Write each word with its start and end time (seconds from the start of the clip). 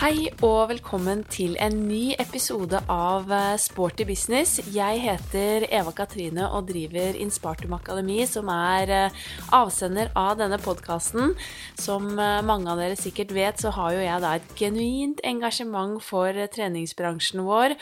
Hei 0.00 0.30
og 0.40 0.70
velkommen 0.70 1.26
til 1.28 1.58
en 1.60 1.74
ny 1.84 2.14
episode 2.22 2.78
av 2.88 3.28
eh, 3.36 3.58
Sporty 3.60 4.06
business. 4.08 4.54
Jeg 4.72 5.02
heter 5.02 5.66
Eva 5.68 5.92
Katrine 5.92 6.46
og 6.56 6.70
driver 6.70 7.18
Inspartum 7.20 7.74
Akademi, 7.76 8.22
som 8.24 8.48
er 8.48 8.92
eh, 8.96 9.18
avsender 9.52 10.08
av 10.16 10.38
denne 10.40 10.56
podkasten. 10.64 11.34
Som 11.76 12.14
eh, 12.16 12.38
mange 12.48 12.72
av 12.72 12.80
dere 12.80 12.96
sikkert 12.96 13.34
vet, 13.36 13.60
så 13.60 13.74
har 13.76 13.92
jo 13.92 14.06
jeg 14.06 14.24
da 14.24 14.30
et 14.38 14.54
genuint 14.56 15.20
engasjement 15.20 15.98
for 16.00 16.32
treningsbransjen 16.54 17.44
vår. 17.44 17.74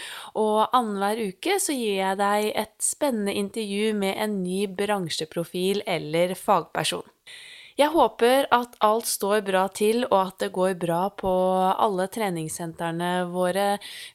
Og 0.43 0.64
annenhver 0.75 1.23
uke 1.29 1.61
så 1.62 1.77
gir 1.77 2.00
jeg 2.00 2.19
deg 2.19 2.48
et 2.64 2.75
spennende 2.82 3.37
intervju 3.39 3.95
med 4.03 4.19
en 4.19 4.41
ny 4.43 4.64
bransjeprofil 4.66 5.85
eller 5.87 6.35
fagperson. 6.35 7.07
Jeg 7.78 7.92
håper 7.95 8.48
at 8.50 8.73
alt 8.82 9.06
står 9.06 9.45
bra 9.46 9.60
til, 9.70 10.00
og 10.09 10.16
at 10.18 10.41
det 10.42 10.48
går 10.56 10.73
bra 10.82 11.12
på 11.14 11.30
alle 11.70 12.09
treningssentrene 12.10 13.10
våre 13.30 13.68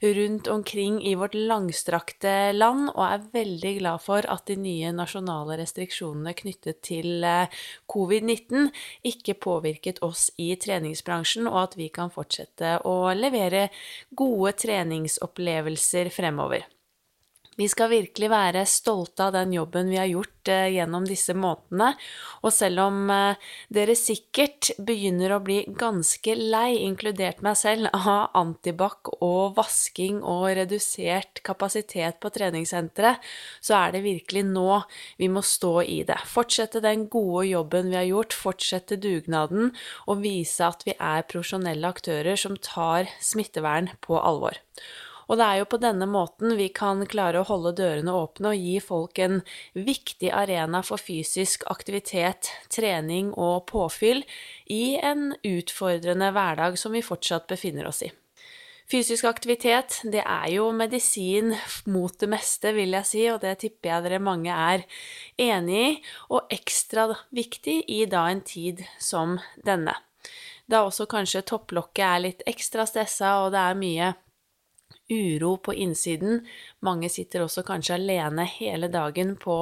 rundt 0.03 0.49
omkring 0.52 0.98
i 0.99 1.13
vårt 1.16 1.38
langstrakte 1.38 2.52
land, 2.58 2.89
og 2.91 3.05
er 3.08 3.23
veldig 3.38 3.73
glad 3.77 4.03
for 4.03 4.27
at 4.27 4.44
de 4.52 4.59
nye 4.59 4.91
nasjonale 4.91 5.55
restriksjonene 5.62 6.36
knyttet 6.44 6.84
til 6.84 7.23
eh, 7.23 7.63
covid-19 7.88 8.67
ikke 9.13 9.39
påvirket 9.48 10.03
oss 10.03 10.27
i 10.36 10.52
treningsbransjen, 10.59 11.48
og 11.48 11.61
at 11.64 11.80
vi 11.80 11.88
kan 11.88 12.11
fortsette 12.11 12.81
å 12.84 12.98
levere 13.16 13.70
gode 14.11 14.58
treningsopplevelser 14.59 16.11
fremover. 16.11 16.67
Vi 17.60 17.68
skal 17.70 17.92
virkelig 17.92 18.30
være 18.34 18.64
stolte 18.70 19.28
av 19.28 19.36
den 19.36 19.52
jobben 19.54 19.92
vi 19.92 20.00
har 20.00 20.10
gjort 20.10 20.50
eh, 20.50 20.72
gjennom 20.74 21.06
disse 21.06 21.36
månedene. 21.38 21.92
Og 22.42 22.54
selv 22.56 22.82
om 22.88 23.12
eh, 23.14 23.52
dere 23.74 23.96
sikkert 23.98 24.72
begynner 24.82 25.36
å 25.36 25.42
bli 25.44 25.60
ganske 25.78 26.34
lei, 26.40 26.80
inkludert 26.82 27.44
meg 27.45 27.60
selv, 27.60 27.92
av 27.94 28.34
antibac 28.40 29.14
og 29.20 29.54
vasking 29.60 30.23
og 30.26 30.48
redusert 30.58 31.44
kapasitet 31.45 32.20
på 32.23 32.34
treningssenteret, 32.34 33.22
så 33.62 33.78
er 33.84 33.95
det 33.95 34.04
virkelig 34.08 34.45
nå 34.50 34.82
vi 35.22 35.30
må 35.30 35.45
stå 35.45 35.76
i 35.86 36.02
det. 36.10 36.17
Fortsette 36.30 36.82
den 36.84 37.08
gode 37.14 37.45
jobben 37.52 37.94
vi 37.94 38.00
har 38.02 38.10
gjort, 38.10 38.34
fortsette 38.34 38.98
dugnaden 38.98 39.72
og 40.08 40.26
vise 40.26 40.66
at 40.66 40.86
vi 40.88 40.98
er 40.98 41.26
profesjonelle 41.30 41.94
aktører 41.94 42.40
som 42.40 42.58
tar 42.58 43.12
smittevern 43.22 43.94
på 44.02 44.17
alvor. 44.17 44.58
Og 45.34 45.39
det 45.39 45.45
er 45.50 45.59
jo 45.64 45.66
på 45.66 45.80
denne 45.81 46.06
måten 46.06 46.52
vi 46.59 46.67
kan 46.70 47.00
klare 47.09 47.39
å 47.42 47.48
holde 47.48 47.72
dørene 47.80 48.14
åpne 48.14 48.52
og 48.52 48.66
gi 48.67 48.76
folk 48.86 49.17
en 49.23 49.39
viktig 49.73 50.30
arena 50.30 50.84
for 50.86 51.02
fysisk 51.02 51.64
aktivitet, 51.73 52.52
trening 52.70 53.31
og 53.34 53.64
påfyll 53.72 54.22
i 54.70 55.00
en 55.02 55.31
utfordrende 55.42 56.30
hverdag 56.36 56.78
som 56.78 56.94
vi 56.94 57.02
fortsatt 57.02 57.50
befinner 57.50 57.89
oss 57.89 58.04
i. 58.06 58.11
Fysisk 58.94 59.26
aktivitet, 59.26 60.04
det 60.06 60.22
er 60.22 60.52
jo 60.54 60.67
medisin 60.76 61.56
mot 61.89 62.14
det 62.22 62.30
meste, 62.30 62.70
vil 62.78 62.94
jeg 62.94 63.09
si, 63.09 63.26
og 63.34 63.42
det 63.42 63.56
tipper 63.64 63.89
jeg 63.89 64.06
dere 64.06 64.22
mange 64.22 64.54
er 64.54 64.86
enig 65.42 65.80
i, 65.80 65.94
og 66.30 66.54
ekstra 66.54 67.08
viktig 67.34 67.80
i 67.89 68.04
da 68.06 68.28
en 68.30 68.45
tid 68.45 68.86
som 69.02 69.39
denne. 69.66 69.98
Da 70.70 70.84
også 70.86 71.09
kanskje 71.09 71.42
topplokket 71.48 72.06
er 72.06 72.22
litt 72.28 72.45
ekstra 72.45 72.86
stressa, 72.86 73.39
og 73.48 73.56
det 73.56 73.64
er 73.64 73.81
mye 73.81 74.11
uro 75.12 75.58
på 75.58 75.73
innsiden. 75.73 76.42
Mange 76.86 77.09
sitter 77.12 77.44
også 77.44 77.64
kanskje 77.68 77.98
alene 77.98 78.46
hele 78.48 78.90
dagen 78.92 79.36
på 79.40 79.58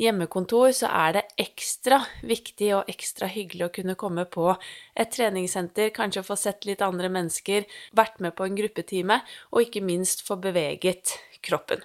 hjemmekontor, 0.00 0.72
så 0.76 0.90
er 1.02 1.18
det 1.18 1.24
ekstra 1.44 2.00
viktig 2.26 2.72
og 2.78 2.90
ekstra 2.90 3.28
hyggelig 3.30 3.68
å 3.68 3.74
kunne 3.80 3.98
komme 4.00 4.26
på 4.30 4.48
et 4.94 5.12
treningssenter, 5.12 5.92
kanskje 5.96 6.26
få 6.26 6.38
sett 6.38 6.68
litt 6.68 6.84
andre 6.84 7.12
mennesker, 7.12 7.68
vært 7.96 8.20
med 8.24 8.36
på 8.38 8.48
en 8.48 8.58
gruppetime, 8.58 9.20
og 9.52 9.68
ikke 9.68 9.84
minst 9.84 10.24
få 10.26 10.40
beveget 10.40 11.18
kroppen. 11.44 11.84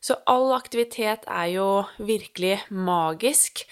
Så 0.00 0.20
all 0.30 0.52
aktivitet 0.54 1.24
er 1.26 1.48
jo 1.56 1.68
virkelig 1.98 2.60
magisk. 2.70 3.64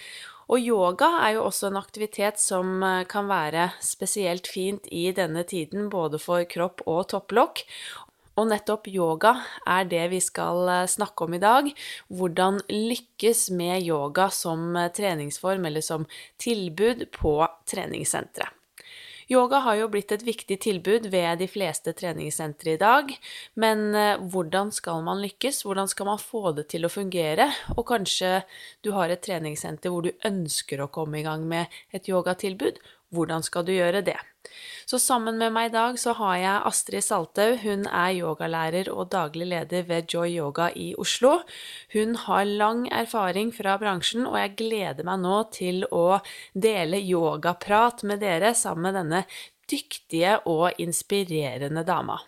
Og 0.51 0.61
yoga 0.61 1.07
er 1.25 1.37
jo 1.37 1.45
også 1.47 1.71
en 1.71 1.79
aktivitet 1.79 2.37
som 2.37 2.83
kan 3.09 3.29
være 3.29 3.69
spesielt 3.81 4.45
fint 4.51 4.85
i 4.93 5.07
denne 5.15 5.41
tiden, 5.47 5.87
både 5.89 6.19
for 6.21 6.45
kropp 6.49 6.83
og 6.85 7.07
topplokk. 7.13 7.63
Og 8.35 8.49
nettopp 8.51 8.89
yoga 8.91 9.31
er 9.69 9.87
det 9.87 10.03
vi 10.11 10.19
skal 10.23 10.67
eh, 10.71 10.89
snakke 10.91 11.27
om 11.27 11.37
i 11.37 11.41
dag. 11.43 11.69
Hvordan 12.11 12.59
lykkes 12.71 13.47
med 13.55 13.85
yoga 13.87 14.27
som 14.33 14.75
eh, 14.75 14.91
treningsform 14.91 15.69
eller 15.69 15.85
som 15.85 16.07
tilbud 16.41 17.07
på 17.15 17.39
treningssentre. 17.69 18.51
Yoga 19.25 19.63
har 19.65 19.79
jo 19.79 19.87
blitt 19.89 20.11
et 20.13 20.21
viktig 20.21 20.59
tilbud 20.61 21.07
ved 21.09 21.39
de 21.41 21.47
fleste 21.49 21.95
treningssentre 21.97 22.75
i 22.75 22.81
dag, 22.81 23.09
men 23.57 23.87
eh, 23.97 24.19
hvordan 24.21 24.69
skal 24.75 25.01
man 25.07 25.23
lykkes? 25.23 25.63
Hvordan 25.65 25.89
skal 25.89 26.11
man 26.11 26.21
få 26.21 26.51
det 26.59 26.67
til 26.75 26.85
å 26.85 26.91
fungere? 26.93 27.47
Og 27.73 27.87
kanskje 27.89 28.43
du 28.85 28.91
har 28.93 29.09
et 29.09 29.23
treningssenter 29.25 29.89
hvor 29.89 30.05
du 30.05 30.11
ønsker 30.27 30.83
å 30.83 30.91
komme 30.93 31.23
i 31.23 31.25
gang 31.25 31.47
med 31.49 31.73
et 31.95 32.11
yogatilbud. 32.11 32.77
Hvordan 33.15 33.45
skal 33.45 33.65
du 33.65 33.73
gjøre 33.75 34.03
det? 34.05 34.17
Så 34.85 34.99
sammen 35.01 35.39
med 35.41 35.53
meg 35.55 35.71
i 35.71 35.73
dag 35.73 35.95
så 35.97 36.13
har 36.19 36.35
jeg 36.37 36.65
Astrid 36.69 37.01
Salthaug. 37.01 37.63
Hun 37.63 37.87
er 37.89 38.19
yogalærer 38.19 38.91
og 38.93 39.09
daglig 39.15 39.47
leder 39.49 39.87
ved 39.87 40.11
Joy 40.13 40.35
Yoga 40.35 40.69
i 40.77 40.91
Oslo. 41.01 41.39
Hun 41.95 42.13
har 42.27 42.45
lang 42.45 42.85
erfaring 42.93 43.49
fra 43.55 43.79
bransjen, 43.81 44.27
og 44.29 44.37
jeg 44.37 44.53
gleder 44.61 45.07
meg 45.07 45.23
nå 45.23 45.39
til 45.55 45.87
å 45.89 46.19
dele 46.53 47.01
yogaprat 47.01 48.05
med 48.05 48.21
dere 48.21 48.53
sammen 48.53 48.91
med 48.91 48.99
denne 48.99 49.23
dyktige 49.65 50.37
og 50.45 50.77
inspirerende 50.77 51.81
dama. 51.87 52.19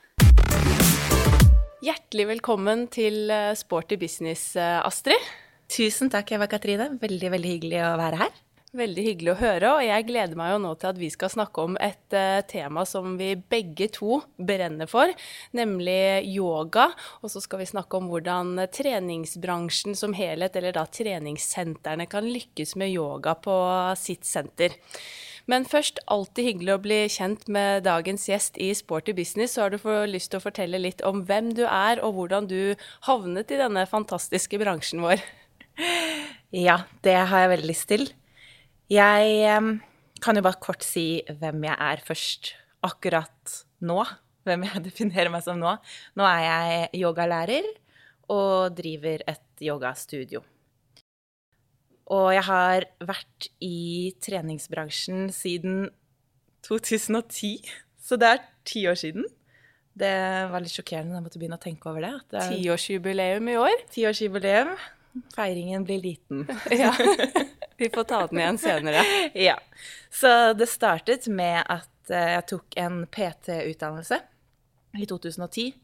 Hjertelig 1.85 2.25
velkommen 2.31 2.87
til 2.89 3.29
eh, 3.29 3.53
Sporty 3.53 3.99
business, 4.01 4.55
eh, 4.57 4.79
Astrid. 4.81 5.29
Tusen 5.69 6.09
takk, 6.09 6.33
Eva 6.33 6.49
Katrine. 6.49 6.89
Veldig, 6.97 7.31
veldig 7.37 7.53
hyggelig 7.53 7.83
å 7.85 7.95
være 8.01 8.23
her. 8.25 8.37
Veldig 8.77 9.03
hyggelig 9.07 9.31
å 9.31 9.39
høre, 9.39 9.69
og 9.73 9.81
jeg 9.81 10.05
gleder 10.05 10.37
meg 10.37 10.51
jo 10.51 10.57
nå 10.61 10.71
til 10.77 10.91
at 10.91 10.97
vi 10.99 11.07
skal 11.09 11.31
snakke 11.33 11.63
om 11.65 11.77
et 11.81 12.13
uh, 12.13 12.43
tema 12.45 12.83
som 12.85 13.15
vi 13.17 13.31
begge 13.33 13.87
to 13.95 14.19
brenner 14.37 14.89
for, 14.91 15.09
nemlig 15.57 16.27
yoga. 16.29 16.91
Og 17.25 17.31
så 17.33 17.41
skal 17.41 17.63
vi 17.63 17.69
snakke 17.71 17.97
om 17.97 18.11
hvordan 18.11 18.67
treningsbransjen 18.75 19.97
som 19.97 20.13
helhet, 20.13 20.59
eller 20.59 20.75
da 20.77 20.83
treningssentrene, 20.85 22.05
kan 22.11 22.27
lykkes 22.29 22.75
med 22.77 22.93
yoga 22.93 23.33
på 23.41 23.55
sitt 23.97 24.29
senter. 24.29 24.77
Men 25.49 25.65
først, 25.65 26.03
alltid 26.11 26.51
hyggelig 26.51 26.75
å 26.75 26.83
bli 26.83 26.99
kjent 27.09 27.47
med 27.49 27.87
dagens 27.87 28.27
gjest 28.29 28.61
i 28.61 28.69
Sporty 28.77 29.15
business. 29.17 29.55
Så 29.55 29.63
har 29.63 29.73
du 29.73 29.79
lyst 30.11 30.29
til 30.35 30.41
å 30.41 30.43
fortelle 30.43 30.83
litt 30.83 31.01
om 31.07 31.23
hvem 31.25 31.53
du 31.57 31.63
er, 31.65 32.03
og 32.03 32.19
hvordan 32.19 32.51
du 32.51 32.75
havnet 33.09 33.55
i 33.55 33.61
denne 33.63 33.87
fantastiske 33.89 34.61
bransjen 34.61 35.01
vår. 35.07 35.25
Ja, 36.53 36.81
det 37.03 37.17
har 37.31 37.47
jeg 37.47 37.55
veldig 37.55 37.73
lyst 37.73 37.89
til. 37.89 38.09
Jeg 38.91 39.57
kan 40.23 40.39
jo 40.39 40.45
bare 40.45 40.61
kort 40.63 40.85
si 40.85 41.21
hvem 41.27 41.65
jeg 41.67 41.75
er 41.75 42.03
først 42.05 42.53
akkurat 42.87 43.57
nå. 43.83 43.99
Hvem 44.47 44.67
jeg 44.69 44.83
definerer 44.89 45.31
meg 45.33 45.43
som 45.45 45.59
nå. 45.59 45.73
Nå 46.17 46.27
er 46.27 46.43
jeg 46.45 47.03
yogalærer 47.03 47.67
og 48.33 48.75
driver 48.75 49.23
et 49.27 49.63
yogastudio. 49.63 50.43
Og 52.07 52.29
jeg 52.31 52.43
har 52.47 52.85
vært 53.03 53.49
i 53.63 54.13
treningsbransjen 54.23 55.27
siden 55.35 55.89
2010, 56.63 57.67
så 57.99 58.15
det 58.19 58.29
er 58.29 58.45
ti 58.67 58.85
år 58.87 58.95
siden. 58.99 59.27
Det 59.97 60.13
var 60.51 60.63
litt 60.63 60.71
sjokkerende 60.71 61.15
da 61.15 61.19
jeg 61.19 61.25
måtte 61.25 61.41
begynne 61.41 61.59
å 61.59 61.63
tenke 61.63 61.89
over 61.89 62.05
det. 62.05 62.13
Tiårsjubileum 62.31 63.51
i 63.51 63.57
år. 63.59 63.83
Tiårsjubileum. 63.91 64.75
Feiringen 65.35 65.87
blir 65.87 66.03
liten. 66.03 66.45
ja. 66.83 66.93
Vi 67.77 67.89
får 67.93 68.03
ta 68.09 68.23
den 68.27 68.39
igjen 68.41 68.57
senere. 68.57 69.03
ja. 69.33 69.57
Så 70.09 70.53
det 70.57 70.69
startet 70.69 71.27
med 71.29 71.61
at 71.69 72.09
eh, 72.09 72.33
jeg 72.33 72.47
tok 72.49 72.77
en 72.81 73.03
PT-utdannelse 73.13 74.17
i 74.97 75.05
2010. 75.05 75.75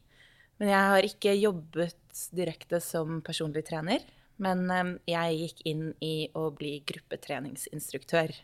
Men 0.58 0.70
jeg 0.70 0.90
har 0.90 1.06
ikke 1.06 1.34
jobbet 1.38 2.24
direkte 2.34 2.80
som 2.82 3.20
personlig 3.26 3.64
trener. 3.68 4.02
Men 4.42 4.66
eh, 4.74 4.90
jeg 5.14 5.38
gikk 5.42 5.62
inn 5.70 5.86
i 6.02 6.16
å 6.34 6.48
bli 6.56 6.80
gruppetreningsinstruktør. 6.86 8.34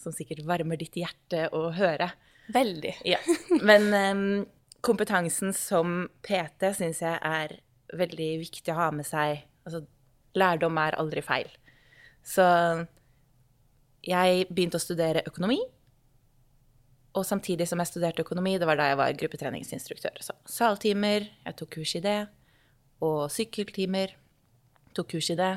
Som 0.00 0.12
sikkert 0.16 0.44
varmer 0.48 0.80
ditt 0.80 0.96
hjerte 0.96 1.46
å 1.56 1.68
høre. 1.76 2.10
Veldig. 2.52 2.94
Ja. 3.08 3.20
Men 3.64 3.88
um, 3.92 4.26
kompetansen 4.84 5.54
som 5.56 6.06
PT 6.24 6.72
syns 6.76 7.00
jeg 7.02 7.16
er 7.16 7.56
veldig 7.96 8.32
viktig 8.44 8.72
å 8.74 8.80
ha 8.80 8.90
med 8.94 9.08
seg. 9.08 9.44
Altså, 9.66 9.82
lærdom 10.36 10.76
er 10.80 10.98
aldri 11.00 11.24
feil. 11.24 11.48
Så 12.26 12.42
jeg 14.06 14.46
begynte 14.50 14.78
å 14.80 14.82
studere 14.82 15.22
økonomi. 15.26 15.60
Og 17.16 17.24
samtidig 17.24 17.68
som 17.70 17.80
jeg 17.80 17.88
studerte 17.88 18.22
økonomi, 18.26 18.58
det 18.60 18.66
var 18.68 18.76
da 18.78 18.90
jeg 18.90 18.98
var 19.00 19.18
gruppetreningsinstruktør. 19.22 20.16
Så 20.20 20.32
saltimer, 20.50 21.20
jeg 21.46 21.56
tok 21.56 21.70
kurs 21.78 21.94
i 21.96 22.04
det. 22.04 22.20
Og 23.04 23.30
sykkeltimer, 23.32 24.08
tok 24.96 25.08
kurs 25.14 25.28
i 25.32 25.38
det. 25.38 25.54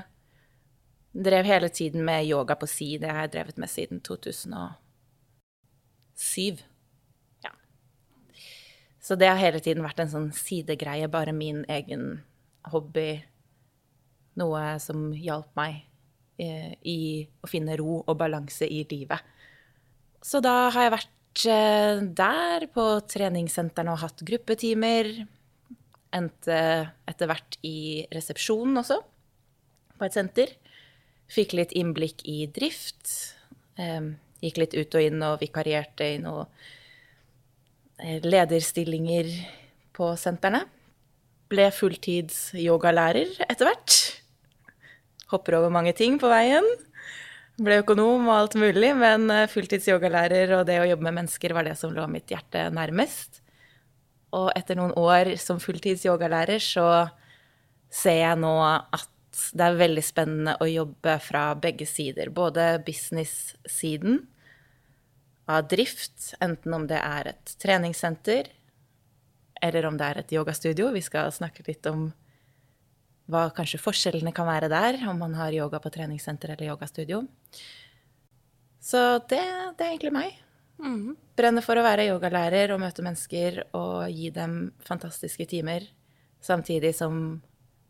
Drev 1.10 1.46
hele 1.50 1.70
tiden 1.74 2.06
med 2.06 2.28
yoga 2.30 2.56
på 2.56 2.68
si. 2.70 2.98
Det 3.02 3.10
har 3.10 3.22
jeg 3.26 3.34
drevet 3.36 3.58
med 3.60 3.70
siden 3.72 4.02
2007. 4.06 6.62
Ja. 7.44 7.54
Så 9.02 9.16
det 9.20 9.28
har 9.28 9.42
hele 9.42 9.60
tiden 9.60 9.84
vært 9.84 10.00
en 10.06 10.14
sånn 10.14 10.32
sidegreie, 10.38 11.08
bare 11.12 11.34
min 11.36 11.66
egen 11.68 12.24
hobby. 12.72 13.24
Noe 14.40 14.80
som 14.80 15.12
hjalp 15.18 15.52
meg 15.60 15.89
i 16.40 17.00
å 17.44 17.50
finne 17.52 17.76
ro 17.80 18.00
og 18.00 18.16
balanse 18.20 18.68
i 18.68 18.84
livet. 18.90 19.20
Så 20.24 20.42
da 20.44 20.70
har 20.74 20.86
jeg 20.86 20.96
vært 20.96 21.44
eh, 21.48 22.02
der 22.20 22.66
på 22.74 22.86
treningssentrene 23.08 23.94
og 23.96 24.02
hatt 24.04 24.24
gruppetimer. 24.28 25.12
Endte 26.16 26.60
etter 27.08 27.30
hvert 27.30 27.60
i 27.66 28.08
resepsjonen 28.14 28.82
også, 28.82 28.98
på 30.00 30.08
et 30.08 30.18
senter. 30.18 30.56
Fikk 31.30 31.54
litt 31.60 31.76
innblikk 31.78 32.26
i 32.28 32.42
drift. 32.52 33.14
Eh, 33.80 34.12
gikk 34.44 34.60
litt 34.64 34.76
ut 34.76 35.00
og 35.00 35.08
inn 35.08 35.24
og 35.24 35.40
vikarierte 35.44 36.16
i 36.16 36.20
noen 36.24 36.50
eh, 38.02 38.20
lederstillinger 38.26 39.32
på 39.96 40.14
sentrene. 40.20 40.66
Ble 41.50 41.70
fulltids 41.74 42.50
yogalærer 42.58 43.40
etter 43.48 43.70
hvert. 43.70 44.19
Hopper 45.34 45.60
over 45.60 45.74
mange 45.74 45.94
ting 45.98 46.18
på 46.22 46.30
veien. 46.32 46.66
Ble 47.60 47.82
økonom 47.82 48.30
og 48.30 48.36
alt 48.38 48.56
mulig, 48.60 48.94
men 48.96 49.28
fulltidsyogalærer 49.28 49.52
fulltids 49.52 49.90
yogalærer 49.92 50.56
og 50.58 50.66
det 50.70 50.80
å 50.80 50.88
jobbe 50.88 51.10
med 51.10 51.18
mennesker 51.20 51.54
var 51.54 51.68
det 51.68 51.76
som 51.80 51.94
lå 51.94 52.06
mitt 52.12 52.32
hjerte 52.32 52.70
nærmest. 52.74 53.42
Og 54.36 54.52
etter 54.56 54.78
noen 54.80 54.94
år 54.98 55.34
som 55.42 55.60
fulltids 55.62 56.06
yogalærer 56.08 56.62
så 56.64 57.10
ser 57.90 58.22
jeg 58.22 58.40
nå 58.40 58.54
at 58.64 59.10
det 59.54 59.66
er 59.66 59.80
veldig 59.80 60.04
spennende 60.04 60.56
å 60.62 60.68
jobbe 60.70 61.16
fra 61.24 61.44
begge 61.60 61.88
sider. 61.90 62.32
Både 62.34 62.78
business-siden 62.86 64.22
av 65.50 65.68
drift, 65.72 66.34
enten 66.44 66.76
om 66.76 66.88
det 66.90 67.00
er 67.02 67.34
et 67.34 67.54
treningssenter 67.62 68.52
eller 69.62 69.86
om 69.90 69.98
det 70.00 70.08
er 70.08 70.22
et 70.22 70.34
yogastudio. 70.34 70.92
Vi 70.96 71.04
skal 71.04 71.32
snakke 71.36 71.66
litt 71.68 71.88
om 71.90 72.10
hva 73.30 73.48
kanskje 73.56 73.82
forskjellene 73.82 74.34
kan 74.36 74.48
være 74.50 74.70
der, 74.72 75.00
om 75.10 75.20
man 75.22 75.36
har 75.38 75.56
yoga 75.56 75.80
på 75.82 75.92
treningssenter 75.94 76.56
eller 76.56 76.72
yogastudio. 76.72 77.24
Så 78.82 79.20
det, 79.30 79.42
det 79.78 79.86
er 79.86 79.92
egentlig 79.92 80.16
meg. 80.16 80.40
Mm. 80.80 81.14
Brenner 81.38 81.64
for 81.66 81.78
å 81.78 81.84
være 81.86 82.08
yogalærer 82.10 82.74
og 82.74 82.82
møte 82.82 83.04
mennesker 83.06 83.62
og 83.78 84.10
gi 84.16 84.32
dem 84.34 84.58
fantastiske 84.86 85.46
timer, 85.52 85.86
samtidig 86.42 86.94
som 86.96 87.40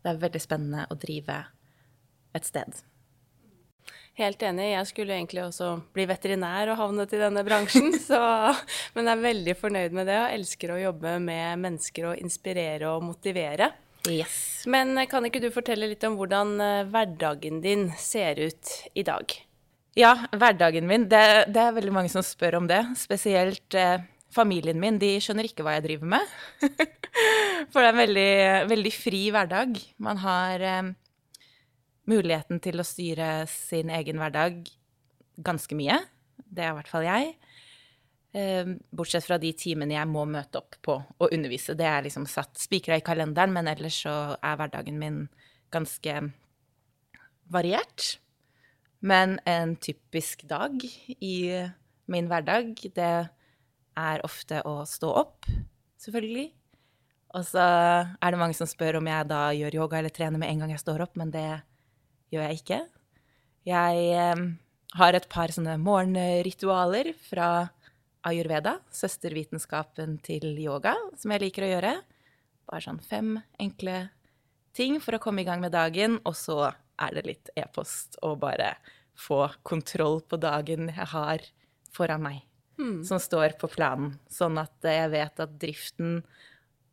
det 0.02 0.12
er 0.12 0.22
veldig 0.22 0.42
spennende 0.42 0.86
å 0.90 0.98
drive 0.98 1.38
et 2.36 2.46
sted. 2.46 2.80
Helt 4.20 4.42
enig. 4.44 4.72
Jeg 4.72 4.88
skulle 4.90 5.14
egentlig 5.16 5.44
også 5.46 5.68
bli 5.94 6.04
veterinær 6.10 6.72
og 6.72 6.80
havnet 6.80 7.12
i 7.14 7.20
denne 7.20 7.44
bransjen. 7.46 7.94
Så, 8.08 8.18
men 8.96 9.06
jeg 9.06 9.14
er 9.14 9.22
veldig 9.22 9.54
fornøyd 9.60 9.94
med 9.96 10.10
det 10.10 10.18
og 10.20 10.34
elsker 10.34 10.74
å 10.74 10.80
jobbe 10.80 11.14
med 11.22 11.62
mennesker 11.62 12.10
og 12.10 12.20
inspirere 12.20 12.90
og 12.90 13.06
motivere. 13.06 13.70
Yes. 14.08 14.64
Men 14.70 14.96
eh, 14.98 15.08
kan 15.10 15.26
ikke 15.28 15.42
du 15.42 15.50
fortelle 15.52 15.90
litt 15.90 16.04
om 16.08 16.16
hvordan 16.20 16.54
eh, 16.64 16.86
hverdagen 16.88 17.60
din 17.64 17.88
ser 18.00 18.40
ut 18.40 18.74
i 18.94 19.04
dag? 19.06 19.34
Ja, 19.98 20.14
hverdagen 20.30 20.86
min. 20.88 21.08
Det, 21.10 21.50
det 21.50 21.60
er 21.60 21.76
veldig 21.76 21.92
mange 21.94 22.12
som 22.12 22.24
spør 22.24 22.60
om 22.60 22.70
det. 22.70 22.80
Spesielt 22.98 23.76
eh, 23.76 24.00
familien 24.32 24.80
min. 24.80 25.00
De 25.02 25.16
skjønner 25.22 25.48
ikke 25.48 25.66
hva 25.66 25.76
jeg 25.76 25.88
driver 25.88 26.12
med. 26.16 26.34
For 27.72 27.82
det 27.82 27.88
er 27.88 27.92
en 27.92 28.02
veldig, 28.04 28.32
veldig 28.70 28.94
fri 28.94 29.22
hverdag. 29.34 29.80
Man 30.02 30.22
har 30.22 30.64
eh, 30.64 30.92
muligheten 32.10 32.62
til 32.62 32.80
å 32.80 32.86
styre 32.86 33.30
sin 33.50 33.90
egen 33.94 34.20
hverdag 34.22 34.62
ganske 35.40 35.76
mye. 35.76 35.98
Det 36.50 36.64
er 36.64 36.72
i 36.72 36.78
hvert 36.78 36.90
fall 36.90 37.06
jeg. 37.06 37.34
Eh, 38.32 38.66
bortsett 38.94 39.26
fra 39.26 39.40
de 39.42 39.50
timene 39.58 39.96
jeg 39.96 40.06
må 40.06 40.22
møte 40.30 40.60
opp 40.60 40.76
på 40.86 40.94
og 41.00 41.32
undervise. 41.34 41.74
Det 41.74 41.86
er 41.86 42.04
liksom 42.06 42.28
satt 42.30 42.60
spikra 42.62 43.00
i 43.00 43.04
kalenderen, 43.04 43.54
men 43.56 43.70
ellers 43.70 44.02
så 44.04 44.36
er 44.38 44.60
hverdagen 44.60 45.00
min 45.00 45.24
ganske 45.74 46.14
variert. 47.50 48.20
Men 49.02 49.38
en 49.48 49.74
typisk 49.80 50.44
dag 50.46 50.78
i 51.18 51.34
min 52.10 52.30
hverdag, 52.30 52.76
det 52.94 53.12
er 53.98 54.24
ofte 54.26 54.60
å 54.68 54.84
stå 54.86 55.10
opp, 55.24 55.50
selvfølgelig. 55.98 56.50
Og 57.34 57.46
så 57.46 57.64
er 57.64 58.30
det 58.30 58.38
mange 58.38 58.58
som 58.58 58.68
spør 58.70 59.00
om 59.00 59.10
jeg 59.10 59.26
da 59.30 59.42
gjør 59.54 59.82
yoga 59.82 59.98
eller 59.98 60.14
trener 60.14 60.38
med 60.38 60.50
en 60.50 60.62
gang 60.62 60.74
jeg 60.74 60.82
står 60.82 61.02
opp, 61.06 61.18
men 61.18 61.30
det 61.34 61.48
gjør 62.30 62.46
jeg 62.46 62.62
ikke. 62.62 62.80
Jeg 63.66 64.06
eh, 64.14 64.46
har 64.98 65.18
et 65.18 65.28
par 65.30 65.50
sånne 65.54 65.76
morgenritualer 65.82 67.12
fra 67.26 67.50
ayurveda, 68.26 68.78
søstervitenskapen 68.92 70.18
til 70.24 70.52
yoga, 70.60 70.94
som 71.18 71.32
jeg 71.34 71.44
liker 71.44 71.66
å 71.66 71.70
gjøre. 71.74 71.92
Bare 72.70 72.84
sånn 72.84 73.00
fem 73.02 73.36
enkle 73.60 74.10
ting 74.76 75.00
for 75.02 75.16
å 75.16 75.22
komme 75.22 75.42
i 75.42 75.48
gang 75.48 75.62
med 75.62 75.74
dagen, 75.74 76.18
og 76.24 76.36
så 76.38 76.70
er 77.00 77.16
det 77.16 77.26
litt 77.26 77.50
e-post 77.58 78.18
og 78.26 78.40
bare 78.44 78.74
få 79.18 79.46
kontroll 79.66 80.20
på 80.28 80.38
dagen 80.40 80.90
jeg 80.92 81.08
har 81.12 81.44
foran 81.92 82.22
meg, 82.24 82.42
mm. 82.80 83.02
som 83.08 83.20
står 83.20 83.56
på 83.60 83.70
planen. 83.72 84.14
Sånn 84.30 84.60
at 84.60 84.76
jeg 84.84 85.10
vet 85.12 85.42
at 85.42 85.56
driften 85.60 86.20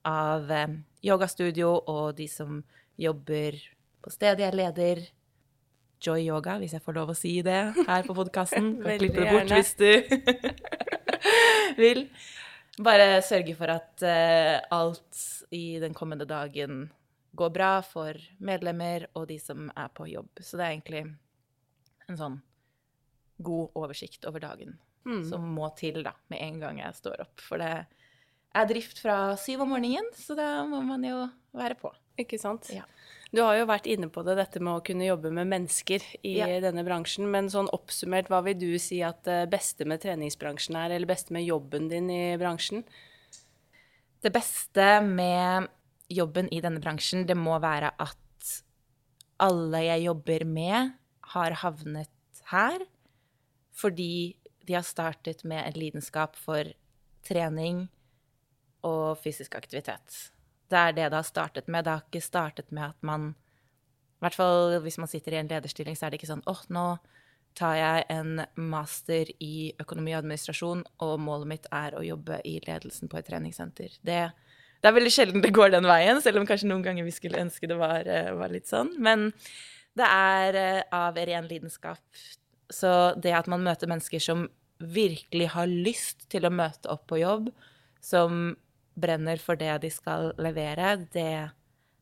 av 0.07 0.51
eh, 0.51 0.80
yogastudio 1.06 1.73
og 1.83 2.15
de 2.18 2.30
som 2.31 2.63
jobber 2.97 3.59
på 4.03 4.13
stedet 4.13 4.47
jeg 4.47 4.57
leder, 4.57 5.06
Joy 5.97 6.27
Yoga, 6.27 6.59
hvis 6.62 6.75
jeg 6.75 6.83
får 6.85 6.94
lov 6.94 7.12
å 7.12 7.18
si 7.18 7.31
det 7.45 7.62
her 7.73 8.06
på 8.06 8.13
podkasten. 8.13 8.75
Kan 8.83 9.01
klippe 9.01 9.23
det 9.23 9.33
bort 9.33 9.53
hvis 9.56 9.73
du 9.80 10.96
vil. 11.81 12.06
Bare 12.84 13.22
sørge 13.25 13.56
for 13.58 13.74
at 13.74 14.06
uh, 14.06 14.58
alt 14.78 15.22
i 15.56 15.80
den 15.81 15.96
kommende 15.98 16.28
dagen 16.30 16.86
går 17.38 17.54
bra 17.54 17.72
for 17.86 18.18
medlemmer 18.42 19.08
og 19.18 19.28
de 19.30 19.38
som 19.42 19.69
er 19.75 19.90
på 19.94 20.10
jobb. 20.10 20.30
Så 20.42 20.58
det 20.58 20.66
er 20.66 20.75
egentlig 20.75 21.04
en 22.08 22.19
sånn 22.19 22.38
god 23.38 23.78
oversikt 23.78 24.25
over 24.25 24.42
dagen 24.42 24.78
mm. 25.06 25.24
som 25.30 25.46
må 25.54 25.69
til 25.78 26.02
da, 26.06 26.14
med 26.31 26.42
en 26.42 26.60
gang 26.62 26.81
jeg 26.81 26.98
står 26.98 27.25
opp. 27.28 27.42
For 27.44 27.62
det 27.62 27.74
er 28.58 28.69
drift 28.69 29.02
fra 29.04 29.36
syv 29.40 29.66
om 29.66 29.74
morgenen, 29.75 30.10
så 30.18 30.38
da 30.38 30.50
må 30.69 30.81
man 30.86 31.06
jo 31.06 31.25
være 31.59 31.77
på. 31.80 31.92
Ikke 32.21 32.39
sant. 32.42 32.69
Ja. 32.74 32.86
Du 33.36 33.42
har 33.44 33.57
jo 33.57 33.65
vært 33.68 33.88
inne 33.92 34.07
på 34.12 34.24
det, 34.24 34.38
dette 34.39 34.62
med 34.63 34.77
å 34.77 34.83
kunne 34.86 35.07
jobbe 35.07 35.31
med 35.36 35.50
mennesker 35.51 36.04
i 36.25 36.38
ja. 36.39 36.48
denne 36.63 36.86
bransjen. 36.88 37.27
Men 37.31 37.51
sånn 37.51 37.69
oppsummert, 37.75 38.31
hva 38.31 38.39
vil 38.45 38.57
du 38.61 38.69
si 38.81 39.02
at 39.06 39.19
det 39.28 39.42
beste 39.52 39.87
med 39.90 40.02
treningsbransjen 40.06 40.80
er, 40.80 40.95
eller 40.95 41.09
beste 41.09 41.35
med 41.35 41.45
jobben 41.47 41.90
din 41.92 42.07
i 42.14 42.21
bransjen? 42.40 42.85
Det 44.23 44.31
beste 44.33 44.87
med 45.06 45.68
jobben 46.09 46.47
i 46.56 46.61
denne 46.64 46.81
bransjen, 46.81 47.28
det 47.28 47.35
må 47.37 47.59
være 47.61 47.92
at 47.99 48.54
alle 49.44 49.83
jeg 49.85 50.07
jobber 50.07 50.47
med, 50.49 50.95
har 51.35 51.59
havnet 51.61 52.14
her 52.54 52.80
fordi 53.78 54.37
de 54.66 54.73
har 54.73 54.85
startet 54.87 55.44
med 55.45 55.61
en 55.61 55.76
lidenskap 55.78 56.40
for 56.40 56.71
trening 57.28 57.83
og 58.87 59.19
fysisk 59.21 59.54
aktivitet. 59.59 60.31
Det 60.68 60.80
er 60.80 60.95
det 60.95 61.09
det 61.12 61.19
har 61.19 61.28
startet 61.28 61.68
med. 61.68 61.86
Det 61.86 61.94
har 61.94 62.06
ikke 62.06 62.24
startet 62.24 62.71
med 62.71 62.90
at 62.90 63.06
man 63.06 63.30
I 64.18 64.26
hvert 64.26 64.36
fall 64.36 64.80
hvis 64.81 64.97
man 64.97 65.09
sitter 65.09 65.36
i 65.36 65.40
en 65.42 65.50
lederstilling, 65.52 65.95
så 65.95 66.07
er 66.07 66.12
det 66.12 66.19
ikke 66.21 66.31
sånn 66.31 66.45
åh, 66.50 66.57
oh, 66.57 66.74
nå 66.74 66.88
tar 67.57 67.78
jeg 67.78 68.06
en 68.14 68.42
master 68.69 69.30
i 69.42 69.71
økonomi 69.81 70.14
og 70.14 70.19
administrasjon, 70.21 70.83
og 71.06 71.14
målet 71.21 71.50
mitt 71.50 71.69
er 71.74 71.95
å 71.97 72.04
jobbe 72.06 72.40
i 72.45 72.57
ledelsen 72.66 73.09
på 73.09 73.18
et 73.19 73.28
treningssenter. 73.30 73.95
Det, 74.06 74.19
det 74.81 74.90
er 74.90 74.95
veldig 74.97 75.14
sjelden 75.14 75.45
det 75.45 75.54
går 75.56 75.74
den 75.74 75.88
veien, 75.90 76.21
selv 76.21 76.42
om 76.42 76.47
kanskje 76.50 76.69
noen 76.69 76.86
ganger 76.86 77.07
vi 77.07 77.16
skulle 77.16 77.42
ønske 77.42 77.69
det 77.69 77.80
var, 77.80 78.06
eh, 78.06 78.30
var 78.38 78.54
litt 78.54 78.69
sånn. 78.69 78.94
Men 79.02 79.31
det 79.97 80.06
er 80.06 80.59
eh, 80.62 80.83
av 80.94 81.18
ren 81.18 81.50
lidenskap. 81.50 82.04
Så 82.74 82.94
det 83.18 83.33
at 83.33 83.50
man 83.50 83.66
møter 83.66 83.90
mennesker 83.90 84.21
som 84.21 84.45
virkelig 84.78 85.50
har 85.56 85.69
lyst 85.71 86.28
til 86.30 86.45
å 86.45 86.54
møte 86.54 86.90
opp 86.94 87.07
på 87.09 87.21
jobb, 87.24 87.50
som 88.04 88.54
brenner 88.97 89.42
for 89.42 89.59
det 89.59 89.73
de 89.83 89.92
skal 89.94 90.31
levere, 90.42 90.95
det 91.13 91.31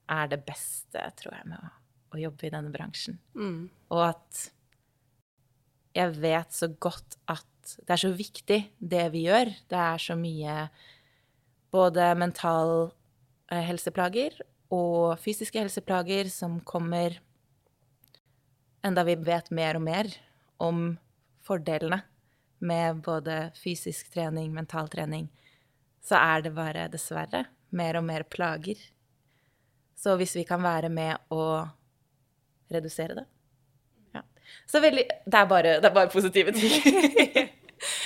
er 0.06 0.30
det 0.32 0.42
beste, 0.48 1.02
tror 1.20 1.36
jeg, 1.36 1.50
med 1.52 1.60
å, 1.60 1.72
å 2.16 2.22
jobbe 2.22 2.48
i 2.48 2.54
denne 2.54 2.72
bransjen. 2.74 3.18
Mm. 3.36 3.68
Og 3.94 4.04
at 4.08 4.46
jeg 5.96 6.16
vet 6.20 6.56
så 6.56 6.70
godt 6.72 7.18
at 7.32 7.46
det 7.86 7.96
er 7.96 8.02
så 8.04 8.12
viktig, 8.14 8.60
det 8.78 9.06
vi 9.14 9.26
gjør. 9.26 9.50
Det 9.72 9.80
er 9.80 10.02
så 10.02 10.18
mye 10.20 10.68
både 11.74 12.12
mental 12.20 12.92
eh, 13.52 13.64
helseplager 13.66 14.38
og 14.74 15.16
fysiske 15.22 15.60
helseplager 15.62 16.30
som 16.34 16.60
kommer 16.66 17.18
enda 18.86 19.06
vi 19.08 19.16
vet 19.18 19.50
mer 19.56 19.80
og 19.80 19.86
mer 19.86 20.12
om 20.62 20.84
fordelene 21.46 22.04
med 22.66 23.02
både 23.06 23.50
fysisk 23.58 24.12
trening, 24.14 24.54
mental 24.54 24.90
trening, 24.90 25.28
så 26.06 26.20
er 26.20 26.46
det 26.46 26.54
bare, 26.54 26.88
dessverre, 26.92 27.46
mer 27.76 27.98
og 28.00 28.06
mer 28.06 28.26
plager. 28.30 28.78
Så 29.98 30.14
hvis 30.20 30.36
vi 30.38 30.44
kan 30.46 30.62
være 30.64 30.92
med 30.94 31.18
å 31.34 31.66
redusere 32.72 33.16
det 33.18 33.24
ja. 34.16 34.22
Så 34.70 34.82
veldig 34.82 35.06
Det 35.26 35.40
er 35.40 35.50
bare, 35.50 35.76
det 35.82 35.90
er 35.90 35.94
bare 35.94 36.12
positive 36.14 36.54
ting. 36.56 37.50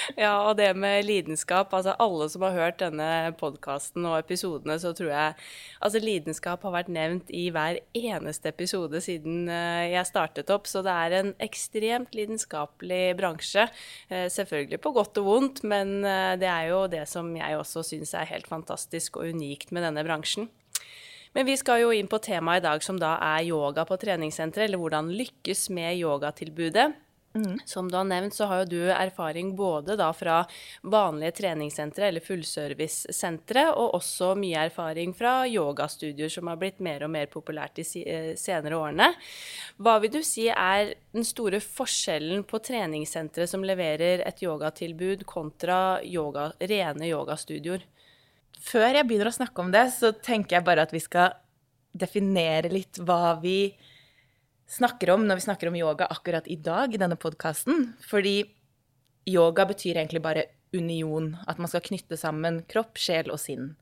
Ja, 0.20 0.34
og 0.48 0.58
det 0.58 0.70
med 0.78 1.06
lidenskap. 1.06 1.74
Altså 1.75 1.94
alle 2.01 2.28
som 2.32 2.44
har 2.46 2.56
hørt 2.56 2.80
denne 2.82 3.32
podkasten 3.39 4.06
og 4.10 4.18
episodene, 4.20 4.80
så 4.82 4.94
tror 4.98 5.12
jeg 5.12 5.34
Altså 5.80 6.01
lidenskap 6.04 6.63
har 6.66 6.74
vært 6.74 6.92
nevnt 6.92 7.30
i 7.32 7.48
hver 7.54 7.80
eneste 7.96 8.51
episode 8.51 9.01
siden 9.04 9.48
eh, 9.51 9.94
jeg 9.94 10.10
startet 10.10 10.51
opp. 10.54 10.68
Så 10.68 10.84
det 10.86 10.94
er 10.94 11.18
en 11.20 11.34
ekstremt 11.39 12.16
lidenskapelig 12.18 13.16
bransje. 13.20 13.68
Eh, 14.10 14.28
selvfølgelig 14.34 14.82
på 14.84 14.94
godt 14.96 15.22
og 15.22 15.30
vondt, 15.30 15.63
men 15.63 16.00
eh, 16.04 16.36
det 16.42 16.50
er 16.50 16.70
jo 16.72 16.86
det 16.92 17.06
som 17.10 17.32
jeg 17.38 17.60
også 17.60 17.86
syns 17.94 18.16
er 18.18 18.30
helt 18.32 18.50
fantastisk 18.50 19.22
og 19.22 19.30
unikt 19.34 19.74
med 19.75 19.86
denne 19.88 20.04
bransjen. 20.08 20.50
Men 21.38 21.46
vi 21.46 21.54
skal 21.62 21.84
jo 21.84 21.92
inn 21.94 22.10
på 22.10 22.18
temaet 22.25 22.63
i 22.63 22.66
dag, 22.66 22.82
som 22.82 22.98
da 22.98 23.13
er 23.22 23.46
yoga 23.51 23.86
på 23.86 24.00
treningssenteret, 24.01 24.66
eller 24.66 24.82
hvordan 24.82 25.12
lykkes 25.13 25.68
med 25.75 26.00
yogatilbudet. 26.01 26.89
Mm. 27.39 27.60
Som 27.65 27.88
du 27.91 27.98
har 27.98 28.03
nevnt, 28.03 28.34
så 28.36 28.48
har 28.50 28.63
jo 28.63 28.69
du 28.74 28.91
erfaring 28.91 29.53
både 29.55 29.96
da 30.00 30.10
fra 30.15 30.41
vanlige 30.81 31.38
treningssentre 31.39 32.10
eller 32.10 32.24
fullservicesentre, 32.25 33.67
og 33.72 33.96
også 34.00 34.34
mye 34.39 34.65
erfaring 34.67 35.13
fra 35.15 35.43
yogastudier 35.48 36.31
som 36.34 36.50
har 36.51 36.60
blitt 36.60 36.81
mer 36.84 37.05
og 37.05 37.13
mer 37.13 37.29
populært 37.31 37.79
de 37.79 37.86
eh, 38.03 38.31
senere 38.39 38.79
årene. 38.79 39.12
Hva 39.79 39.98
vil 40.03 40.13
du 40.17 40.22
si 40.25 40.50
er 40.50 40.96
den 41.15 41.27
store 41.27 41.62
forskjellen 41.63 42.43
på 42.50 42.62
treningssentre 42.65 43.48
som 43.48 43.63
leverer 43.65 44.25
et 44.27 44.43
yogatilbud, 44.43 45.24
kontra 45.29 46.00
yoga, 46.03 46.51
rene 46.60 47.08
yogastudioer? 47.12 47.86
Før 48.60 48.89
jeg 48.91 49.08
begynner 49.08 49.29
å 49.31 49.38
snakke 49.38 49.63
om 49.63 49.72
det, 49.72 49.86
så 49.96 50.12
tenker 50.12 50.58
jeg 50.58 50.67
bare 50.67 50.84
at 50.84 50.91
vi 50.91 51.00
skal 51.03 51.38
definere 51.96 52.69
litt 52.72 53.00
hva 53.01 53.38
vi 53.41 53.72
snakker 54.70 55.12
om 55.16 55.26
når 55.28 55.40
vi 55.40 55.46
snakker 55.48 55.70
om 55.70 55.78
yoga 55.78 56.08
akkurat 56.14 56.48
i 56.48 56.58
dag 56.62 56.94
i 56.94 57.02
denne 57.02 57.18
podkasten. 57.20 57.94
Fordi 58.06 58.44
yoga 59.30 59.66
betyr 59.70 59.98
egentlig 59.98 60.22
bare 60.24 60.48
union. 60.76 61.34
At 61.48 61.60
man 61.60 61.72
skal 61.72 61.84
knytte 61.86 62.18
sammen 62.20 62.64
kropp, 62.70 63.00
sjel 63.02 63.32
og 63.34 63.42
sinn. 63.42 63.74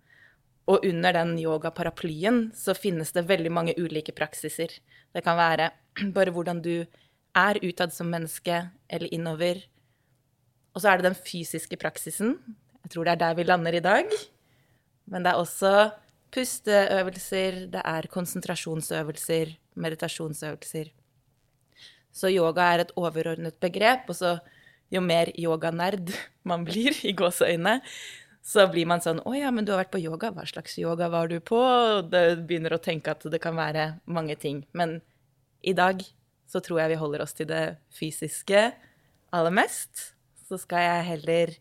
Og 0.67 0.83
under 0.87 1.15
den 1.15 1.35
yogaparaplyen 1.39 2.49
så 2.55 2.75
finnes 2.75 3.13
det 3.15 3.27
veldig 3.29 3.51
mange 3.53 3.75
ulike 3.79 4.15
praksiser. 4.15 4.73
Det 5.15 5.23
kan 5.23 5.39
være 5.39 5.71
bare 6.17 6.33
hvordan 6.35 6.63
du 6.63 6.87
er 7.37 7.59
utad 7.61 7.93
som 7.93 8.09
menneske, 8.09 8.63
eller 8.89 9.13
innover. 9.13 9.61
Og 10.73 10.81
så 10.81 10.89
er 10.89 10.99
det 10.99 11.11
den 11.11 11.19
fysiske 11.19 11.77
praksisen. 11.77 12.37
Jeg 12.83 12.93
tror 12.93 13.05
det 13.05 13.13
er 13.13 13.21
der 13.21 13.37
vi 13.37 13.45
lander 13.45 13.77
i 13.77 13.83
dag. 13.83 14.11
Men 15.07 15.23
det 15.23 15.31
er 15.31 15.39
også 15.39 15.71
pusteøvelser, 16.33 17.67
det 17.71 17.81
er 17.85 18.09
konsentrasjonsøvelser, 18.11 19.53
meditasjonsøvelser. 19.79 20.91
Så 22.17 22.31
yoga 22.33 22.71
er 22.73 22.85
et 22.85 22.93
overordnet 22.97 23.59
begrep, 23.61 24.07
og 24.09 24.17
så 24.17 24.37
jo 24.93 25.01
mer 25.03 25.31
yoganerd 25.37 26.13
man 26.47 26.65
blir, 26.67 26.95
i 27.09 27.13
gåseøyne, 27.17 27.79
så 28.47 28.63
blir 28.71 28.87
man 28.87 29.03
sånn 29.03 29.19
Å 29.27 29.33
ja, 29.35 29.49
men 29.51 29.65
du 29.67 29.73
har 29.73 29.81
vært 29.81 29.91
på 29.91 29.99
yoga. 29.99 30.31
Hva 30.31 30.45
slags 30.47 30.77
yoga 30.79 31.09
var 31.11 31.27
du 31.27 31.41
på? 31.43 31.59
Og 31.59 32.11
det 32.13 32.45
begynner 32.47 32.77
å 32.77 32.83
tenke 32.83 33.11
at 33.11 33.25
det 33.27 33.41
kan 33.43 33.57
være 33.59 33.97
mange 34.07 34.37
ting. 34.39 34.61
Men 34.71 35.01
i 35.59 35.73
dag 35.75 35.99
så 36.47 36.61
tror 36.63 36.79
jeg 36.79 36.93
vi 36.93 37.01
holder 37.01 37.25
oss 37.25 37.35
til 37.35 37.49
det 37.49 37.65
fysiske 37.91 38.61
aller 39.35 39.51
mest. 39.51 40.13
Så 40.47 40.55
skal 40.61 40.85
jeg 40.85 41.07
heller 41.09 41.51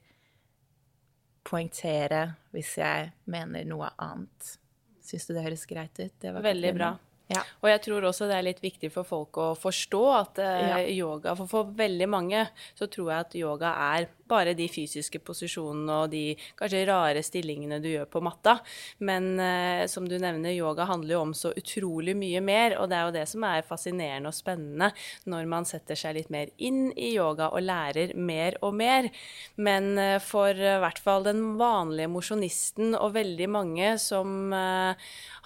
poengtere 1.46 2.22
hvis 2.54 2.76
jeg 2.78 3.10
mener 3.34 3.66
noe 3.66 3.90
annet. 3.98 4.54
Syns 5.02 5.26
du 5.26 5.34
det 5.34 5.42
høres 5.42 5.66
greit 5.66 5.98
ut? 5.98 6.30
Veldig 6.46 6.72
bra. 6.78 6.94
Ja. 7.32 7.42
Og 7.62 7.70
jeg 7.72 7.82
tror 7.86 8.04
også 8.06 8.28
det 8.30 8.36
er 8.38 8.46
litt 8.46 8.62
viktig 8.62 8.92
for 8.94 9.06
folk 9.08 9.38
å 9.42 9.48
forstå 9.58 10.02
at 10.14 10.38
eh, 10.42 10.68
ja. 10.70 10.76
yoga 10.94 11.34
For 11.38 11.50
for 11.50 11.72
veldig 11.74 12.06
mange 12.10 12.44
så 12.78 12.86
tror 12.86 13.10
jeg 13.10 13.24
at 13.24 13.34
yoga 13.40 13.72
er 13.94 14.06
bare 14.26 14.54
de 14.58 14.66
fysiske 14.70 15.20
posisjonene 15.24 15.98
og 16.02 16.10
de 16.12 16.22
kanskje 16.58 16.84
rare 16.88 17.22
stillingene 17.24 17.78
du 17.82 17.88
gjør 17.92 18.08
på 18.10 18.22
matta. 18.24 18.56
Men 19.06 19.36
eh, 19.42 19.84
som 19.90 20.06
du 20.08 20.16
nevner, 20.18 20.54
yoga 20.56 20.86
handler 20.88 21.16
jo 21.16 21.22
om 21.28 21.34
så 21.36 21.52
utrolig 21.56 22.16
mye 22.18 22.42
mer. 22.44 22.76
Og 22.80 22.90
det 22.90 22.98
er 22.98 23.06
jo 23.06 23.14
det 23.16 23.26
som 23.30 23.46
er 23.46 23.66
fascinerende 23.66 24.32
og 24.32 24.36
spennende 24.36 24.90
når 25.30 25.50
man 25.50 25.68
setter 25.68 25.98
seg 25.98 26.18
litt 26.18 26.32
mer 26.34 26.50
inn 26.58 26.90
i 26.94 27.12
yoga 27.14 27.50
og 27.52 27.64
lærer 27.66 28.14
mer 28.18 28.58
og 28.66 28.76
mer. 28.78 29.10
Men 29.56 29.94
eh, 30.02 30.18
for 30.22 30.54
i 30.56 30.74
uh, 30.74 30.80
hvert 30.82 31.00
fall 31.02 31.26
den 31.26 31.42
vanlige 31.60 32.10
mosjonisten 32.10 32.96
og 32.98 33.14
veldig 33.16 33.48
mange 33.50 33.94
som 34.02 34.52
uh, 34.54 34.94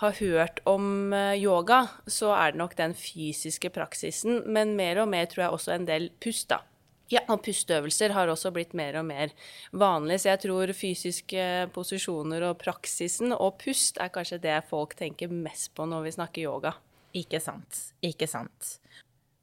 har 0.00 0.16
hørt 0.20 0.60
om 0.68 1.12
uh, 1.12 1.36
yoga, 1.70 1.88
så 2.06 2.32
er 2.34 2.52
det 2.52 2.58
nok 2.58 2.74
den 2.76 2.94
fysiske 2.94 3.70
praksisen. 3.70 4.42
Men 4.46 4.76
mer 4.76 5.02
og 5.02 5.08
mer 5.08 5.26
tror 5.26 5.44
jeg 5.44 5.54
også 5.54 5.74
en 5.74 5.86
del 5.86 6.10
pust, 6.20 6.48
da. 6.50 6.62
Ja. 7.10 7.24
Og 7.28 7.42
pusteøvelser 7.42 8.12
har 8.14 8.28
også 8.30 8.52
blitt 8.54 8.74
mer 8.74 9.00
og 9.00 9.06
mer 9.08 9.32
vanlig. 9.72 10.20
Så 10.20 10.30
jeg 10.30 10.42
tror 10.44 10.72
fysiske 10.72 11.70
posisjoner 11.74 12.44
og 12.46 12.58
praksisen 12.60 13.34
og 13.34 13.58
pust 13.58 13.98
er 13.98 14.12
kanskje 14.14 14.38
det 14.38 14.60
folk 14.68 14.94
tenker 14.94 15.30
mest 15.30 15.72
på 15.74 15.86
når 15.90 16.06
vi 16.06 16.12
snakker 16.14 16.44
yoga. 16.44 16.76
Ikke 17.14 17.40
sant. 17.42 17.80
Ikke 18.02 18.28
sant. 18.30 18.76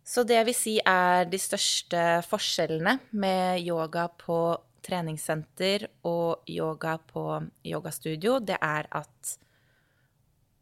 Så 0.07 0.23
det 0.23 0.37
jeg 0.37 0.47
vil 0.47 0.55
si 0.55 0.77
er 0.79 1.27
de 1.27 1.39
største 1.39 2.05
forskjellene 2.29 3.01
med 3.11 3.59
yoga 3.67 4.07
på 4.15 4.55
treningssenter 4.87 5.89
og 6.07 6.47
yoga 6.47 6.95
på 7.09 7.25
yogastudio, 7.67 8.37
det 8.39 8.55
er 8.63 8.87
at 8.95 9.35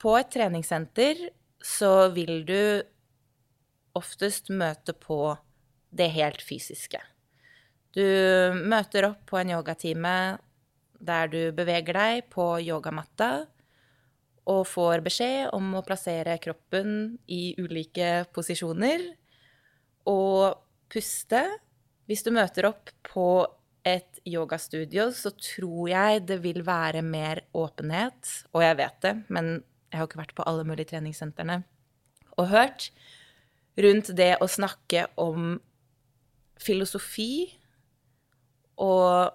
på 0.02 0.16
et 0.18 0.32
treningssenter 0.34 1.28
så 1.66 2.10
vil 2.14 2.44
du 2.46 2.84
oftest 3.98 4.52
møte 4.54 4.94
på 4.94 5.36
det 5.96 6.12
helt 6.14 6.44
fysiske. 6.46 7.00
Du 7.96 8.06
møter 8.68 9.08
opp 9.10 9.24
på 9.30 9.40
en 9.40 9.54
yogatime 9.56 10.16
der 11.06 11.30
du 11.32 11.40
beveger 11.56 11.96
deg 11.96 12.26
på 12.32 12.48
yogamatta 12.64 13.46
og 14.52 14.66
får 14.70 15.02
beskjed 15.06 15.54
om 15.58 15.74
å 15.78 15.84
plassere 15.86 16.38
kroppen 16.44 17.16
i 17.32 17.56
ulike 17.58 18.28
posisjoner 18.36 19.08
og 20.12 20.60
puste. 20.92 21.42
Hvis 22.06 22.22
du 22.26 22.30
møter 22.36 22.70
opp 22.70 22.92
på 23.08 23.30
et 23.86 24.20
yogastudio, 24.26 25.08
så 25.14 25.32
tror 25.34 25.90
jeg 25.90 26.26
det 26.30 26.40
vil 26.44 26.62
være 26.66 27.02
mer 27.06 27.42
åpenhet. 27.58 28.44
Og 28.54 28.62
jeg 28.66 28.78
vet 28.82 29.00
det, 29.06 29.16
men 29.34 29.58
jeg 29.96 30.02
har 30.02 30.10
ikke 30.10 30.20
vært 30.20 30.36
på 30.36 30.44
alle 30.44 30.66
mulige 30.68 30.92
treningssentrene 30.92 31.62
og 32.36 32.50
hørt 32.52 32.90
rundt 33.80 34.12
det 34.18 34.34
å 34.44 34.48
snakke 34.52 35.06
om 35.20 35.56
filosofi 36.60 37.48
og 38.84 39.32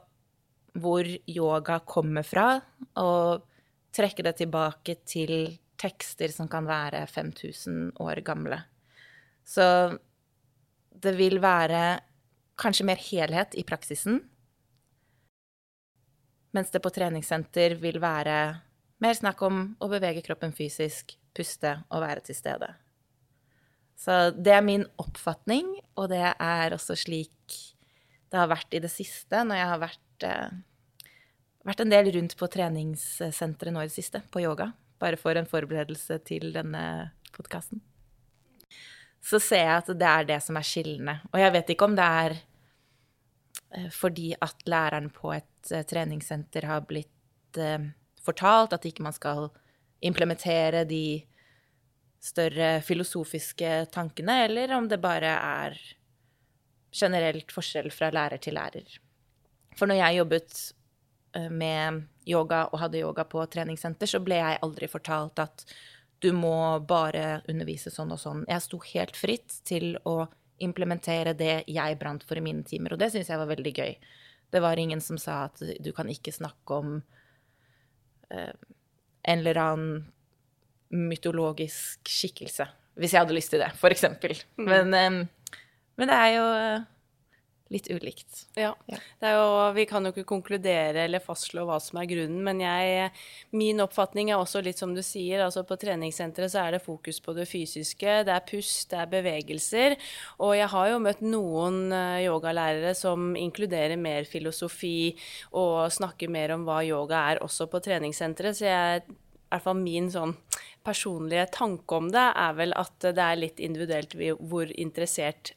hvor 0.81 1.09
yoga 1.29 1.81
kommer 1.89 2.23
fra, 2.23 2.61
og 3.01 3.43
trekke 3.91 4.23
det 4.23 4.37
tilbake 4.39 5.01
til 5.09 5.57
tekster 5.81 6.31
som 6.31 6.49
kan 6.51 6.69
være 6.69 7.03
5000 7.11 7.97
år 8.05 8.21
gamle. 8.23 8.61
Så 9.43 9.65
det 10.95 11.17
vil 11.19 11.41
være 11.43 11.99
kanskje 12.61 12.87
mer 12.87 13.01
helhet 13.01 13.57
i 13.59 13.65
praksisen, 13.67 14.21
mens 16.55 16.71
det 16.71 16.83
på 16.85 16.93
treningssenter 16.93 17.77
vil 17.81 17.99
være 18.03 18.39
mer 19.01 19.17
snakk 19.17 19.43
om 19.47 19.63
å 19.81 19.89
bevege 19.91 20.23
kroppen 20.25 20.53
fysisk, 20.57 21.17
puste 21.37 21.77
og 21.89 22.05
være 22.05 22.25
til 22.27 22.37
stede. 22.37 22.71
Så 24.01 24.31
det 24.33 24.55
er 24.57 24.65
min 24.65 24.87
oppfatning, 25.01 25.75
og 26.01 26.09
det 26.13 26.25
er 26.25 26.73
også 26.77 26.97
slik 26.97 27.59
det 28.31 28.39
har 28.39 28.49
vært 28.51 28.77
i 28.77 28.81
det 28.81 28.91
siste 28.93 29.43
når 29.45 29.59
jeg 29.59 29.69
har 29.73 29.81
vært, 29.83 30.25
eh, 30.25 30.51
vært 31.67 31.83
en 31.83 31.93
del 31.93 32.13
rundt 32.15 32.37
på 32.39 32.49
treningssenteret 32.49 33.75
nå 33.75 33.83
i 33.83 33.91
det 33.91 33.97
siste, 33.97 34.23
på 34.31 34.45
yoga. 34.45 34.71
Bare 35.03 35.19
for 35.19 35.37
en 35.37 35.49
forberedelse 35.51 36.21
til 36.25 36.53
denne 36.55 37.13
podkasten. 37.35 37.81
Så 39.21 39.41
ser 39.43 39.67
jeg 39.67 39.77
at 39.83 39.91
det 39.99 40.09
er 40.09 40.29
det 40.29 40.41
som 40.45 40.57
er 40.57 40.65
skillende. 40.65 41.19
Og 41.33 41.41
jeg 41.43 41.53
vet 41.53 41.73
ikke 41.75 41.89
om 41.91 41.97
det 41.99 42.07
er 42.07 42.37
eh, 43.75 43.89
fordi 43.93 44.33
at 44.41 44.65
læreren 44.65 45.11
på 45.13 45.35
et 45.35 45.73
eh, 45.73 45.85
treningssenter 45.85 46.69
har 46.71 46.87
blitt 46.89 47.61
eh, 47.61 47.91
fortalt 48.25 48.75
at 48.77 48.87
ikke 48.89 49.05
man 49.05 49.17
skal 49.17 49.49
implementere 50.05 50.85
de 50.89 51.23
større 52.21 52.81
filosofiske 52.85 53.87
tankene, 53.93 54.45
eller 54.45 54.75
om 54.77 54.89
det 54.89 55.01
bare 55.01 55.33
er 55.37 55.79
generelt 56.93 57.53
forskjell 57.53 57.89
fra 57.95 58.11
lærer 58.13 58.43
til 58.43 58.57
lærer. 58.59 58.99
For 59.79 59.89
når 59.89 60.01
jeg 60.03 60.19
jobbet 60.19 60.59
eh, 61.37 61.49
med 61.49 62.03
yoga 62.29 62.67
og 62.69 62.83
hadde 62.83 63.01
yoga 63.01 63.25
på 63.25 63.45
treningssenter, 63.53 64.11
så 64.11 64.21
ble 64.25 64.41
jeg 64.41 64.61
aldri 64.67 64.91
fortalt 64.91 65.41
at 65.41 65.65
du 66.21 66.33
må 66.37 66.81
bare 66.85 67.41
undervise 67.49 67.93
sånn 67.93 68.13
og 68.13 68.21
sånn. 68.21 68.45
Jeg 68.49 68.65
sto 68.67 68.81
helt 68.91 69.17
fritt 69.17 69.63
til 69.65 69.95
å 70.05 70.27
implementere 70.61 71.33
det 71.33 71.63
jeg 71.73 71.97
brant 72.01 72.27
for 72.29 72.37
i 72.37 72.45
mine 72.45 72.67
timer, 72.69 72.93
og 72.93 73.01
det 73.01 73.09
syns 73.15 73.31
jeg 73.33 73.41
var 73.41 73.49
veldig 73.49 73.73
gøy. 73.73 73.95
Det 74.51 74.61
var 74.61 74.77
ingen 74.83 75.01
som 75.01 75.17
sa 75.17 75.47
at 75.47 75.63
du 75.81 75.89
kan 75.97 76.11
ikke 76.13 76.35
snakke 76.35 76.77
om 76.83 76.99
en 78.31 79.39
eller 79.39 79.59
annen 79.59 80.05
mytologisk 80.91 82.09
skikkelse. 82.11 82.67
Hvis 83.01 83.15
jeg 83.15 83.23
hadde 83.23 83.37
lyst 83.37 83.53
til 83.55 83.63
det, 83.63 83.71
eksempel. 83.95 84.35
Mm. 84.59 84.67
Men, 84.67 84.95
um, 84.95 85.21
men, 85.97 86.11
det 86.11 86.17
er 86.17 86.33
jo 86.35 86.47
litt 87.71 87.87
ulikt. 87.91 88.49
Ja. 88.59 88.73
Er 89.23 89.37
jo, 89.37 89.51
vi 89.77 89.85
kan 89.87 90.05
jo 90.05 90.11
ikke 90.11 90.27
konkludere 90.29 91.05
eller 91.05 91.23
fastslå 91.23 91.63
hva 91.69 91.79
som 91.83 92.01
er 92.01 92.09
grunnen, 92.11 92.41
men 92.47 92.63
jeg, 92.65 93.11
min 93.55 93.83
oppfatning 93.85 94.33
er 94.33 94.41
også 94.41 94.63
litt 94.67 94.81
som 94.81 94.95
du 94.97 95.03
sier. 95.07 95.45
altså 95.45 95.63
På 95.67 95.79
treningssenteret 95.81 96.51
så 96.51 96.65
er 96.65 96.77
det 96.77 96.83
fokus 96.85 97.23
på 97.23 97.35
det 97.37 97.47
fysiske. 97.51 98.21
Det 98.27 98.35
er 98.35 98.47
pust, 98.49 98.91
det 98.91 98.99
er 98.99 99.13
bevegelser. 99.15 99.97
Og 100.43 100.57
jeg 100.59 100.71
har 100.75 100.91
jo 100.91 101.01
møtt 101.07 101.23
noen 101.23 101.95
eh, 101.95 102.27
yogalærere 102.27 102.97
som 102.99 103.33
inkluderer 103.39 103.95
mer 104.01 104.27
filosofi 104.27 105.15
og 105.55 105.93
snakker 105.95 106.33
mer 106.33 106.57
om 106.57 106.67
hva 106.67 106.83
yoga 106.87 107.23
er 107.31 107.45
også 107.47 107.71
på 107.71 107.83
treningssenteret. 107.87 108.59
Så 108.59 108.67
jeg 108.67 109.07
i 109.07 109.55
hvert 109.55 109.67
fall 109.67 109.79
min 109.79 110.11
sånn 110.11 110.35
personlige 110.87 111.47
tanke 111.55 111.97
om 111.97 112.11
det 112.11 112.27
er 112.39 112.53
vel 112.59 112.75
at 112.79 112.99
det 113.03 113.25
er 113.25 113.39
litt 113.39 113.63
individuelt 113.63 114.15
hvor 114.51 114.71
interessert 114.75 115.55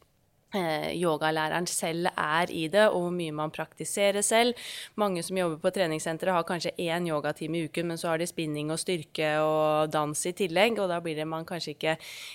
yogalæreren 0.54 1.68
selv 1.68 2.08
er 2.14 2.52
i 2.52 2.68
det, 2.68 2.88
og 2.90 3.08
hvor 3.08 3.14
mye 3.16 3.34
man 3.36 3.52
praktiserer 3.52 4.22
selv. 4.22 4.54
Mange 4.96 5.24
som 5.24 5.38
jobber 5.38 5.58
på 5.64 5.74
treningssenteret 5.74 6.36
har 6.36 6.46
kanskje 6.48 6.76
én 6.78 7.08
yogatime 7.10 7.58
i 7.58 7.66
uken, 7.68 7.88
men 7.88 7.98
så 7.98 8.12
har 8.12 8.22
de 8.22 8.28
spinning 8.30 8.72
og 8.72 8.80
styrke 8.82 9.34
og 9.42 9.92
dans 9.94 10.26
i 10.26 10.34
tillegg, 10.38 10.80
og 10.80 10.90
da 10.90 11.26
man 11.26 11.46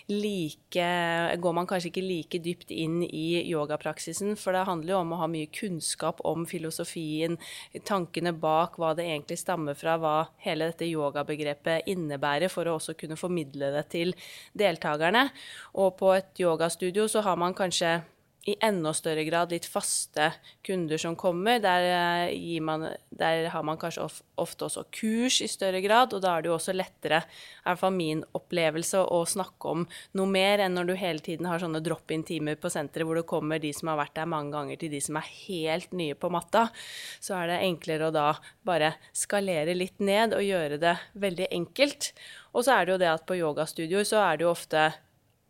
like 0.09 0.89
Går 1.39 1.55
man 1.55 1.67
kanskje 1.67 1.91
ikke 1.91 2.03
like 2.05 2.39
dypt 2.43 2.71
inn 2.71 3.03
i 3.03 3.43
yogapraksisen, 3.51 4.37
for 4.37 4.53
det 4.53 4.67
handler 4.67 4.93
jo 4.93 5.01
om 5.01 5.13
å 5.13 5.21
ha 5.23 5.29
mye 5.31 5.49
kunnskap 5.53 6.21
om 6.25 6.45
filosofien, 6.47 7.39
tankene 7.85 8.33
bak, 8.33 8.77
hva 8.79 8.95
det 8.97 9.07
egentlig 9.07 9.39
stammer 9.39 9.75
fra, 9.79 9.97
hva 9.99 10.29
hele 10.45 10.71
dette 10.71 10.89
yogabegrepet 10.89 11.89
innebærer, 11.89 12.51
for 12.53 12.69
å 12.69 12.77
også 12.79 12.97
kunne 12.99 13.19
formidle 13.19 13.73
det 13.75 13.87
til 13.95 14.15
deltakerne. 14.59 15.29
Og 15.79 15.97
på 15.99 16.13
et 16.17 16.43
yogastudio 16.43 17.09
så 17.09 17.23
har 17.27 17.39
man 17.41 17.57
kanskje 17.57 17.99
i 18.49 18.57
enda 18.65 18.95
større 18.97 19.25
grad 19.27 19.53
litt 19.53 19.67
faste 19.69 20.31
kunder 20.65 21.01
som 21.01 21.17
kommer. 21.19 21.59
Der, 21.61 21.85
eh, 22.31 22.61
man, 22.65 22.87
der 23.11 23.49
har 23.53 23.63
man 23.67 23.79
kanskje 23.81 24.05
of, 24.07 24.21
ofte 24.41 24.69
også 24.69 24.85
kurs 24.95 25.41
i 25.45 25.49
større 25.51 25.83
grad, 25.85 26.15
og 26.17 26.23
da 26.25 26.37
er 26.37 26.45
det 26.45 26.51
jo 26.51 26.57
også 26.57 26.75
lettere, 26.77 27.21
i 27.27 27.67
hvert 27.67 27.81
fall 27.83 27.95
min 27.97 28.23
opplevelse, 28.39 29.03
å 29.05 29.21
snakke 29.29 29.75
om 29.75 29.85
noe 30.19 30.33
mer 30.33 30.63
enn 30.65 30.77
når 30.79 30.89
du 30.89 30.95
hele 30.99 31.25
tiden 31.25 31.49
har 31.51 31.61
sånne 31.61 31.83
drop-in-timer 31.85 32.57
på 32.61 32.71
senteret 32.73 33.09
hvor 33.09 33.21
det 33.21 33.27
kommer 33.29 33.61
de 33.63 33.73
som 33.77 33.93
har 33.93 34.01
vært 34.01 34.17
der 34.17 34.31
mange 34.31 34.55
ganger, 34.57 34.81
til 34.81 34.93
de 34.95 35.03
som 35.05 35.21
er 35.21 35.29
helt 35.49 35.93
nye 35.93 36.17
på 36.17 36.33
matta. 36.33 36.69
Så 37.21 37.37
er 37.37 37.53
det 37.53 37.63
enklere 37.67 38.09
å 38.09 38.15
da 38.15 38.29
bare 38.65 38.95
skalere 39.17 39.77
litt 39.77 40.01
ned 40.01 40.37
og 40.37 40.47
gjøre 40.47 40.81
det 40.81 40.97
veldig 41.19 41.51
enkelt. 41.61 42.13
Og 42.57 42.65
så 42.65 42.79
er 42.79 42.87
det 42.87 42.97
jo 42.97 43.03
det 43.05 43.13
at 43.13 43.29
på 43.29 43.37
yogastudioer 43.39 44.09
så 44.09 44.23
er 44.25 44.39
det 44.39 44.49
jo 44.49 44.55
ofte 44.55 44.89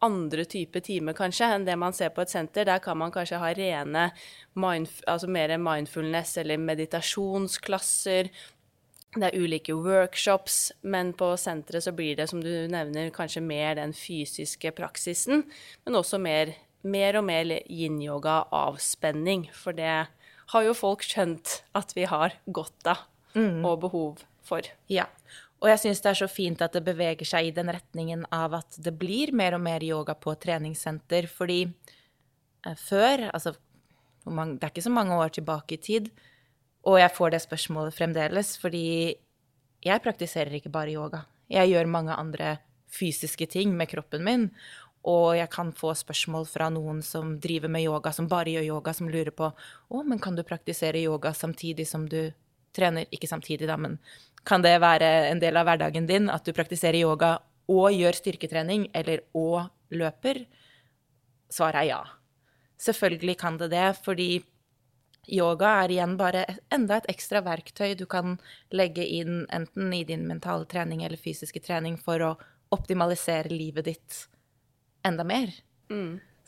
andre 0.04 0.44
type 0.48 0.80
timer 0.84 1.16
kanskje 1.18 1.48
enn 1.54 1.64
det 1.66 1.74
man 1.80 1.96
ser 1.96 2.12
på 2.14 2.22
et 2.22 2.32
senter. 2.32 2.66
Der 2.68 2.82
kan 2.82 2.98
man 3.00 3.12
kanskje 3.14 3.40
ha 3.42 3.50
rene 3.56 4.10
mindf 4.58 5.00
altså 5.06 5.30
mer 5.30 5.56
mindfulness 5.58 6.36
eller 6.42 6.60
meditasjonsklasser. 6.62 8.30
Det 9.16 9.24
er 9.24 9.38
ulike 9.40 9.72
workshops, 9.72 10.70
men 10.84 11.14
på 11.16 11.32
senteret 11.40 11.86
så 11.86 11.94
blir 11.96 12.18
det, 12.18 12.28
som 12.28 12.42
du 12.44 12.50
nevner, 12.68 13.08
kanskje 13.14 13.40
mer 13.40 13.78
den 13.78 13.94
fysiske 13.96 14.74
praksisen, 14.76 15.46
men 15.86 15.96
også 15.96 16.20
mer, 16.20 16.52
mer 16.84 17.16
og 17.16 17.24
mer 17.24 17.54
yin-yoga 17.64 18.42
avspenning. 18.52 19.46
For 19.56 19.72
det 19.72 20.10
har 20.52 20.66
jo 20.66 20.76
folk 20.76 21.06
skjønt 21.08 21.62
at 21.78 21.96
vi 21.96 22.04
har 22.08 22.36
godt 22.46 22.92
av 22.92 23.06
og 23.38 23.80
behov 23.80 24.24
for. 24.44 24.66
Ja. 24.92 25.06
Og 25.58 25.70
jeg 25.72 25.80
syns 25.82 26.02
det 26.04 26.10
er 26.12 26.18
så 26.20 26.28
fint 26.30 26.60
at 26.62 26.74
det 26.76 26.84
beveger 26.86 27.26
seg 27.26 27.48
i 27.48 27.54
den 27.54 27.70
retningen 27.74 28.24
av 28.34 28.54
at 28.60 28.78
det 28.82 28.94
blir 28.98 29.32
mer 29.34 29.56
og 29.56 29.64
mer 29.64 29.82
yoga 29.84 30.14
på 30.14 30.36
treningssenter, 30.38 31.26
fordi 31.26 31.64
eh, 31.66 32.76
før, 32.78 33.30
altså 33.32 33.56
Det 34.28 34.60
er 34.60 34.68
ikke 34.68 34.84
så 34.84 34.92
mange 34.92 35.16
år 35.16 35.30
tilbake 35.32 35.74
i 35.74 35.80
tid, 35.80 36.10
og 36.84 36.98
jeg 37.00 37.14
får 37.16 37.30
det 37.32 37.40
spørsmålet 37.40 37.94
fremdeles, 37.96 38.56
fordi 38.60 39.16
jeg 39.84 40.02
praktiserer 40.04 40.52
ikke 40.58 40.72
bare 40.74 40.92
yoga. 40.92 41.22
Jeg 41.48 41.70
gjør 41.70 41.88
mange 41.88 42.12
andre 42.12 42.58
fysiske 42.92 43.46
ting 43.46 43.72
med 43.76 43.88
kroppen 43.88 44.24
min, 44.24 44.50
og 45.08 45.36
jeg 45.38 45.48
kan 45.50 45.70
få 45.72 45.94
spørsmål 45.96 46.44
fra 46.50 46.68
noen 46.74 47.00
som 47.02 47.38
driver 47.40 47.70
med 47.72 47.86
yoga, 47.86 48.12
som 48.12 48.28
bare 48.28 48.52
gjør 48.52 48.66
yoga, 48.66 48.92
som 48.92 49.08
lurer 49.08 49.32
på 49.32 49.48
å, 49.48 50.02
men 50.02 50.20
kan 50.20 50.36
du 50.36 50.44
praktisere 50.44 51.00
yoga 51.00 51.32
samtidig 51.32 51.86
som 51.88 52.04
du 52.10 52.32
trener? 52.76 53.08
Ikke 53.14 53.30
samtidig, 53.30 53.68
da, 53.70 53.76
men 53.80 53.98
kan 54.48 54.62
det 54.64 54.78
være 54.80 55.08
en 55.30 55.40
del 55.42 55.56
av 55.60 55.68
hverdagen 55.68 56.06
din 56.08 56.30
at 56.32 56.46
du 56.46 56.54
praktiserer 56.56 57.00
yoga 57.00 57.38
og 57.68 57.92
gjør 57.92 58.16
styrketrening, 58.16 58.88
eller 58.96 59.24
og 59.36 59.68
løper? 59.92 60.44
Svaret 61.52 61.82
er 61.82 61.88
ja. 61.90 62.02
Selvfølgelig 62.80 63.36
kan 63.40 63.58
det 63.60 63.70
det, 63.74 63.88
fordi 64.04 64.28
yoga 65.28 65.74
er 65.82 65.92
igjen 65.92 66.16
bare 66.16 66.44
enda 66.72 66.96
et 66.96 67.08
ekstra 67.12 67.42
verktøy 67.44 67.92
du 67.98 68.06
kan 68.08 68.38
legge 68.72 69.04
inn 69.04 69.42
enten 69.52 69.92
i 69.92 70.04
din 70.08 70.24
mentale 70.28 70.64
trening 70.70 71.02
eller 71.04 71.20
fysiske 71.20 71.60
trening 71.60 71.98
for 72.00 72.24
å 72.24 72.30
optimalisere 72.72 73.52
livet 73.52 73.88
ditt 73.90 74.22
enda 75.04 75.24
mer. 75.24 75.52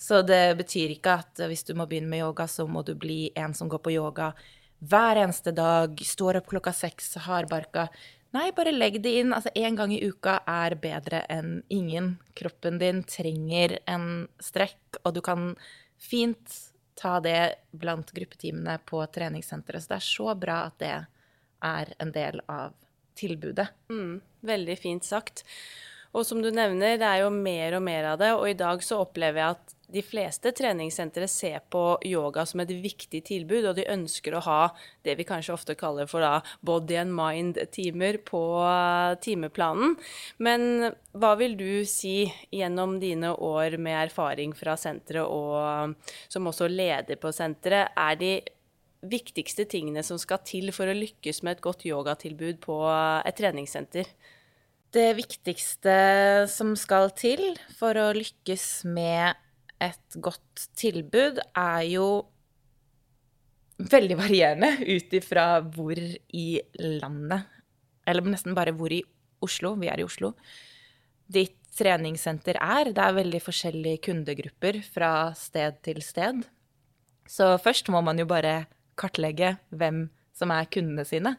Så 0.01 0.23
det 0.25 0.57
betyr 0.57 0.95
ikke 0.95 1.19
at 1.21 1.43
hvis 1.49 1.65
du 1.69 1.75
må 1.77 1.85
begynne 1.89 2.09
med 2.09 2.23
yoga, 2.23 2.47
så 2.49 2.65
må 2.67 2.83
du 2.83 2.95
bli 2.97 3.31
en 3.37 3.53
som 3.57 3.69
går 3.69 3.83
på 3.85 3.93
yoga 3.93 4.33
hver 4.81 5.21
eneste 5.21 5.53
dag, 5.53 6.01
står 6.05 6.41
opp 6.41 6.49
klokka 6.51 6.73
seks, 6.77 7.15
hardbarka. 7.27 7.89
Nei, 8.33 8.51
bare 8.55 8.73
legg 8.73 9.01
det 9.03 9.13
inn. 9.21 9.35
Altså, 9.35 9.51
én 9.59 9.77
gang 9.77 9.93
i 9.93 10.03
uka 10.07 10.39
er 10.49 10.77
bedre 10.81 11.25
enn 11.33 11.61
ingen. 11.69 12.15
Kroppen 12.39 12.79
din 12.81 13.03
trenger 13.05 13.79
en 13.91 14.29
strekk, 14.41 15.03
og 15.05 15.17
du 15.17 15.21
kan 15.25 15.55
fint 16.01 16.59
ta 17.01 17.19
det 17.25 17.67
blant 17.77 18.13
gruppetimene 18.15 18.79
på 18.87 19.03
treningssenteret. 19.13 19.83
Så 19.83 19.93
det 19.93 19.99
er 19.99 20.09
så 20.09 20.35
bra 20.39 20.63
at 20.69 20.79
det 20.81 20.97
er 21.67 21.95
en 22.01 22.13
del 22.15 22.43
av 22.49 22.77
tilbudet. 23.19 23.69
Mm, 23.91 24.21
veldig 24.47 24.77
fint 24.81 25.05
sagt. 25.05 25.45
Og 26.17 26.25
som 26.27 26.41
du 26.43 26.51
nevner, 26.51 26.97
det 26.99 27.07
er 27.07 27.25
jo 27.25 27.31
mer 27.35 27.77
og 27.79 27.85
mer 27.87 28.13
av 28.15 28.23
det, 28.23 28.31
og 28.35 28.49
i 28.49 28.57
dag 28.59 28.83
så 28.83 29.03
opplever 29.05 29.43
jeg 29.43 29.59
at 29.59 29.77
de 29.93 30.03
fleste 30.05 30.53
treningssentre 30.57 31.27
ser 31.31 31.61
på 31.73 31.83
yoga 32.07 32.45
som 32.47 32.63
et 32.63 32.71
viktig 32.71 33.23
tilbud, 33.27 33.67
og 33.71 33.77
de 33.79 33.89
ønsker 33.91 34.37
å 34.37 34.43
ha 34.47 34.61
det 35.07 35.17
vi 35.19 35.27
kanskje 35.29 35.55
ofte 35.57 35.77
kaller 35.79 36.09
for 36.11 36.25
da 36.25 36.41
body 36.67 36.99
and 37.01 37.15
mind-timer 37.17 38.21
på 38.27 38.43
eh, 38.67 39.17
timeplanen. 39.25 39.97
Men 40.39 40.93
hva 41.13 41.35
vil 41.41 41.57
du 41.59 41.83
si 41.89 42.25
gjennom 42.55 42.99
dine 43.03 43.35
år 43.35 43.79
med 43.83 43.99
erfaring 44.07 44.55
fra 44.57 44.77
senteret 44.81 45.27
og 45.27 45.95
som 46.31 46.49
også 46.49 46.71
leder 46.71 47.19
på 47.21 47.33
senteret, 47.35 47.93
er 47.99 48.19
de 48.21 48.35
viktigste 49.01 49.65
tingene 49.71 50.03
som 50.05 50.19
skal 50.21 50.43
til 50.45 50.73
for 50.77 50.91
å 50.91 50.97
lykkes 50.97 51.43
med 51.43 51.57
et 51.57 51.65
godt 51.65 51.87
yogatilbud 51.89 52.61
på 52.65 52.83
et 53.25 53.39
treningssenter? 53.39 54.09
Det 54.91 55.13
viktigste 55.15 55.95
som 56.51 56.75
skal 56.79 57.13
til 57.15 57.55
for 57.79 57.95
å 57.95 58.11
lykkes 58.17 58.83
med 58.91 59.39
et 59.81 60.19
godt 60.23 60.67
tilbud, 60.79 61.41
er 61.57 61.85
jo 61.89 62.09
veldig 63.81 64.19
varierende 64.19 64.75
ut 64.85 65.15
ifra 65.17 65.47
hvor 65.73 65.97
i 65.97 66.61
landet 66.77 67.49
Eller 68.09 68.27
nesten 68.29 68.57
bare 68.57 68.75
hvor 68.77 68.93
i 68.93 69.01
Oslo, 69.41 69.73
vi 69.81 69.89
er 69.89 70.01
i 70.01 70.05
Oslo, 70.05 70.35
ditt 71.31 71.57
treningssenter 71.79 72.59
er. 72.61 72.91
Det 72.93 73.01
er 73.01 73.17
veldig 73.17 73.41
forskjellige 73.41 74.03
kundegrupper 74.05 74.81
fra 74.85 75.31
sted 75.39 75.79
til 75.87 76.03
sted. 76.05 76.43
Så 77.31 77.55
først 77.63 77.89
må 77.95 78.03
man 78.05 78.19
jo 78.21 78.27
bare 78.29 78.67
kartlegge 79.01 79.55
hvem 79.71 80.09
som 80.37 80.53
er 80.53 80.69
kundene 80.73 81.07
sine. 81.09 81.37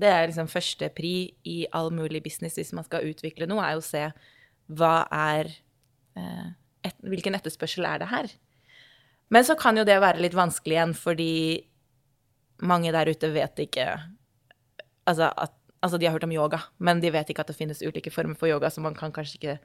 Det 0.00 0.08
er 0.08 0.26
liksom 0.28 0.50
første 0.50 0.88
pri 0.96 1.30
i 1.44 1.58
all 1.76 1.92
mulig 1.94 2.22
business 2.24 2.58
hvis 2.58 2.74
man 2.76 2.84
skal 2.84 3.06
utvikle 3.08 3.48
noe, 3.48 3.64
er 3.64 3.76
jo 3.76 3.84
å 3.84 3.88
se 3.88 4.04
hva 4.70 4.94
er 5.12 5.50
eh, 6.18 6.48
et, 6.86 6.96
Hvilken 7.04 7.36
etterspørsel 7.36 7.86
er 7.88 8.02
det 8.02 8.10
her? 8.10 8.30
Men 9.30 9.46
så 9.46 9.54
kan 9.58 9.78
jo 9.78 9.86
det 9.86 10.00
være 10.02 10.22
litt 10.22 10.34
vanskelig 10.34 10.76
igjen, 10.76 10.94
fordi 10.98 11.32
mange 12.66 12.92
der 12.92 13.08
ute 13.08 13.30
vet 13.32 13.62
ikke 13.62 13.86
altså, 15.08 15.30
at, 15.30 15.54
altså, 15.80 15.98
de 15.98 16.08
har 16.08 16.16
hørt 16.16 16.26
om 16.26 16.34
yoga, 16.34 16.60
men 16.78 17.00
de 17.00 17.12
vet 17.14 17.30
ikke 17.30 17.44
at 17.44 17.52
det 17.52 17.58
finnes 17.58 17.82
ulike 17.82 18.12
former 18.12 18.38
for 18.38 18.50
yoga, 18.50 18.70
så 18.70 18.82
man 18.84 18.96
kan 18.98 19.14
kanskje 19.14 19.38
ikke 19.38 19.58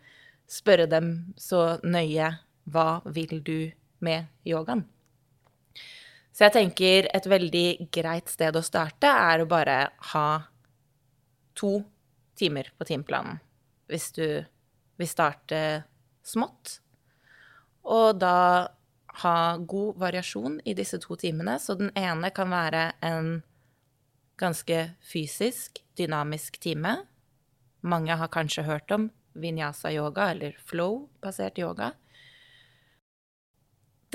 spørre 0.48 0.86
dem 0.90 1.34
så 1.38 1.80
nøye 1.84 2.36
hva 2.72 3.02
vil 3.06 3.42
du 3.46 3.72
med 4.06 4.30
yogaen? 4.48 4.86
Så 6.36 6.48
jeg 6.48 6.56
tenker 6.58 7.08
et 7.16 7.28
veldig 7.32 7.88
greit 7.96 8.30
sted 8.30 8.58
å 8.58 8.64
starte 8.66 9.08
er 9.08 9.42
å 9.42 9.50
bare 9.50 9.78
ha 10.12 10.28
to 11.56 11.78
timer 12.36 12.74
på 12.76 12.88
timeplanen. 12.90 13.40
Hvis 13.88 14.10
du 14.18 14.26
vil 15.00 15.08
starte 15.08 15.86
smått. 16.26 16.80
Og 17.86 18.18
da 18.20 18.38
ha 19.22 19.58
god 19.58 20.00
variasjon 20.02 20.60
i 20.66 20.74
disse 20.78 21.00
to 21.04 21.16
timene. 21.20 21.58
Så 21.60 21.78
den 21.80 21.92
ene 21.96 22.32
kan 22.36 22.52
være 22.52 22.90
en 23.06 23.38
ganske 24.40 24.80
fysisk, 25.06 25.80
dynamisk 25.98 26.60
time. 26.60 26.98
Mange 27.86 28.18
har 28.18 28.32
kanskje 28.34 28.66
hørt 28.68 28.92
om 28.92 29.10
vinyasa-yoga 29.36 30.32
eller 30.34 30.58
flow-basert 30.68 31.60
yoga. 31.60 31.94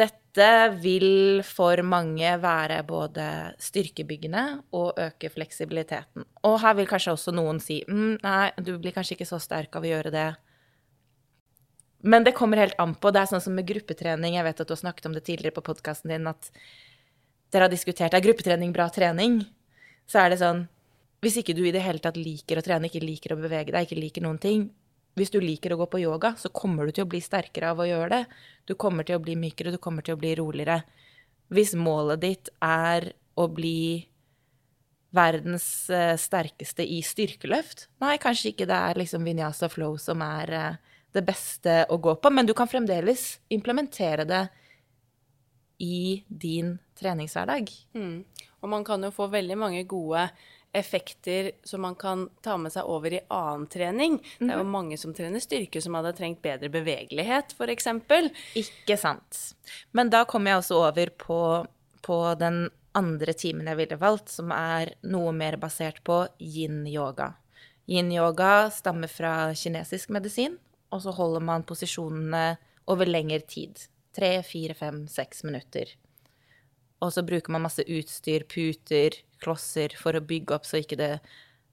Dette 0.01 0.51
vil 0.81 1.43
for 1.45 1.83
mange 1.85 2.31
være 2.41 2.79
både 2.89 3.25
styrkebyggende 3.61 4.45
og 4.77 5.01
øke 5.01 5.29
fleksibiliteten. 5.33 6.25
Og 6.47 6.61
her 6.63 6.77
vil 6.79 6.89
kanskje 6.89 7.17
også 7.17 7.35
noen 7.37 7.61
si 7.61 7.81
mm, 7.89 8.21
nei, 8.23 8.53
du 8.63 8.77
blir 8.79 8.95
kanskje 8.97 9.19
ikke 9.19 9.29
så 9.29 9.41
sterk 9.43 9.77
av 9.77 9.85
å 9.85 9.91
gjøre 9.91 10.15
det. 10.15 10.29
Men 12.01 12.25
det 12.25 12.33
kommer 12.37 12.61
helt 12.61 12.79
an 12.81 12.95
på. 12.97 13.13
Det 13.13 13.21
er 13.21 13.31
sånn 13.31 13.43
som 13.45 13.57
med 13.57 13.69
gruppetrening. 13.69 14.39
Jeg 14.39 14.47
vet 14.47 14.61
at 14.63 14.69
du 14.69 14.73
har 14.73 14.81
snakket 14.81 15.09
om 15.11 15.17
det 15.17 15.25
tidligere 15.27 15.57
på 15.59 15.65
podkasten 15.67 16.13
din, 16.13 16.29
at 16.31 16.51
dere 17.53 17.67
har 17.67 17.73
diskutert 17.73 18.15
er 18.15 18.25
gruppetrening 18.25 18.73
bra 18.73 18.89
trening. 18.93 19.43
Så 20.09 20.23
er 20.23 20.33
det 20.33 20.43
sånn 20.43 20.69
Hvis 21.21 21.37
ikke 21.37 21.53
du 21.53 21.67
i 21.69 21.73
det 21.75 21.83
hele 21.85 22.01
tatt 22.01 22.17
liker 22.17 22.57
å 22.57 22.63
trene, 22.65 22.89
ikke 22.89 23.03
liker 23.05 23.35
å 23.35 23.43
bevege 23.43 23.75
deg, 23.75 23.85
ikke 23.85 24.01
liker 24.01 24.23
noen 24.25 24.39
ting, 24.41 24.63
hvis 25.19 25.33
du 25.35 25.37
liker 25.43 25.75
å 25.75 25.81
gå 25.83 25.87
på 25.93 26.01
yoga, 26.01 26.31
så 26.41 26.49
kommer 26.49 26.87
du 26.87 26.95
til 26.97 27.05
å 27.05 27.11
bli 27.11 27.21
sterkere 27.21 27.75
av 27.75 27.83
å 27.83 27.85
gjøre 27.85 28.09
det. 28.15 28.21
Du 28.65 28.73
kommer 28.79 29.05
til 29.05 29.19
å 29.19 29.23
bli 29.23 29.35
mykere, 29.37 29.75
du 29.75 29.77
kommer 29.83 30.07
til 30.07 30.17
å 30.17 30.21
bli 30.21 30.33
roligere. 30.39 30.79
Hvis 31.53 31.75
målet 31.77 32.23
ditt 32.23 32.49
er 32.65 33.11
å 33.37 33.45
bli 33.53 34.07
verdens 35.13 35.67
eh, 35.91 36.15
sterkeste 36.21 36.87
i 36.87 37.01
styrkeløft, 37.03 37.89
nei, 38.01 38.15
kanskje 38.23 38.55
ikke 38.55 38.69
det 38.71 38.79
er 38.79 39.01
liksom 39.03 39.27
vinyasa 39.27 39.69
flow 39.69 39.99
som 40.01 40.23
er 40.23 40.55
eh, 40.57 40.90
det 41.13 41.23
beste 41.27 41.85
å 41.91 41.99
gå 41.99 42.15
på, 42.23 42.31
men 42.31 42.47
du 42.47 42.55
kan 42.57 42.69
fremdeles 42.71 43.41
implementere 43.53 44.27
det 44.29 44.45
i 45.81 46.23
din 46.29 46.77
treningshverdag. 46.99 47.71
Mm. 47.97 48.25
Og 48.61 48.69
man 48.69 48.85
kan 48.85 49.03
jo 49.03 49.13
få 49.15 49.31
veldig 49.33 49.57
mange 49.59 49.85
gode 49.89 50.27
effekter 50.73 51.51
som 51.65 51.81
man 51.81 51.95
kan 51.99 52.29
ta 52.45 52.57
med 52.61 52.73
seg 52.73 52.87
over 52.87 53.15
i 53.17 53.23
annen 53.33 53.67
trening. 53.67 54.19
Det 54.39 54.53
er 54.53 54.61
jo 54.61 54.67
mhm. 54.67 54.75
mange 54.75 54.99
som 55.01 55.15
trener 55.17 55.43
styrke 55.43 55.83
som 55.83 55.97
hadde 55.99 56.15
trengt 56.19 56.43
bedre 56.45 56.71
bevegelighet, 56.71 57.57
f.eks. 57.57 57.89
Ikke 58.61 58.99
sant. 59.01 59.41
Men 59.97 60.13
da 60.13 60.23
kommer 60.29 60.53
jeg 60.53 60.63
også 60.63 60.83
over 60.85 61.11
på, 61.19 61.41
på 62.07 62.21
den 62.39 62.69
andre 62.97 63.35
timen 63.39 63.71
jeg 63.71 63.81
ville 63.81 63.99
valgt, 64.01 64.31
som 64.31 64.53
er 64.55 64.95
noe 65.11 65.33
mer 65.35 65.59
basert 65.63 66.03
på 66.07 66.23
yin-yoga. 66.39 67.33
Yin-yoga 67.91 68.71
stammer 68.75 69.11
fra 69.11 69.51
kinesisk 69.57 70.13
medisin, 70.15 70.59
og 70.91 71.03
så 71.05 71.15
holder 71.15 71.45
man 71.45 71.67
posisjonene 71.67 72.59
over 72.91 73.09
lengre 73.09 73.43
tid. 73.47 73.79
Tre, 74.17 74.41
fire, 74.47 74.75
fem, 74.75 75.05
seks 75.11 75.45
minutter. 75.47 75.93
Og 77.01 77.13
så 77.15 77.23
bruker 77.25 77.55
man 77.55 77.65
masse 77.65 77.85
utstyr, 77.87 78.45
puter, 78.51 79.17
klosser 79.41 79.95
for 79.97 80.17
å 80.17 80.25
bygge 80.25 80.57
opp 80.57 80.67
så 80.69 80.83
ikke 80.83 80.99
det 81.01 81.13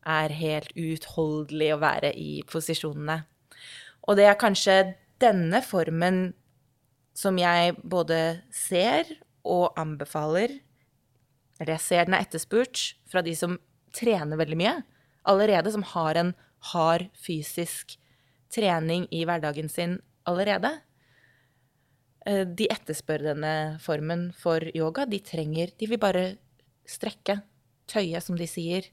er 0.08 0.36
helt 0.40 0.72
utholdelig 0.78 1.74
å 1.76 1.82
være 1.82 2.14
i 2.16 2.42
posisjonene. 2.48 3.20
Og 4.08 4.20
det 4.20 4.28
er 4.30 4.40
kanskje 4.40 4.78
denne 5.20 5.60
formen 5.66 6.32
som 7.18 7.40
jeg 7.42 7.74
både 7.82 8.44
ser 8.54 9.10
og 9.48 9.74
anbefaler 9.80 10.60
Eller 11.58 11.74
jeg 11.74 11.82
ser 11.82 12.06
den 12.06 12.14
er 12.14 12.26
etterspurt 12.28 12.82
fra 13.10 13.24
de 13.26 13.34
som 13.34 13.56
trener 13.96 14.38
veldig 14.38 14.58
mye 14.60 14.74
allerede, 15.28 15.72
som 15.74 15.82
har 15.96 16.16
en 16.20 16.36
hard 16.72 17.08
fysisk 17.18 17.98
trening 18.54 19.08
i 19.12 19.24
hverdagen 19.28 19.70
sin 19.72 19.98
allerede. 20.28 20.72
Eh, 22.28 22.44
de 22.48 22.68
etterspør 22.72 23.24
denne 23.32 23.54
formen 23.84 24.30
for 24.36 24.64
yoga. 24.76 25.06
De 25.06 25.20
trenger 25.24 25.72
De 25.80 25.88
vil 25.88 26.02
bare 26.02 26.38
strekke 26.88 27.42
tøye, 27.88 28.20
som 28.22 28.38
de 28.40 28.48
sier. 28.48 28.90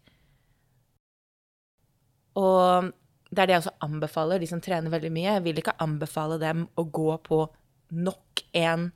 Og 2.39 2.91
det 3.31 3.43
er 3.43 3.47
det 3.47 3.55
jeg 3.55 3.63
også 3.65 3.77
anbefaler 3.87 4.43
de 4.43 4.49
som 4.51 4.63
trener 4.63 4.91
veldig 4.91 5.11
mye. 5.15 5.37
Jeg 5.37 5.45
vil 5.47 5.59
ikke 5.63 5.79
anbefale 5.83 6.39
dem 6.43 6.67
å 6.79 6.85
gå 6.87 7.11
på 7.27 7.45
nok 7.95 8.43
en 8.55 8.91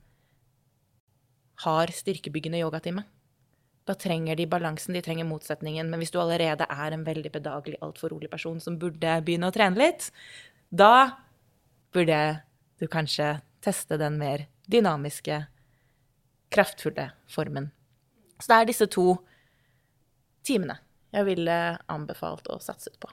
hard 1.65 1.95
styrkebyggende 1.95 2.61
yogatime. 2.63 3.05
Da 3.89 3.95
trenger 3.97 4.37
de 4.37 4.45
balansen, 4.51 4.93
de 4.93 5.03
trenger 5.05 5.25
motsetningen. 5.25 5.89
Men 5.89 6.03
hvis 6.03 6.13
du 6.13 6.19
allerede 6.21 6.67
er 6.69 6.95
en 6.95 7.07
veldig 7.07 7.33
bedagelig, 7.33 7.79
altfor 7.85 8.13
rolig 8.13 8.29
person 8.31 8.61
som 8.61 8.77
burde 8.81 9.15
begynne 9.25 9.49
å 9.49 9.55
trene 9.55 9.81
litt, 9.81 10.11
da 10.69 11.25
burde 11.97 12.21
du 12.79 12.85
kanskje 12.93 13.39
teste 13.65 13.97
den 14.01 14.19
mer 14.21 14.45
dynamiske, 14.69 15.41
kraftfulle 16.53 17.11
formen. 17.29 17.71
Så 18.39 18.53
det 18.53 18.59
er 18.59 18.69
disse 18.69 18.87
to 18.93 19.07
timene 20.47 20.79
jeg 21.13 21.25
ville 21.25 21.57
anbefalt 21.89 22.49
å 22.53 22.61
satse 22.63 22.93
på 23.01 23.11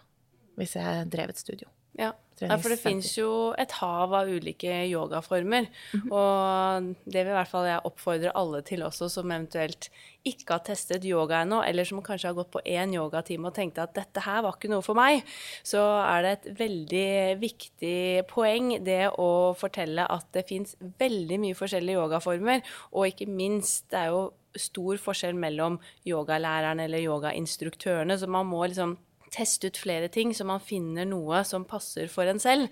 hvis 0.59 0.75
jeg 0.77 1.07
drev 1.11 1.31
et 1.31 1.39
studio. 1.39 1.67
Ja. 1.99 2.13
Ja, 2.41 2.57
for 2.59 2.73
det 2.73 2.79
fins 2.81 3.13
jo 3.15 3.29
et 3.59 3.71
hav 3.79 4.13
av 4.17 4.27
ulike 4.27 4.81
yogaformer. 4.89 5.69
Mm 5.93 6.01
-hmm. 6.01 6.11
Og 6.11 6.95
det 7.05 7.23
vil 7.23 7.31
i 7.31 7.37
hvert 7.37 7.47
fall 7.47 7.65
jeg 7.65 7.85
oppfordre 7.85 8.35
alle 8.35 8.61
til 8.61 8.83
også, 8.83 9.09
som 9.09 9.31
eventuelt 9.31 9.89
ikke 10.25 10.53
har 10.53 10.63
testet 10.65 11.05
yoga 11.05 11.41
ennå, 11.41 11.61
eller 11.63 11.83
som 11.83 12.01
kanskje 12.01 12.27
har 12.27 12.35
gått 12.35 12.51
på 12.51 12.61
én 12.65 12.93
yogatime 12.93 13.47
og 13.47 13.53
tenkte 13.53 13.83
at 13.83 13.93
dette 13.93 14.19
her 14.19 14.41
var 14.41 14.55
ikke 14.57 14.69
noe 14.69 14.81
for 14.81 14.93
meg, 14.93 15.23
så 15.63 15.79
er 16.03 16.21
det 16.21 16.31
et 16.31 16.59
veldig 16.59 17.39
viktig 17.39 18.27
poeng 18.27 18.83
det 18.83 19.09
å 19.17 19.53
fortelle 19.53 20.07
at 20.09 20.25
det 20.33 20.47
fins 20.47 20.75
veldig 20.99 21.39
mye 21.39 21.55
forskjellige 21.55 21.99
yogaformer, 21.99 22.61
og 22.91 23.07
ikke 23.07 23.29
minst, 23.29 23.85
det 23.91 23.99
er 23.99 24.07
jo 24.07 24.33
stor 24.55 24.97
forskjell 24.97 25.35
mellom 25.35 25.79
yogalærerne 26.07 26.83
eller 26.87 27.03
yogainstruktørene, 27.03 28.17
så 28.17 28.27
man 28.27 28.47
må 28.47 28.65
liksom 28.65 28.97
teste 29.35 29.69
ut 29.69 29.79
flere 29.79 30.09
ting, 30.11 30.33
så 30.35 30.47
man 30.47 30.63
finner 30.63 31.07
noe 31.09 31.43
som 31.47 31.67
passer 31.67 32.09
for 32.11 32.29
en 32.31 32.41
selv. 32.41 32.71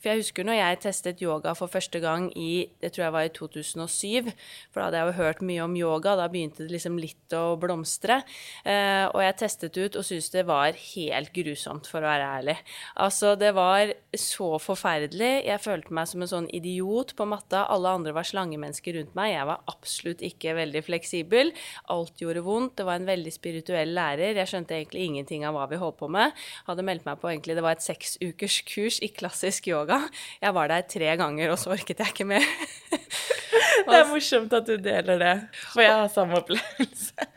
For 0.00 0.10
jeg 0.10 0.22
husker 0.22 0.46
når 0.48 0.56
jeg 0.56 0.80
testet 0.86 1.22
yoga 1.22 1.52
for 1.58 1.70
første 1.70 2.00
gang 2.02 2.30
i 2.38 2.70
det 2.80 2.94
tror 2.94 3.06
jeg 3.06 3.14
var 3.14 3.28
i 3.28 3.32
2007, 3.36 4.30
for 4.72 4.80
da 4.80 4.86
hadde 4.88 5.00
jeg 5.00 5.10
jo 5.10 5.16
hørt 5.20 5.42
mye 5.44 5.64
om 5.66 5.76
yoga, 5.76 6.16
da 6.16 6.28
begynte 6.32 6.64
det 6.64 6.72
liksom 6.72 6.96
litt 7.00 7.36
å 7.36 7.56
blomstre. 7.60 8.22
Eh, 8.64 9.04
og 9.10 9.20
jeg 9.22 9.36
testet 9.42 9.76
ut 9.76 9.98
og 10.00 10.06
syntes 10.06 10.30
det 10.32 10.46
var 10.48 10.78
helt 10.94 11.32
grusomt, 11.36 11.88
for 11.90 12.00
å 12.00 12.08
være 12.08 12.30
ærlig. 12.40 12.56
Altså, 13.04 13.34
det 13.38 13.52
var 13.56 13.92
så 14.16 14.54
forferdelig. 14.62 15.32
Jeg 15.46 15.62
følte 15.62 15.94
meg 15.96 16.08
som 16.10 16.24
en 16.24 16.32
sånn 16.32 16.48
idiot 16.56 17.14
på 17.18 17.28
matta. 17.28 17.66
Alle 17.70 17.92
andre 18.00 18.14
var 18.16 18.28
slangemennesker 18.28 18.96
rundt 18.96 19.14
meg. 19.18 19.34
Jeg 19.34 19.48
var 19.50 19.62
absolutt 19.70 20.24
ikke 20.26 20.56
veldig 20.58 20.84
fleksibel. 20.86 21.52
Alt 21.92 22.24
gjorde 22.24 22.44
vondt. 22.46 22.78
Det 22.80 22.88
var 22.88 23.00
en 23.00 23.10
veldig 23.10 23.34
spirituell 23.34 23.94
lærer. 23.96 24.38
Jeg 24.40 24.50
skjønte 24.50 24.78
egentlig 24.78 25.06
ingenting 25.10 25.46
av 25.46 25.56
hva 25.58 25.68
vi 25.70 25.80
holdt 25.80 25.99
på 26.00 26.10
med. 26.12 26.32
Hadde 26.70 26.86
meldt 26.86 27.06
meg 27.08 27.20
på 27.20 27.32
egentlig, 27.32 27.58
det 27.58 27.66
var 27.66 27.76
et 27.76 27.84
seks 27.84 28.16
ukers 28.24 28.62
kurs 28.70 29.02
i 29.04 29.12
klassisk 29.12 29.68
yoga 29.68 29.80
yoga. 29.80 30.00
Jeg 30.40 30.54
var 30.54 30.70
der 30.70 30.86
tre 30.88 31.16
ganger, 31.16 31.52
og 31.52 31.58
så 31.58 31.74
orket 31.74 32.00
jeg 32.00 32.14
ikke 32.14 32.28
mer. 32.28 32.46
det 33.86 33.98
er 33.98 34.08
morsomt 34.10 34.54
at 34.56 34.66
du 34.68 34.76
deler 34.76 35.20
det, 35.20 35.34
for 35.72 35.84
jeg 35.84 35.96
har 35.96 36.08
samme 36.12 36.40
opplevelse. 36.40 37.28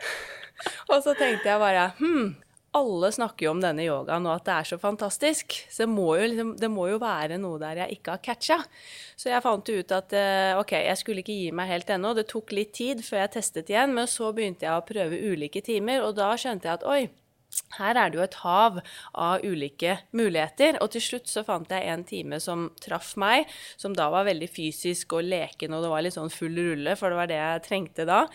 og 0.89 1.03
så 1.03 1.13
tenkte 1.17 1.49
jeg 1.49 1.61
bare 1.61 1.91
hm, 1.99 2.33
alle 2.73 3.11
snakker 3.13 3.45
jo 3.45 3.51
om 3.53 3.59
denne 3.61 3.83
yogaen 3.85 4.25
og 4.25 4.39
at 4.39 4.45
det 4.47 4.53
er 4.55 4.69
så 4.71 4.77
fantastisk. 4.81 5.53
Så 5.69 5.83
det 5.83 5.91
må 5.93 6.07
jo, 6.17 6.25
liksom, 6.31 6.53
det 6.57 6.69
må 6.73 6.87
jo 6.89 6.97
være 7.01 7.37
noe 7.41 7.59
der 7.61 7.83
jeg 7.83 7.99
ikke 7.99 8.15
har 8.15 8.23
catcha. 8.25 8.57
Så 9.15 9.29
jeg 9.29 9.45
fant 9.45 9.69
ut 9.69 9.93
at 9.93 10.15
eh, 10.17 10.57
OK, 10.57 10.73
jeg 10.81 10.97
skulle 10.97 11.21
ikke 11.21 11.37
gi 11.37 11.51
meg 11.53 11.69
helt 11.69 11.91
ennå. 11.93 12.15
Det 12.17 12.25
tok 12.31 12.55
litt 12.57 12.73
tid 12.73 13.03
før 13.05 13.23
jeg 13.23 13.35
testet 13.37 13.69
igjen, 13.69 13.93
men 13.93 14.09
så 14.09 14.33
begynte 14.33 14.65
jeg 14.65 14.73
å 14.73 14.87
prøve 14.87 15.21
ulike 15.21 15.61
timer, 15.65 16.01
og 16.07 16.17
da 16.17 16.31
skjønte 16.33 16.69
jeg 16.69 16.81
at 16.81 16.87
oi, 16.89 17.03
her 17.77 17.97
er 17.97 18.11
det 18.11 18.19
jo 18.19 18.25
et 18.25 18.39
hav 18.43 18.79
av 19.13 19.45
ulike 19.45 19.97
muligheter, 20.15 20.77
og 20.81 20.91
til 20.93 21.03
slutt 21.03 21.31
så 21.31 21.45
fant 21.47 21.71
jeg 21.73 21.89
en 21.89 22.05
time 22.07 22.39
som 22.43 22.67
traff 22.83 23.13
meg, 23.19 23.49
som 23.77 23.95
da 23.97 24.09
var 24.13 24.27
veldig 24.29 24.49
fysisk 24.51 25.15
og 25.17 25.25
leken, 25.27 25.73
og 25.73 25.85
det 25.85 25.93
var 25.93 26.05
litt 26.05 26.17
sånn 26.17 26.33
full 26.33 26.57
rulle, 26.57 26.97
for 26.99 27.13
det 27.13 27.19
var 27.19 27.31
det 27.31 27.39
jeg 27.39 27.65
trengte 27.69 28.07
da. 28.09 28.25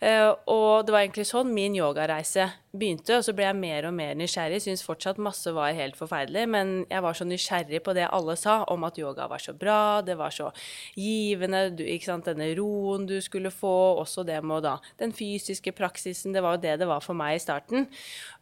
Eh, 0.00 0.30
og 0.52 0.86
det 0.86 0.94
var 0.94 1.04
egentlig 1.04 1.26
sånn 1.28 1.54
min 1.56 1.76
yogareise 1.78 2.50
begynte, 2.76 3.16
og 3.16 3.24
så 3.24 3.32
ble 3.36 3.46
jeg 3.46 3.58
mer 3.58 3.88
og 3.88 3.94
mer 3.96 4.16
nysgjerrig. 4.18 4.60
Syns 4.62 4.84
fortsatt 4.84 5.20
masse 5.22 5.50
var 5.56 5.74
helt 5.76 5.96
forferdelig, 5.98 6.44
men 6.52 6.74
jeg 6.90 7.04
var 7.04 7.16
så 7.16 7.26
nysgjerrig 7.28 7.80
på 7.84 7.94
det 7.96 8.08
alle 8.12 8.36
sa 8.38 8.58
om 8.72 8.84
at 8.88 9.00
yoga 9.00 9.28
var 9.30 9.42
så 9.42 9.54
bra, 9.56 10.02
det 10.04 10.18
var 10.20 10.34
så 10.34 10.50
givende, 10.98 11.70
du, 11.76 11.84
ikke 11.86 12.10
sant, 12.10 12.28
denne 12.28 12.50
roen 12.58 13.06
du 13.08 13.16
skulle 13.24 13.52
få, 13.54 13.74
også 14.02 14.26
det 14.28 14.42
med 14.44 14.66
da 14.66 14.76
den 15.00 15.14
fysiske 15.16 15.72
praksisen. 15.76 16.34
Det 16.36 16.44
var 16.44 16.56
jo 16.56 16.64
det 16.66 16.76
det 16.82 16.90
var 16.90 17.04
for 17.04 17.16
meg 17.16 17.38
i 17.38 17.42
starten. 17.42 17.88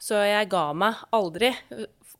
Så 0.03 0.14
jeg 0.23 0.49
ga 0.53 0.65
meg 0.77 1.03
aldri 1.15 1.51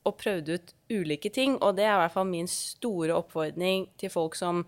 og 0.05 0.17
prøvde 0.19 0.59
ut 0.59 0.75
ulike 0.91 1.31
ting, 1.33 1.57
og 1.63 1.77
det 1.79 1.87
er 1.87 1.95
i 1.95 2.03
hvert 2.03 2.13
fall 2.13 2.29
min 2.29 2.49
store 2.49 3.15
oppfordring 3.17 3.87
til 3.99 4.11
folk 4.13 4.37
som 4.37 4.63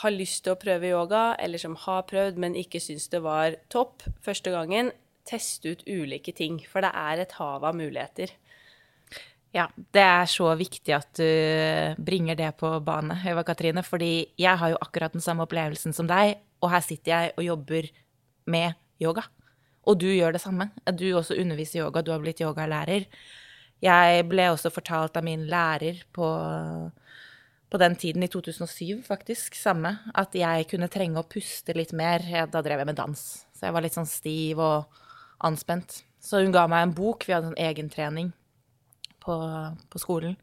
har 0.00 0.14
lyst 0.14 0.44
til 0.44 0.54
å 0.54 0.60
prøve 0.60 0.92
yoga, 0.92 1.34
eller 1.42 1.60
som 1.60 1.74
har 1.84 2.06
prøvd, 2.08 2.38
men 2.40 2.56
ikke 2.58 2.80
syns 2.82 3.08
det 3.12 3.22
var 3.24 3.58
topp 3.72 4.06
første 4.24 4.52
gangen 4.54 4.92
teste 5.28 5.74
ut 5.74 5.82
ulike 5.86 6.32
ting, 6.34 6.60
for 6.70 6.84
det 6.84 6.92
er 6.96 7.22
et 7.22 7.34
hav 7.38 7.66
av 7.66 7.76
muligheter. 7.76 8.32
Ja, 9.50 9.66
det 9.74 10.02
er 10.04 10.28
så 10.30 10.52
viktig 10.54 10.94
at 10.94 11.10
du 11.18 12.02
bringer 12.06 12.38
det 12.38 12.52
på 12.60 12.70
bane, 12.86 13.18
Eva 13.26 13.42
Katrine, 13.46 13.82
fordi 13.82 14.30
jeg 14.38 14.62
har 14.62 14.72
jo 14.72 14.78
akkurat 14.80 15.16
den 15.16 15.24
samme 15.24 15.44
opplevelsen 15.46 15.94
som 15.96 16.06
deg, 16.10 16.38
og 16.62 16.70
her 16.70 16.84
sitter 16.86 17.10
jeg 17.12 17.34
og 17.34 17.46
jobber 17.48 17.90
med 18.50 18.78
yoga. 19.02 19.26
Og 19.88 20.00
du 20.00 20.08
gjør 20.10 20.34
det 20.36 20.42
samme. 20.42 20.68
Du 20.92 21.06
også 21.16 21.38
underviser 21.40 21.84
yoga, 21.84 22.02
du 22.02 22.12
har 22.12 22.20
blitt 22.22 22.42
yogalærer. 22.42 23.06
Jeg 23.80 24.26
ble 24.28 24.50
også 24.52 24.72
fortalt 24.72 25.16
av 25.16 25.24
min 25.24 25.46
lærer 25.48 26.02
på, 26.12 26.26
på 27.72 27.80
den 27.80 27.96
tiden, 27.96 28.24
i 28.26 28.28
2007 28.28 29.00
faktisk, 29.06 29.56
samme, 29.56 29.94
at 30.12 30.36
jeg 30.36 30.68
kunne 30.68 30.90
trenge 30.92 31.22
å 31.22 31.28
puste 31.28 31.76
litt 31.76 31.94
mer. 31.96 32.24
Da 32.52 32.60
drev 32.60 32.82
jeg 32.82 32.90
med 32.90 33.00
dans, 33.00 33.24
så 33.56 33.68
jeg 33.68 33.76
var 33.76 33.86
litt 33.86 33.96
sånn 33.96 34.10
stiv 34.10 34.60
og 34.60 35.00
anspent. 35.48 36.02
Så 36.20 36.42
hun 36.44 36.52
ga 36.52 36.66
meg 36.68 36.84
en 36.84 36.94
bok, 36.96 37.24
vi 37.24 37.32
hadde 37.32 37.54
en 37.54 37.60
egentrening 37.70 38.34
på, 39.24 39.36
på 39.88 40.02
skolen. 40.02 40.36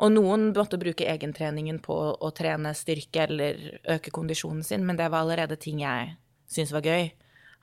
Og 0.00 0.12
noen 0.12 0.50
måtte 0.56 0.80
bruke 0.80 1.08
egentreningen 1.08 1.80
på 1.84 1.96
å 2.16 2.30
trene 2.36 2.72
styrke 2.76 3.26
eller 3.26 3.58
øke 3.96 4.12
kondisjonen 4.12 4.64
sin, 4.64 4.84
men 4.88 4.96
det 5.00 5.10
var 5.12 5.24
allerede 5.24 5.58
ting 5.60 5.82
jeg 5.82 6.14
syntes 6.48 6.72
var 6.72 6.88
gøy. 6.88 7.10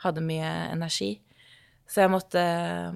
Hadde 0.04 0.24
mye 0.26 0.52
energi. 0.74 1.16
Så 1.88 2.04
jeg 2.04 2.12
måtte, 2.12 2.42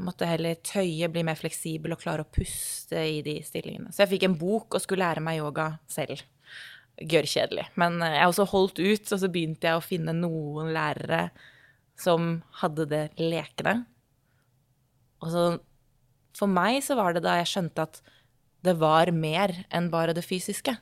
måtte, 0.04 0.28
heller 0.28 0.58
tøye, 0.68 1.08
bli 1.12 1.24
mer 1.24 1.40
fleksibel 1.40 1.96
og 1.96 2.02
klare 2.02 2.26
å 2.26 2.32
puste 2.36 3.00
i 3.00 3.22
de 3.24 3.38
stillingene. 3.46 3.94
Så 3.96 4.04
jeg 4.04 4.18
fikk 4.18 4.28
en 4.28 4.36
bok 4.40 4.76
og 4.76 4.84
skulle 4.84 5.06
lære 5.06 5.24
meg 5.24 5.40
yoga 5.40 5.70
selv. 5.92 6.26
Gørrkjedelig. 7.00 7.70
Men 7.80 8.02
jeg 8.04 8.20
har 8.20 8.28
også 8.28 8.50
holdt 8.52 8.82
ut, 8.84 9.06
og 9.08 9.22
så 9.24 9.32
begynte 9.32 9.70
jeg 9.70 9.80
å 9.80 9.86
finne 9.86 10.16
noen 10.18 10.74
lærere 10.76 11.30
som 12.02 12.42
hadde 12.60 12.90
det 12.92 13.04
lekende. 13.22 13.86
Og 15.24 15.30
så 15.32 15.46
For 16.38 16.48
meg 16.48 16.78
så 16.80 16.96
var 16.96 17.12
det 17.12 17.26
da 17.26 17.34
jeg 17.42 17.50
skjønte 17.52 17.84
at 17.84 17.98
det 18.64 18.78
var 18.80 19.10
mer 19.12 19.52
enn 19.68 19.90
bare 19.92 20.14
det 20.16 20.24
fysiske. 20.24 20.78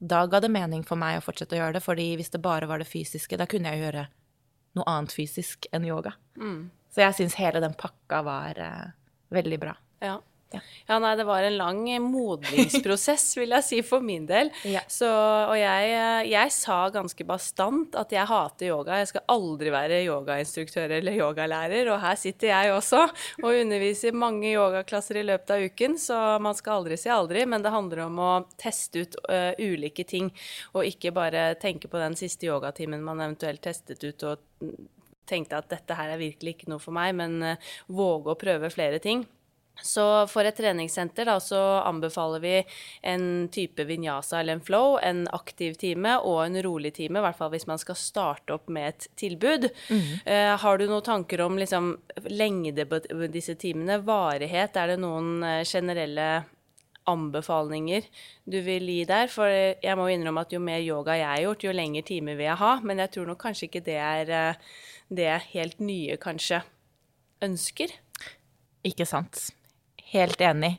Da 0.00 0.22
ga 0.26 0.40
det 0.40 0.48
mening 0.50 0.80
for 0.86 0.96
meg 0.98 1.18
å 1.18 1.24
fortsette 1.24 1.54
å 1.54 1.60
gjøre 1.60 1.76
det, 1.76 1.82
fordi 1.84 2.06
hvis 2.16 2.32
det 2.32 2.40
bare 2.42 2.66
var 2.70 2.80
det 2.80 2.88
fysiske, 2.88 3.36
da 3.36 3.44
kunne 3.46 3.68
jeg 3.68 3.82
gjøre 3.84 4.06
noe 4.78 4.88
annet 4.88 5.14
fysisk 5.14 5.68
enn 5.72 5.86
yoga. 5.88 6.14
Mm. 6.40 6.70
Så 6.92 7.04
jeg 7.04 7.16
syns 7.18 7.38
hele 7.40 7.62
den 7.64 7.74
pakka 7.78 8.20
var 8.26 8.58
uh, 8.60 8.92
veldig 9.32 9.58
bra. 9.62 9.76
Ja. 10.04 10.18
Ja. 10.52 10.60
ja. 10.88 10.98
nei, 11.02 11.14
det 11.18 11.26
var 11.28 11.46
en 11.46 11.56
lang 11.58 11.82
modningsprosess, 12.04 13.36
vil 13.38 13.54
jeg 13.56 13.66
si, 13.66 13.80
for 13.86 14.04
min 14.04 14.26
del. 14.28 14.52
Ja. 14.72 14.80
Så, 14.88 15.08
og 15.08 15.56
jeg, 15.58 15.88
jeg, 16.30 16.52
sa 16.54 16.76
ganske 16.94 17.24
bastant 17.28 17.96
at 17.98 18.12
jeg 18.14 18.24
hater 18.28 18.70
yoga. 18.70 19.00
Jeg 19.02 19.10
skal 19.10 19.24
aldri 19.34 19.72
være 19.74 19.98
yogainstruktør 20.06 20.94
eller 20.98 21.18
yogalærer. 21.18 21.90
Og 21.92 22.00
her 22.00 22.16
sitter 22.16 22.52
jeg 22.52 22.72
også 22.72 23.02
og 23.42 23.48
underviser 23.50 24.16
mange 24.16 24.52
yogaklasser 24.54 25.20
i 25.20 25.26
løpet 25.26 25.52
av 25.54 25.66
uken, 25.66 25.98
så 26.00 26.20
man 26.42 26.56
skal 26.58 26.80
aldri 26.80 26.98
si 27.00 27.12
aldri. 27.12 27.44
Men 27.48 27.64
det 27.64 27.74
handler 27.74 28.04
om 28.06 28.22
å 28.22 28.30
teste 28.60 29.04
ut 29.04 29.18
uh, 29.26 29.52
ulike 29.58 30.06
ting, 30.08 30.30
og 30.72 30.88
ikke 30.88 31.14
bare 31.16 31.52
tenke 31.60 31.90
på 31.90 32.00
den 32.00 32.16
siste 32.18 32.48
yogatimen 32.48 33.04
man 33.04 33.20
eventuelt 33.20 33.62
testet 33.64 34.02
ut, 34.06 34.26
og 34.28 34.72
tenkte 35.28 35.58
at 35.58 35.70
dette 35.70 35.96
her 35.96 36.14
er 36.14 36.20
virkelig 36.20 36.56
ikke 36.56 36.72
noe 36.72 36.82
for 36.82 36.94
meg, 36.96 37.14
men 37.18 37.38
uh, 37.44 37.72
våge 37.92 38.32
å 38.32 38.38
prøve 38.38 38.72
flere 38.72 39.02
ting. 39.02 39.26
Så 39.80 40.04
for 40.30 40.46
et 40.46 40.56
treningssenter 40.56 41.26
da, 41.26 41.38
så 41.40 41.58
anbefaler 41.82 42.42
vi 42.42 42.54
en 43.08 43.48
type 43.52 43.84
vinyasa 43.88 44.40
eller 44.40 44.58
en 44.58 44.64
flow, 44.64 44.98
en 45.02 45.24
aktiv 45.34 45.74
time 45.80 46.18
og 46.20 46.42
en 46.44 46.58
rolig 46.62 46.92
time, 46.98 47.18
i 47.18 47.24
hvert 47.24 47.38
fall 47.38 47.50
hvis 47.54 47.66
man 47.70 47.80
skal 47.80 47.98
starte 47.98 48.54
opp 48.54 48.68
med 48.72 48.92
et 48.92 49.08
tilbud. 49.18 49.68
Mm. 49.88 50.10
Uh, 50.28 50.52
har 50.62 50.78
du 50.78 50.86
noen 50.86 51.06
tanker 51.06 51.42
om 51.42 51.58
liksom, 51.58 51.94
lengde 52.30 52.86
på 52.86 53.00
disse 53.32 53.56
timene, 53.58 53.98
varighet? 54.06 54.76
Er 54.78 54.92
det 54.92 55.00
noen 55.02 55.40
uh, 55.42 55.62
generelle 55.66 56.28
anbefalinger 57.10 58.06
du 58.46 58.60
vil 58.62 58.86
gi 58.92 59.00
der? 59.08 59.32
For 59.32 59.50
jeg 59.50 59.98
må 59.98 60.06
innrømme 60.12 60.44
at 60.46 60.54
jo 60.54 60.60
mer 60.62 60.84
yoga 60.84 61.16
jeg 61.18 61.30
har 61.30 61.42
gjort, 61.48 61.66
jo 61.66 61.74
lengre 61.74 62.04
timer 62.06 62.38
vil 62.38 62.50
jeg 62.52 62.60
ha, 62.62 62.76
men 62.84 63.02
jeg 63.02 63.14
tror 63.16 63.32
nok 63.32 63.42
kanskje 63.48 63.66
ikke 63.70 63.82
det 63.88 63.98
er 63.98 64.36
uh, 64.52 64.78
det 65.10 65.32
helt 65.56 65.82
nye 65.82 66.20
kanskje 66.22 66.62
ønsker. 67.42 67.96
Ikke 68.86 69.08
sant. 69.08 69.50
Helt 70.12 70.40
enig. 70.44 70.76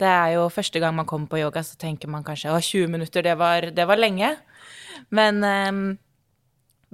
Det 0.00 0.08
er 0.08 0.34
jo 0.38 0.46
første 0.52 0.80
gang 0.80 0.94
man 0.96 1.08
kommer 1.08 1.28
på 1.28 1.40
yoga, 1.42 1.62
så 1.64 1.76
tenker 1.80 2.08
man 2.08 2.24
kanskje 2.24 2.52
å, 2.54 2.60
20 2.60 2.88
minutter, 2.88 3.24
det 3.26 3.36
var, 3.36 3.68
det 3.76 3.84
var 3.88 4.00
lenge. 4.00 4.32
Men 5.12 5.44
um, 5.44 5.82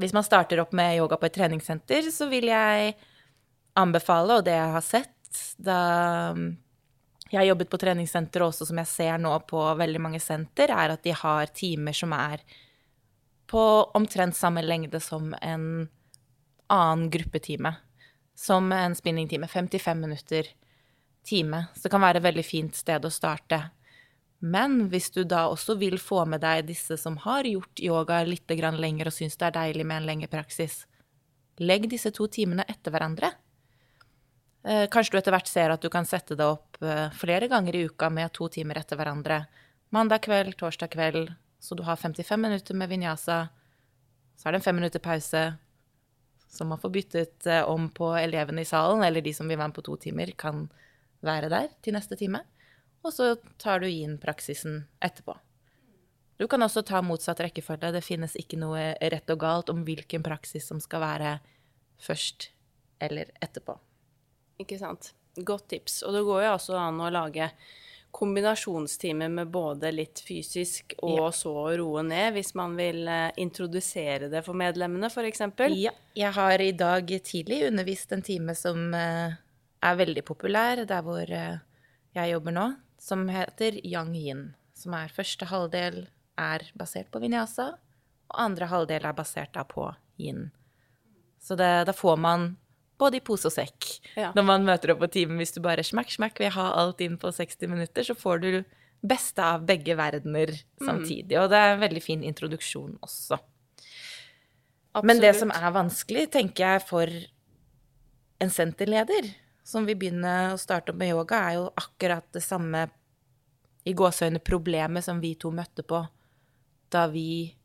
hvis 0.01 0.15
man 0.17 0.27
starter 0.27 0.61
opp 0.63 0.75
med 0.75 0.99
yoga 0.99 1.19
på 1.21 1.29
et 1.29 1.37
treningssenter, 1.37 2.11
så 2.11 2.27
vil 2.33 2.51
jeg 2.51 2.97
anbefale, 3.79 4.41
og 4.41 4.47
det 4.47 4.57
jeg 4.57 4.75
har 4.75 4.87
sett 4.87 5.13
da 5.63 5.81
jeg 7.27 7.41
har 7.41 7.49
jobbet 7.49 7.71
på 7.71 7.79
treningssenter 7.83 8.45
også, 8.47 8.69
som 8.69 8.79
jeg 8.79 8.91
ser 8.91 9.17
nå 9.19 9.33
på 9.51 9.63
veldig 9.79 10.03
mange 10.03 10.21
senter, 10.23 10.71
er 10.71 10.95
at 10.95 11.03
de 11.03 11.15
har 11.17 11.51
timer 11.51 11.97
som 11.97 12.15
er 12.15 12.45
på 13.51 13.63
omtrent 13.99 14.37
samme 14.39 14.63
lengde 14.63 15.01
som 15.03 15.33
en 15.43 15.89
annen 16.71 17.11
gruppetime. 17.11 17.75
Som 18.37 18.71
en 18.75 18.95
spinningtime. 18.95 19.49
55 19.49 20.01
minutter 20.01 20.49
time. 21.27 21.67
Så 21.75 21.87
det 21.87 21.93
kan 21.95 22.05
være 22.05 22.23
et 22.23 22.29
veldig 22.29 22.45
fint 22.47 22.77
sted 22.79 23.05
å 23.05 23.13
starte. 23.13 23.61
Men 24.39 24.87
hvis 24.93 25.09
du 25.15 25.23
da 25.25 25.47
også 25.49 25.79
vil 25.81 25.97
få 26.01 26.25
med 26.29 26.43
deg 26.45 26.67
disse 26.69 26.99
som 27.01 27.17
har 27.25 27.49
gjort 27.49 27.81
yoga 27.81 28.21
litt 28.25 28.51
lenger 28.51 29.09
og 29.09 29.17
syns 29.17 29.37
det 29.37 29.49
er 29.49 29.57
deilig 29.57 29.87
med 29.87 30.03
en 30.03 30.07
lengre 30.07 30.29
praksis, 30.29 30.85
legg 31.59 31.89
disse 31.89 32.13
to 32.13 32.29
timene 32.29 32.65
etter 32.69 32.93
hverandre. 32.93 33.33
Eh, 34.67 34.89
kanskje 34.91 35.15
du 35.15 35.19
etter 35.19 35.33
hvert 35.33 35.49
ser 35.49 35.71
at 35.71 35.83
du 35.83 35.89
kan 35.89 36.05
sette 36.05 36.37
det 36.37 36.45
opp 36.45 36.77
eh, 36.83 37.11
flere 37.15 37.49
ganger 37.49 37.77
i 37.77 37.85
uka 37.87 38.11
med 38.11 38.33
to 38.35 38.49
timer 38.49 38.81
etter 38.81 38.99
hverandre. 38.99 39.47
Mandag 39.95 40.25
kveld, 40.27 40.57
torsdag 40.59 40.91
kveld, 40.93 41.31
så 41.63 41.75
du 41.79 41.85
har 41.87 41.97
55 41.97 42.41
minutter 42.41 42.75
med 42.75 42.91
vinyasa. 42.91 43.47
Så 44.37 44.49
er 44.49 44.53
det 44.53 44.61
en 44.61 44.67
fem 44.67 44.77
minutter 44.77 45.01
pause, 45.01 45.45
som 46.51 46.69
man 46.69 46.83
får 46.83 46.93
byttet 46.93 47.47
eh, 47.47 47.63
om 47.63 47.89
på 47.95 48.11
elevene 48.19 48.67
i 48.67 48.69
salen, 48.69 49.05
eller 49.07 49.25
de 49.25 49.33
som 49.33 49.49
vil 49.49 49.57
være 49.57 49.71
med 49.71 49.79
på 49.79 49.87
to 49.87 49.97
timer, 50.09 50.35
kan 50.37 50.67
være 51.25 51.51
der 51.53 51.73
til 51.85 51.97
neste 51.97 52.19
time. 52.19 52.43
Og 53.07 53.15
så 53.15 53.35
tar 53.63 53.81
du 53.81 53.89
inn 53.89 54.17
praksisen 54.19 54.83
etterpå. 55.05 55.37
Du 56.37 56.45
kan 56.49 56.63
også 56.63 56.83
ta 56.85 57.01
motsatt 57.05 57.41
rekkefølge. 57.41 57.95
Det 57.95 58.05
finnes 58.05 58.37
ikke 58.37 58.59
noe 58.61 58.91
rett 59.01 59.31
og 59.33 59.41
galt 59.41 59.73
om 59.73 59.85
hvilken 59.87 60.25
praksis 60.27 60.67
som 60.69 60.83
skal 60.83 61.05
være 61.05 61.39
først 62.03 62.51
eller 63.01 63.31
etterpå. 63.41 63.79
Ikke 64.61 64.79
sant. 64.81 65.15
Godt 65.37 65.69
tips. 65.73 66.03
Og 66.05 66.17
det 66.17 66.25
går 66.27 66.45
jo 66.45 66.55
også 66.57 66.77
an 66.81 67.01
å 67.01 67.13
lage 67.13 67.49
kombinasjonstimer 68.17 69.29
med 69.29 69.51
både 69.53 69.91
litt 69.93 70.23
fysisk 70.25 70.95
og 71.05 71.19
ja. 71.19 71.33
så 71.37 71.53
roe 71.77 72.05
ned, 72.07 72.31
hvis 72.33 72.55
man 72.57 72.77
vil 72.79 73.03
eh, 73.13 73.35
introdusere 73.43 74.31
det 74.33 74.41
for 74.47 74.57
medlemmene, 74.57 75.11
f.eks.? 75.13 75.43
Ja. 75.77 75.93
Jeg 76.17 76.33
har 76.33 76.65
i 76.65 76.71
dag 76.73 77.13
tidlig 77.25 77.67
undervist 77.69 78.15
en 78.17 78.25
time 78.25 78.57
som 78.57 78.95
eh, 78.97 79.37
er 79.85 79.99
veldig 79.99 80.25
populær 80.27 80.85
der 80.89 81.03
hvor 81.05 81.33
eh, 81.33 81.63
jeg 82.17 82.33
jobber 82.33 82.55
nå, 82.57 82.67
som 83.03 83.27
heter 83.29 83.81
Yang 83.85 84.15
Yin. 84.17 84.45
Som 84.77 84.95
er 84.97 85.13
første 85.13 85.49
halvdel 85.49 86.07
er 86.41 86.65
basert 86.77 87.09
på 87.13 87.21
vinyasa, 87.23 87.73
og 88.29 88.39
andre 88.43 88.69
halvdel 88.69 89.09
er 89.09 89.17
basert 89.17 89.57
på 89.71 89.89
yin. 90.21 90.51
Så 91.41 91.57
det, 91.57 91.87
da 91.89 91.95
får 91.97 92.17
man 92.21 92.49
både 93.01 93.21
i 93.21 93.25
pose 93.25 93.49
og 93.49 93.55
sekk. 93.55 93.89
Ja. 94.17 94.33
Når 94.37 94.47
man 94.49 94.67
møter 94.67 94.93
opp 94.93 95.03
på 95.05 95.13
timen, 95.13 95.39
hvis 95.41 95.55
du 95.55 95.61
bare 95.65 95.85
smakk, 95.85 96.11
smakk, 96.13 96.41
vil 96.41 96.53
ha 96.57 96.71
alt 96.81 97.01
inn 97.05 97.19
på 97.21 97.33
60 97.33 97.71
minutter, 97.73 98.07
så 98.09 98.17
får 98.17 98.43
du 98.45 98.51
beste 99.07 99.45
av 99.45 99.65
begge 99.69 99.95
verdener 99.99 100.53
samtidig. 100.81 101.37
Mm. 101.37 101.43
Og 101.43 101.53
det 101.53 101.61
er 101.61 101.75
en 101.75 101.85
veldig 101.85 102.03
fin 102.03 102.25
introduksjon 102.27 102.97
også. 103.05 103.39
Absolutt. 104.97 105.09
Men 105.11 105.21
det 105.21 105.35
som 105.37 105.53
er 105.53 105.73
vanskelig, 105.75 106.31
tenker 106.33 106.65
jeg, 106.65 106.85
for 106.89 107.19
en 108.41 108.53
senterleder 108.53 109.29
som 109.67 109.87
vil 109.87 109.99
begynne 109.99 110.35
å 110.53 110.61
starte 110.61 110.93
opp 110.93 111.01
med 111.01 111.11
yoga, 111.11 111.41
er 111.49 111.59
jo 111.59 111.67
akkurat 111.75 112.27
det 112.35 112.43
samme 112.45 112.87
i 113.87 113.95
gåseøyne 113.97 114.43
problemet 114.43 115.05
som 115.07 115.19
vi 115.23 115.35
to 115.39 115.51
møtte 115.55 115.83
på 115.87 116.05
da 116.95 117.07
vi 117.11 117.57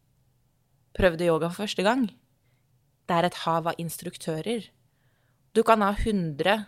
prøvde 0.97 1.27
yoga 1.27 1.49
for 1.51 1.63
første 1.63 1.85
gang. 1.85 2.07
Det 3.05 3.17
er 3.17 3.27
et 3.27 3.39
hav 3.43 3.69
av 3.69 3.79
instruktører. 3.81 4.65
Du 5.53 5.61
kan 5.67 5.83
ha 5.85 5.91
100 5.93 6.65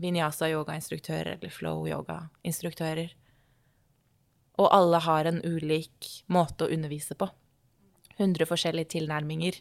vinyasa-yogainstruktører 0.00 1.36
eller 1.36 1.52
flow-yoga-instruktører. 1.52 3.12
Og 4.56 4.72
alle 4.72 5.00
har 5.04 5.28
en 5.28 5.42
ulik 5.44 6.10
måte 6.32 6.64
å 6.64 6.72
undervise 6.72 7.16
på. 7.18 7.28
100 8.16 8.48
forskjellige 8.48 8.94
tilnærminger. 8.96 9.58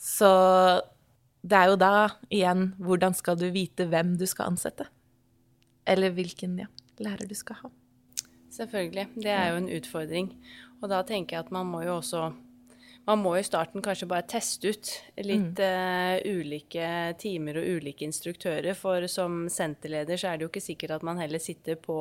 Så 0.00 0.30
det 1.42 1.56
er 1.56 1.70
jo 1.72 1.76
da 1.80 1.92
igjen 2.28 2.70
hvordan 2.80 3.16
skal 3.16 3.38
du 3.40 3.46
vite 3.54 3.86
hvem 3.88 4.16
du 4.20 4.26
skal 4.28 4.52
ansette? 4.52 4.86
Eller 5.88 6.12
hvilken 6.14 6.58
ja, 6.60 6.68
lærer 7.00 7.28
du 7.28 7.34
skal 7.34 7.62
ha. 7.62 7.70
Selvfølgelig. 8.50 9.06
Det 9.14 9.30
er 9.30 9.52
jo 9.52 9.60
en 9.62 9.70
utfordring. 9.72 10.32
Og 10.82 10.90
da 10.92 11.00
tenker 11.06 11.36
jeg 11.36 11.46
at 11.46 11.52
man 11.54 11.68
må 11.70 11.82
jo 11.86 11.96
også 12.00 12.30
man 13.08 13.22
må 13.22 13.32
i 13.38 13.44
starten 13.44 13.82
kanskje 13.82 14.08
bare 14.10 14.26
teste 14.28 14.70
ut 14.70 14.90
litt 15.24 15.58
mm. 15.58 15.64
uh, 15.64 16.36
ulike 16.36 16.86
timer 17.20 17.58
og 17.60 17.68
ulike 17.78 18.04
instruktører. 18.06 18.76
For 18.78 19.06
som 19.10 19.46
senterleder 19.50 20.20
så 20.20 20.30
er 20.30 20.38
det 20.38 20.46
jo 20.46 20.50
ikke 20.52 20.62
sikkert 20.64 20.98
at 20.98 21.06
man 21.06 21.20
heller 21.20 21.42
sitter 21.42 21.78
på 21.80 21.96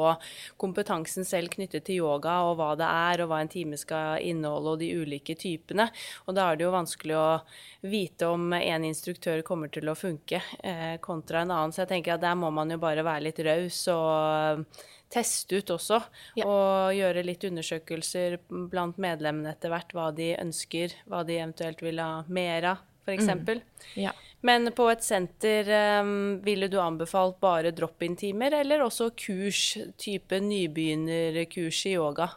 kompetansen 0.62 1.28
selv 1.28 1.54
knyttet 1.56 1.88
til 1.88 2.04
yoga 2.04 2.40
og 2.50 2.58
hva 2.60 2.74
det 2.80 2.90
er, 2.90 3.24
og 3.24 3.32
hva 3.32 3.42
en 3.44 3.52
time 3.52 3.80
skal 3.80 4.22
inneholde, 4.26 4.76
og 4.76 4.84
de 4.84 4.92
ulike 5.00 5.38
typene. 5.40 5.90
Og 6.28 6.38
da 6.38 6.50
er 6.50 6.60
det 6.60 6.68
jo 6.68 6.76
vanskelig 6.76 7.18
å 7.18 7.28
vite 7.90 8.30
om 8.30 8.54
en 8.60 8.88
instruktør 8.90 9.44
kommer 9.48 9.72
til 9.74 9.90
å 9.90 9.98
funke 9.98 10.44
uh, 10.44 10.96
kontra 11.04 11.46
en 11.46 11.56
annen. 11.56 11.76
Så 11.76 11.86
jeg 11.86 11.94
tenker 11.96 12.18
at 12.18 12.26
der 12.28 12.38
må 12.40 12.52
man 12.54 12.76
jo 12.76 12.82
bare 12.82 13.08
være 13.08 13.30
litt 13.30 13.44
raus 13.48 13.86
og 13.94 14.66
teste 15.10 15.60
ut 15.60 15.74
også. 15.74 16.00
Ja. 16.40 16.48
Og 16.48 16.96
gjøre 16.98 17.26
litt 17.26 17.46
undersøkelser 17.48 18.38
blant 18.50 19.00
medlemmene 19.02 19.54
etter 19.56 19.74
hvert, 19.74 19.94
hva 19.96 20.10
de 20.16 20.34
ønsker, 20.38 20.96
hva 21.10 21.24
de 21.28 21.40
eventuelt 21.40 21.82
vil 21.86 22.02
ha 22.04 22.24
mer 22.30 22.72
av, 22.76 22.84
f.eks. 23.06 23.32
Ja. 24.00 24.14
Men 24.46 24.72
på 24.76 24.86
et 24.92 25.04
senter 25.04 25.68
um, 26.02 26.40
ville 26.46 26.70
du 26.72 26.78
anbefalt 26.80 27.40
bare 27.44 27.74
drop-in-timer, 27.76 28.62
eller 28.62 28.86
også 28.86 29.10
kurs, 29.18 29.74
type 30.00 30.40
nybegynnerkurs 30.46 31.82
i 31.90 31.98
yoga? 31.98 32.30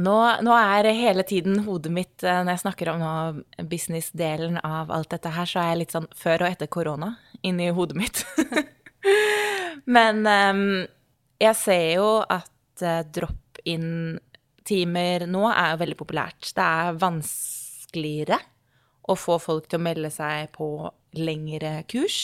Nå, 0.00 0.16
nå 0.44 0.52
er 0.56 0.88
hele 0.96 1.22
tiden 1.26 1.58
hodet 1.66 1.92
mitt, 1.92 2.22
eh, 2.24 2.42
når 2.44 2.52
jeg 2.54 2.62
snakker 2.64 2.86
om 2.92 3.00
business-delen 3.68 4.56
av 4.64 4.90
alt 4.94 5.10
dette 5.12 5.30
her, 5.34 5.46
så 5.48 5.56
er 5.60 5.66
jeg 5.72 5.80
litt 5.82 5.94
sånn 5.96 6.12
før 6.16 6.38
og 6.44 6.50
etter 6.52 6.68
korona 6.72 7.08
inni 7.46 7.66
hodet 7.74 7.96
mitt. 7.98 8.16
Men 9.96 10.16
um, 10.26 10.86
jeg 11.40 11.56
ser 11.58 11.94
jo 11.98 12.08
at 12.22 12.82
eh, 12.84 13.06
drop-in-timer 13.16 15.18
nå 15.28 15.42
er 15.50 15.68
jo 15.72 15.82
veldig 15.84 15.98
populært. 16.00 16.42
Det 16.56 16.64
er 16.64 17.00
vanskeligere 17.00 18.38
å 19.10 19.12
få 19.18 19.34
folk 19.42 19.64
til 19.68 19.78
å 19.80 19.86
melde 19.88 20.10
seg 20.14 20.36
på 20.56 20.66
lengre 21.18 21.72
kurs. 21.90 22.18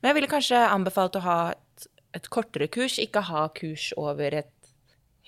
Men 0.00 0.08
jeg 0.10 0.16
ville 0.18 0.30
kanskje 0.30 0.58
anbefalt 0.68 1.16
å 1.18 1.24
ha 1.24 1.38
et, 1.54 1.78
et 2.18 2.26
kortere 2.32 2.68
kurs, 2.72 2.94
ikke 3.02 3.28
ha 3.30 3.42
kurs 3.56 3.84
over 3.98 4.28
et 4.42 4.54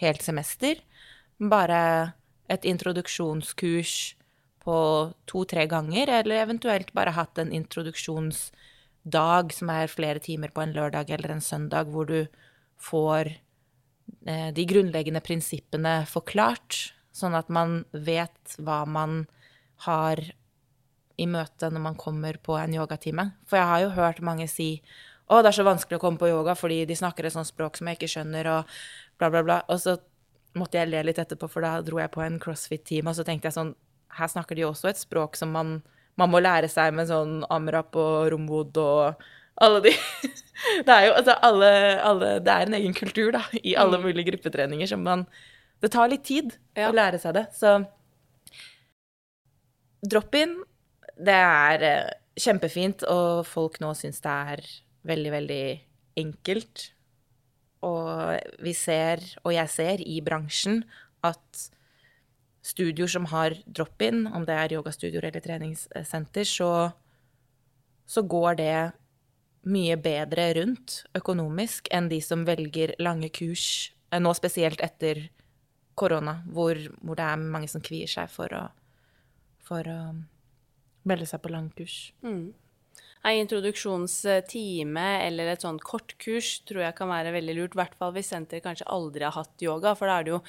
helt 0.02 0.22
semester. 0.24 0.74
Bare 1.42 2.12
et 2.52 2.66
introduksjonskurs 2.68 3.94
på 4.62 4.76
to-tre 5.26 5.66
ganger, 5.66 6.10
eller 6.20 6.44
eventuelt 6.44 6.92
bare 6.94 7.16
hatt 7.16 7.40
en 7.42 7.50
introduksjonsdag 7.54 9.54
som 9.56 9.72
er 9.74 9.90
flere 9.90 10.22
timer 10.22 10.52
på 10.54 10.62
en 10.62 10.74
lørdag 10.76 11.10
eller 11.10 11.34
en 11.34 11.42
søndag, 11.42 11.90
hvor 11.90 12.06
du 12.06 12.28
får 12.82 13.32
eh, 14.26 14.50
de 14.54 14.68
grunnleggende 14.70 15.22
prinsippene 15.24 16.02
forklart, 16.10 16.92
sånn 17.12 17.34
at 17.34 17.50
man 17.52 17.82
vet 17.90 18.54
hva 18.62 18.84
man 18.86 19.24
har 19.88 20.22
i 21.20 21.26
møte 21.28 21.70
når 21.70 21.82
man 21.82 21.98
kommer 21.98 22.38
på 22.42 22.56
en 22.58 22.74
yogatime. 22.74 23.32
For 23.46 23.58
jeg 23.58 23.68
har 23.68 23.82
jo 23.82 23.96
hørt 23.98 24.22
mange 24.24 24.48
si 24.50 24.70
å, 25.26 25.40
det 25.40 25.52
er 25.52 25.58
så 25.58 25.66
vanskelig 25.66 25.98
å 25.98 26.02
komme 26.02 26.20
på 26.20 26.30
yoga 26.30 26.54
fordi 26.58 26.82
de 26.88 26.96
snakker 26.98 27.26
et 27.26 27.34
sånt 27.34 27.48
språk 27.48 27.78
som 27.78 27.88
jeg 27.88 27.98
ikke 27.98 28.10
skjønner, 28.14 28.48
og 28.52 28.72
bla, 29.18 29.30
bla, 29.32 29.42
bla. 29.46 29.58
Og 29.72 29.80
så 29.80 29.96
måtte 30.58 30.78
jeg 30.80 30.90
le 30.90 31.02
litt 31.06 31.18
etterpå, 31.22 31.48
for 31.50 31.64
da 31.64 31.76
dro 31.84 32.00
jeg 32.02 32.12
på 32.12 32.22
en 32.24 32.38
crossfit-time, 32.42 33.08
og 33.10 33.16
så 33.18 33.24
tenkte 33.26 33.48
jeg 33.50 33.56
sånn 33.58 33.74
Her 34.12 34.28
snakker 34.28 34.58
de 34.58 34.66
også 34.68 34.90
et 34.90 35.00
språk 35.00 35.38
som 35.40 35.54
man, 35.56 35.78
man 36.20 36.30
må 36.32 36.40
lære 36.42 36.68
seg 36.68 36.92
med 36.92 37.08
sånn 37.08 37.40
amrap 37.48 37.96
og 37.96 38.28
romwood 38.34 38.76
og 38.76 39.22
alle 39.62 39.80
de 39.86 39.94
Det 40.86 40.92
er 40.92 41.06
jo 41.08 41.14
altså 41.16 41.34
alle, 41.42 41.70
alle 42.00 42.28
Det 42.44 42.52
er 42.52 42.68
en 42.68 42.76
egen 42.78 42.94
kultur, 42.96 43.32
da, 43.34 43.42
i 43.62 43.74
alle 43.76 43.98
mulige 44.02 44.30
gruppetreninger 44.30 44.88
som 44.88 45.02
man 45.04 45.24
Det 45.82 45.90
tar 45.92 46.12
litt 46.12 46.24
tid 46.28 46.54
Ja. 46.76 46.90
å 46.90 46.96
lære 46.96 47.18
seg 47.22 47.34
det, 47.38 47.46
så 47.56 47.80
Drop-in, 50.02 50.56
det 51.14 51.34
er 51.38 51.82
eh, 51.86 52.08
kjempefint, 52.42 53.04
og 53.06 53.44
folk 53.46 53.78
nå 53.82 53.92
syns 53.94 54.18
det 54.24 54.32
er 54.32 54.62
veldig, 55.06 55.30
veldig 55.30 55.64
enkelt. 56.18 56.88
Og 57.82 58.38
vi 58.62 58.74
ser, 58.76 59.22
og 59.42 59.54
jeg 59.56 59.70
ser 59.72 60.02
i 60.06 60.20
bransjen, 60.24 60.82
at 61.26 61.68
studioer 62.62 63.10
som 63.10 63.26
har 63.32 63.56
drop-in, 63.66 64.26
om 64.30 64.46
det 64.46 64.54
er 64.54 64.76
yogastudioer 64.78 65.30
eller 65.30 65.42
treningssenter, 65.42 66.46
så, 66.46 66.92
så 68.06 68.22
går 68.22 68.58
det 68.60 68.76
mye 69.62 69.96
bedre 70.02 70.48
rundt 70.58 71.02
økonomisk 71.14 71.90
enn 71.94 72.08
de 72.10 72.18
som 72.22 72.46
velger 72.46 72.94
lange 73.02 73.30
kurs, 73.34 73.92
eh, 74.10 74.22
nå 74.22 74.32
spesielt 74.34 74.82
etter 74.82 75.28
korona, 75.98 76.40
hvor, 76.50 76.78
hvor 77.02 77.18
det 77.18 77.26
er 77.26 77.42
mange 77.42 77.68
som 77.70 77.82
kvier 77.84 78.10
seg 78.10 78.30
for 78.32 78.54
å, 78.56 78.64
for 79.62 79.86
å 79.86 80.00
melde 81.06 81.28
seg 81.28 81.42
på 81.42 81.52
langkurs. 81.52 81.96
Ei 83.22 83.36
introduksjonstime 83.38 85.04
eller 85.22 85.52
et 85.52 85.62
sånn 85.62 85.76
kortkurs 85.78 86.56
tror 86.66 86.82
jeg 86.82 86.94
kan 86.98 87.06
være 87.06 87.30
veldig 87.36 87.54
lurt, 87.54 87.76
i 87.76 87.78
hvert 87.78 87.94
fall 87.94 88.10
hvis 88.16 88.32
senteret 88.32 88.64
kanskje 88.64 88.88
aldri 88.90 89.22
har 89.22 89.36
hatt 89.36 89.62
yoga, 89.62 89.92
for 89.94 90.10
da 90.10 90.16
er 90.18 90.26
det 90.26 90.32
jo 90.32 90.40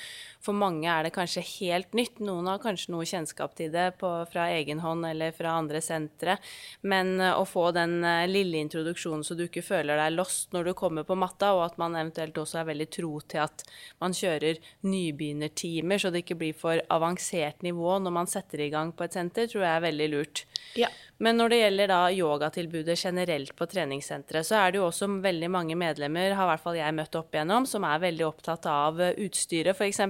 For 0.43 0.57
mange 0.57 0.89
er 0.91 1.05
det 1.05 1.13
kanskje 1.15 1.39
helt 1.61 1.93
nytt. 1.95 2.17
Noen 2.19 2.49
har 2.49 2.59
kanskje 2.59 2.91
noe 2.91 3.05
kjennskap 3.07 3.53
til 3.55 3.69
det 3.71 3.93
på, 4.01 4.09
fra 4.27 4.49
egen 4.57 4.81
hånd 4.83 5.05
eller 5.07 5.31
fra 5.31 5.53
andre 5.55 5.79
sentre, 5.79 6.35
men 6.81 7.13
eh, 7.21 7.31
å 7.31 7.45
få 7.47 7.69
den 7.75 8.03
eh, 8.03 8.25
lille 8.27 8.59
introduksjonen 8.59 9.23
så 9.23 9.37
du 9.39 9.45
ikke 9.45 9.63
føler 9.63 10.01
deg 10.01 10.17
lost 10.17 10.51
når 10.51 10.67
du 10.67 10.73
kommer 10.75 11.07
på 11.07 11.15
matta, 11.15 11.53
og 11.55 11.63
at 11.69 11.79
man 11.79 11.95
eventuelt 11.95 12.41
også 12.41 12.59
er 12.59 12.69
veldig 12.73 12.89
tro 12.97 13.13
til 13.21 13.45
at 13.45 13.63
man 14.03 14.17
kjører 14.17 14.59
nybegynnertimer, 14.83 16.01
så 16.01 16.11
det 16.11 16.25
ikke 16.25 16.41
blir 16.41 16.59
for 16.59 16.81
avansert 16.91 17.63
nivå 17.63 17.95
når 18.03 18.17
man 18.19 18.33
setter 18.33 18.65
i 18.65 18.71
gang 18.73 18.91
på 18.91 19.07
et 19.07 19.15
senter, 19.15 19.47
tror 19.47 19.63
jeg 19.63 19.77
er 19.77 19.87
veldig 19.87 20.11
lurt. 20.17 20.43
Ja. 20.79 20.91
Men 21.23 21.37
når 21.39 21.53
det 21.53 21.59
gjelder 21.61 21.91
da 21.91 21.99
yogatilbudet 22.11 22.97
generelt 22.99 23.53
på 23.55 23.67
treningssenteret, 23.71 24.47
så 24.47 24.57
er 24.59 24.73
det 24.73 24.81
jo 24.81 24.87
også 24.89 25.07
veldig 25.23 25.49
mange 25.53 25.77
medlemmer, 25.79 26.35
har 26.35 26.49
i 26.49 26.51
hvert 26.51 26.63
fall 26.65 26.79
jeg 26.79 26.95
møtt 26.97 27.15
opp 27.15 27.35
igjennom, 27.35 27.67
som 27.69 27.85
er 27.87 28.01
veldig 28.03 28.25
opptatt 28.27 28.67
av 28.67 28.99
eh, 28.99 29.15
utstyret, 29.23 29.77
f.eks. 29.77 30.01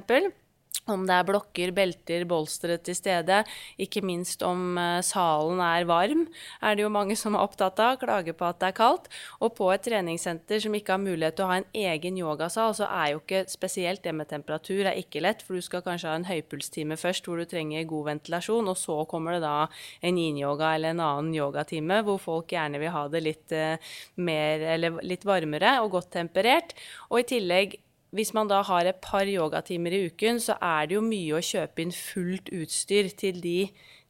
Om 0.84 1.06
det 1.08 1.16
er 1.16 1.24
blokker, 1.24 1.72
belter, 1.72 2.26
bolstre 2.28 2.76
til 2.84 2.96
stede. 2.98 3.38
Ikke 3.80 4.02
minst 4.04 4.42
om 4.44 4.76
eh, 4.76 5.00
salen 5.06 5.62
er 5.64 5.86
varm, 5.88 6.26
er 6.60 6.76
det 6.76 6.84
jo 6.84 6.90
mange 6.92 7.16
som 7.16 7.38
er 7.38 7.46
opptatt 7.46 7.80
av. 7.80 8.02
Klager 8.02 8.36
på 8.36 8.50
at 8.50 8.60
det 8.60 8.72
er 8.74 8.76
kaldt. 8.76 9.08
Og 9.40 9.54
på 9.56 9.70
et 9.72 9.86
treningssenter 9.86 10.60
som 10.60 10.76
ikke 10.76 10.98
har 10.98 11.00
mulighet 11.04 11.38
til 11.40 11.46
å 11.46 11.52
ha 11.54 11.60
en 11.62 11.70
egen 11.86 12.18
yogasal, 12.20 12.76
så 12.76 12.90
er 12.90 13.14
jo 13.14 13.22
ikke 13.22 13.46
spesielt 13.54 14.04
det 14.04 14.12
med 14.18 14.28
temperatur 14.34 14.90
er 14.90 15.00
ikke 15.00 15.24
lett, 15.24 15.46
for 15.46 15.56
du 15.56 15.64
skal 15.64 15.86
kanskje 15.86 16.12
ha 16.12 16.18
en 16.20 16.28
høypulstime 16.28 17.00
først 17.00 17.32
hvor 17.32 17.40
du 17.40 17.48
trenger 17.48 17.88
god 17.88 18.10
ventilasjon, 18.10 18.68
og 18.68 18.80
så 18.80 18.98
kommer 19.08 19.38
det 19.38 19.46
da 19.46 19.56
en 20.04 20.20
yin-yoga 20.20 20.74
eller 20.76 20.98
en 20.98 21.06
annen 21.06 21.32
yogatime 21.38 22.02
hvor 22.04 22.20
folk 22.20 22.52
gjerne 22.52 22.84
vil 22.84 22.92
ha 22.92 23.08
det 23.14 23.24
litt 23.24 23.56
eh, 23.56 23.96
mer 24.20 24.68
eller 24.76 25.00
litt 25.08 25.24
varmere 25.24 25.78
og 25.86 25.96
godt 25.96 26.12
temperert. 26.20 26.76
Og 27.08 27.24
i 27.24 27.28
tillegg 27.38 27.80
hvis 28.14 28.34
man 28.38 28.50
da 28.50 28.62
har 28.66 28.86
et 28.86 29.02
par 29.02 29.26
yogatimer 29.30 29.96
i 29.96 30.04
uken, 30.12 30.40
så 30.42 30.56
er 30.62 30.88
det 30.90 30.98
jo 31.00 31.04
mye 31.06 31.38
å 31.38 31.44
kjøpe 31.44 31.82
inn 31.82 31.94
fullt 31.96 32.52
utstyr 32.54 33.10
til 33.18 33.42
de 33.42 33.58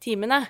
timene. 0.04 0.42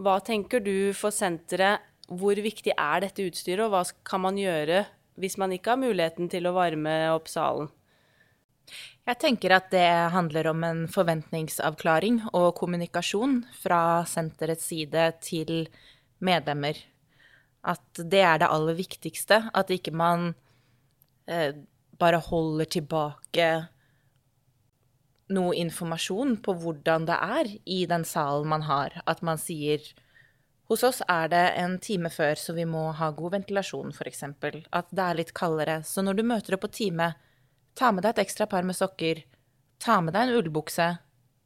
Hva 0.00 0.16
tenker 0.24 0.64
du 0.64 0.92
for 0.96 1.14
senteret? 1.14 1.84
Hvor 2.12 2.36
viktig 2.36 2.74
er 2.74 3.04
dette 3.04 3.24
utstyret, 3.24 3.62
og 3.64 3.72
hva 3.72 3.84
kan 4.04 4.20
man 4.24 4.40
gjøre 4.40 4.82
hvis 5.20 5.36
man 5.40 5.52
ikke 5.54 5.74
har 5.74 5.80
muligheten 5.80 6.28
til 6.32 6.48
å 6.48 6.54
varme 6.56 6.92
opp 7.12 7.28
salen? 7.30 7.70
Jeg 9.02 9.18
tenker 9.18 9.54
at 9.56 9.70
det 9.74 9.88
handler 10.14 10.48
om 10.52 10.64
en 10.64 10.82
forventningsavklaring 10.90 12.20
og 12.32 12.52
kommunikasjon 12.60 13.40
fra 13.58 14.04
senterets 14.08 14.68
side 14.70 15.08
til 15.24 15.66
medlemmer. 16.22 16.78
At 17.66 17.84
det 17.98 18.22
er 18.22 18.40
det 18.42 18.50
aller 18.50 18.78
viktigste. 18.78 19.40
At 19.52 19.72
ikke 19.74 19.94
man 19.94 20.32
eh, 21.26 21.58
bare 22.00 22.20
holder 22.22 22.68
tilbake 22.78 23.48
noe 25.32 25.56
informasjon 25.56 26.36
på 26.44 26.54
hvordan 26.60 27.06
det 27.08 27.18
er 27.38 27.50
i 27.64 27.82
den 27.88 28.04
salen 28.08 28.48
man 28.52 28.64
har. 28.68 29.00
At 29.08 29.22
man 29.24 29.40
sier 29.40 29.84
hos 30.70 30.84
oss 30.86 31.02
er 31.10 31.28
det 31.32 31.44
en 31.60 31.76
time 31.82 32.10
før, 32.12 32.38
så 32.38 32.54
vi 32.56 32.64
må 32.68 32.86
ha 32.96 33.10
god 33.12 33.36
ventilasjon, 33.36 33.92
f.eks. 33.92 34.24
At 34.24 34.88
det 34.90 35.04
er 35.04 35.18
litt 35.18 35.34
kaldere. 35.36 35.82
Så 35.84 36.04
når 36.04 36.18
du 36.18 36.24
møter 36.24 36.56
opp 36.56 36.64
på 36.64 36.72
time, 36.72 37.12
ta 37.76 37.92
med 37.92 38.06
deg 38.06 38.14
et 38.14 38.24
ekstra 38.24 38.48
par 38.48 38.64
med 38.64 38.78
sokker. 38.78 39.24
Ta 39.82 40.00
med 40.00 40.16
deg 40.16 40.28
en 40.28 40.40
ullbukse, 40.40 40.88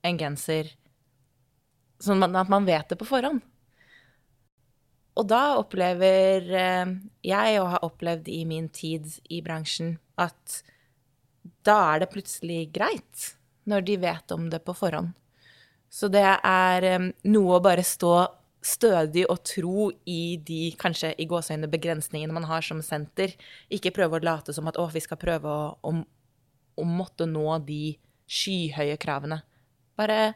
en 0.07 0.21
genser. 0.21 0.71
Sånn 2.03 2.23
at 2.23 2.53
man 2.53 2.69
vet 2.69 2.91
det 2.93 2.99
på 3.01 3.09
forhånd. 3.09 3.43
Og 5.17 5.25
da 5.25 5.57
opplever 5.57 6.51
eh, 6.53 6.91
jeg, 7.25 7.61
og 7.63 7.71
har 7.73 7.87
opplevd 7.87 8.29
i 8.29 8.43
min 8.49 8.69
tid 8.69 9.09
i 9.33 9.41
bransjen, 9.43 9.97
at 10.21 10.61
da 11.67 11.77
er 11.93 12.03
det 12.03 12.13
plutselig 12.13 12.67
greit 12.75 13.33
når 13.67 13.87
de 13.87 13.97
vet 14.03 14.35
om 14.35 14.49
det 14.51 14.63
på 14.65 14.75
forhånd. 14.77 15.13
Så 15.91 16.09
det 16.13 16.25
er 16.27 16.87
noe 17.27 17.57
å 17.57 17.63
bare 17.63 17.85
stå 17.87 18.15
stødig 18.67 19.27
og 19.31 19.43
tro 19.47 19.91
i 20.11 20.37
de 20.43 20.73
kanskje 20.81 21.13
i 21.23 21.27
gåseøyne 21.31 21.71
begrensningene 21.71 22.35
man 22.35 22.49
har 22.51 22.65
som 22.67 22.83
senter. 22.83 23.35
Ikke 23.73 23.95
prøve 23.95 24.19
å 24.19 24.25
late 24.25 24.55
som 24.57 24.67
at 24.71 24.79
å, 24.81 24.89
vi 24.91 25.03
skal 25.05 25.21
prøve 25.21 25.51
å, 25.51 25.69
å, 25.87 25.93
å 26.77 26.87
måtte 26.89 27.29
nå 27.31 27.47
de 27.67 27.97
skyhøye 28.27 28.99
kravene. 29.03 29.41
Bare 29.99 30.35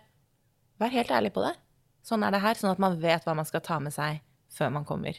vær 0.81 0.95
helt 0.95 1.11
ærlig 1.15 1.35
på 1.35 1.45
det. 1.45 1.57
Sånn 2.07 2.23
er 2.25 2.33
det 2.33 2.43
her, 2.45 2.57
sånn 2.57 2.73
at 2.73 2.81
man 2.83 2.97
vet 3.03 3.27
hva 3.27 3.35
man 3.37 3.49
skal 3.49 3.65
ta 3.65 3.81
med 3.83 3.95
seg 3.95 4.23
før 4.55 4.73
man 4.79 4.87
kommer. 4.89 5.19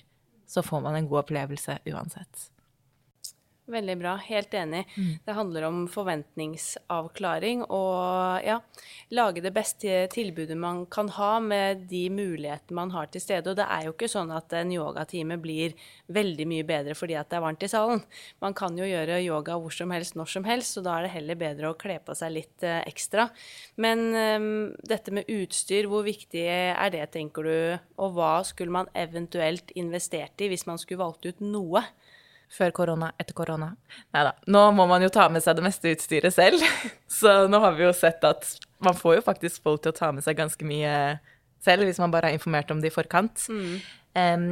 Så 0.49 0.63
får 0.65 0.81
man 0.83 0.97
en 0.97 1.07
god 1.11 1.25
opplevelse 1.25 1.77
uansett. 1.91 2.47
Veldig 3.71 3.95
bra. 4.01 4.15
Helt 4.25 4.53
enig. 4.53 4.83
Mm. 4.97 5.11
Det 5.25 5.35
handler 5.35 5.65
om 5.67 5.83
forventningsavklaring 5.91 7.63
og 7.69 8.43
ja, 8.43 8.57
lage 9.15 9.43
det 9.43 9.53
beste 9.55 10.05
tilbudet 10.11 10.57
man 10.59 10.83
kan 10.91 11.09
ha 11.15 11.37
med 11.43 11.85
de 11.91 12.03
mulighetene 12.11 12.75
man 12.75 12.91
har 12.91 13.07
til 13.11 13.23
stede. 13.23 13.53
Og 13.53 13.59
det 13.59 13.67
er 13.67 13.87
jo 13.87 13.93
ikke 13.95 14.11
sånn 14.11 14.33
at 14.35 14.51
en 14.59 14.73
yogatime 14.75 15.37
blir 15.39 15.77
veldig 16.11 16.47
mye 16.51 16.67
bedre 16.67 16.95
fordi 16.97 17.15
at 17.19 17.31
det 17.31 17.39
er 17.39 17.45
varmt 17.45 17.63
i 17.63 17.71
salen. 17.71 18.03
Man 18.43 18.57
kan 18.57 18.75
jo 18.79 18.87
gjøre 18.87 19.21
yoga 19.23 19.55
hvor 19.61 19.75
som 19.75 19.95
helst, 19.95 20.17
når 20.19 20.33
som 20.35 20.47
helst, 20.47 20.75
så 20.75 20.83
da 20.83 20.97
er 20.97 21.07
det 21.07 21.15
heller 21.15 21.39
bedre 21.39 21.71
å 21.71 21.79
kle 21.79 21.99
på 22.03 22.15
seg 22.17 22.35
litt 22.35 22.67
eh, 22.67 22.81
ekstra. 22.89 23.29
Men 23.81 24.03
um, 24.11 24.51
dette 24.83 25.15
med 25.15 25.31
utstyr, 25.31 25.87
hvor 25.87 26.03
viktig 26.07 26.43
er 26.51 26.91
det, 26.91 27.05
tenker 27.15 27.47
du? 27.47 27.57
Og 28.03 28.17
hva 28.17 28.33
skulle 28.47 28.75
man 28.75 28.91
eventuelt 28.97 29.71
investert 29.79 30.43
i 30.43 30.51
hvis 30.51 30.67
man 30.67 30.81
skulle 30.81 31.05
valgt 31.05 31.29
ut 31.29 31.39
noe? 31.45 31.85
Før 32.51 32.73
korona, 32.75 33.13
etter 33.21 33.35
korona. 33.35 33.69
Nei 34.11 34.23
da. 34.27 34.33
Nå 34.51 34.63
må 34.75 34.85
man 34.89 35.03
jo 35.03 35.11
ta 35.13 35.29
med 35.31 35.43
seg 35.43 35.55
det 35.55 35.63
meste 35.63 35.93
utstyret 35.93 36.35
selv. 36.35 36.63
Så 37.21 37.45
nå 37.47 37.61
har 37.63 37.77
vi 37.77 37.85
jo 37.85 37.93
sett 37.95 38.23
at 38.27 38.47
man 38.83 38.97
får 38.97 39.19
jo 39.19 39.27
faktisk 39.29 39.63
folk 39.63 39.83
til 39.83 39.93
å 39.93 39.97
ta 39.97 40.09
med 40.11 40.25
seg 40.25 40.39
ganske 40.39 40.67
mye 40.67 40.93
selv, 41.63 41.85
hvis 41.85 42.01
man 42.01 42.11
bare 42.11 42.27
har 42.27 42.35
informert 42.35 42.71
om 42.73 42.81
det 42.81 42.89
i 42.91 42.95
forkant. 42.95 43.45
Em, 44.17 44.47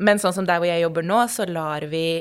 men 0.00 0.20
sånn 0.20 0.36
som 0.36 0.46
der 0.46 0.60
hvor 0.60 0.68
jeg 0.68 0.84
jobber 0.84 1.06
nå, 1.06 1.18
så 1.32 1.46
lar 1.48 1.86
vi 1.90 2.20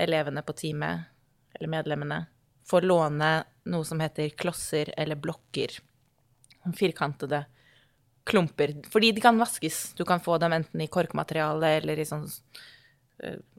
elevene 0.00 0.42
på 0.44 0.56
teamet, 0.58 1.06
eller 1.54 1.70
medlemmene, 1.70 2.18
få 2.66 2.82
låne 2.84 3.30
noe 3.70 3.86
som 3.86 4.02
heter 4.02 4.34
klosser 4.38 4.92
eller 5.00 5.18
blokker. 5.20 5.78
Firkantede 6.76 7.44
klumper. 8.28 8.74
Fordi 8.92 9.12
de 9.16 9.22
kan 9.24 9.38
vaskes. 9.40 9.92
Du 9.96 10.04
kan 10.04 10.20
få 10.20 10.36
dem 10.38 10.52
enten 10.52 10.82
i 10.84 10.90
korkmateriale 10.92 11.76
eller 11.78 12.00
i 12.00 12.06
sånn 12.08 12.26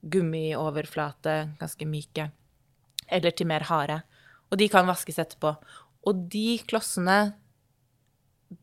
gummioverflate, 0.01 1.35
ganske 1.59 1.87
myke, 1.87 2.29
eller 3.11 3.35
til 3.35 3.49
mer 3.49 3.65
harde. 3.69 4.01
Og 4.51 4.59
de 4.59 4.67
kan 4.71 4.87
vaskes 4.89 5.19
etterpå. 5.21 5.53
Og 6.07 6.25
de 6.31 6.59
klossene, 6.67 7.33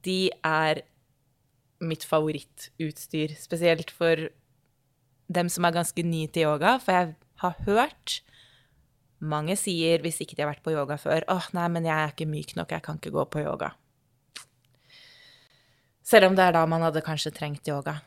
de 0.04 0.28
er 0.44 0.82
mitt 1.80 2.04
favorittutstyr, 2.04 3.36
spesielt 3.38 3.92
for 3.94 4.28
dem 5.28 5.50
som 5.52 5.66
er 5.68 5.76
ganske 5.76 6.02
nye 6.04 6.28
til 6.32 6.48
yoga, 6.48 6.78
for 6.82 6.96
jeg 6.96 7.14
har 7.42 7.60
hørt 7.68 8.20
mange 9.18 9.56
sier, 9.58 10.02
hvis 10.02 10.20
ikke 10.22 10.36
de 10.36 10.44
har 10.44 10.52
vært 10.52 10.64
på 10.64 10.74
yoga 10.74 10.98
før, 11.00 11.26
åh, 11.30 11.48
nei, 11.56 11.66
men 11.74 11.86
jeg 11.86 11.94
er 11.94 12.12
ikke 12.12 12.28
myk 12.30 12.54
nok, 12.58 12.74
jeg 12.74 12.84
kan 12.86 12.98
ikke 13.00 13.14
gå 13.14 13.24
på 13.32 13.42
yoga. 13.42 13.72
Selv 16.06 16.30
om 16.30 16.38
det 16.38 16.46
er 16.46 16.54
da 16.56 16.64
man 16.70 16.84
hadde 16.86 17.04
kanskje 17.04 17.34
trengt 17.36 17.68
yoga. 17.68 17.98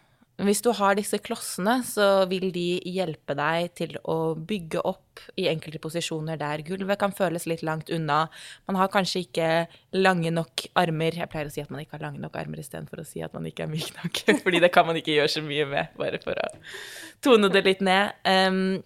Hvis 0.42 0.62
du 0.64 0.72
har 0.74 0.96
disse 0.98 1.20
klossene, 1.22 1.82
så 1.86 2.26
vil 2.32 2.48
de 2.56 2.80
hjelpe 2.88 3.36
deg 3.38 3.74
til 3.78 3.98
å 4.10 4.34
bygge 4.36 4.82
opp 4.88 5.22
i 5.38 5.46
enkelte 5.52 5.82
posisjoner 5.84 6.40
der 6.40 6.64
gulvet 6.66 6.98
kan 7.02 7.14
føles 7.14 7.46
litt 7.50 7.62
langt 7.68 7.92
unna. 7.94 8.24
Man 8.70 8.80
har 8.80 8.90
kanskje 8.94 9.26
ikke 9.26 9.50
lange 10.00 10.32
nok 10.34 10.66
armer. 10.82 11.20
Jeg 11.20 11.30
pleier 11.30 11.52
å 11.52 11.54
si 11.54 11.62
at 11.62 11.70
man 11.74 11.84
ikke 11.84 12.00
har 12.00 12.08
lange 12.08 12.24
nok 12.24 12.40
armer 12.42 12.64
istedenfor 12.64 13.04
å 13.04 13.08
si 13.08 13.22
at 13.22 13.36
man 13.38 13.46
ikke 13.50 13.68
er 13.68 13.74
myk 13.74 13.92
nok. 14.00 14.24
Fordi 14.46 14.64
det 14.64 14.72
kan 14.74 14.88
man 14.88 14.98
ikke 14.98 15.20
gjøre 15.20 15.36
så 15.36 15.46
mye 15.46 15.68
med, 15.70 15.94
bare 16.00 16.22
for 16.24 16.42
å 16.42 16.50
tone 17.22 17.52
det 17.54 17.66
litt 17.68 17.86
ned. 17.86 18.82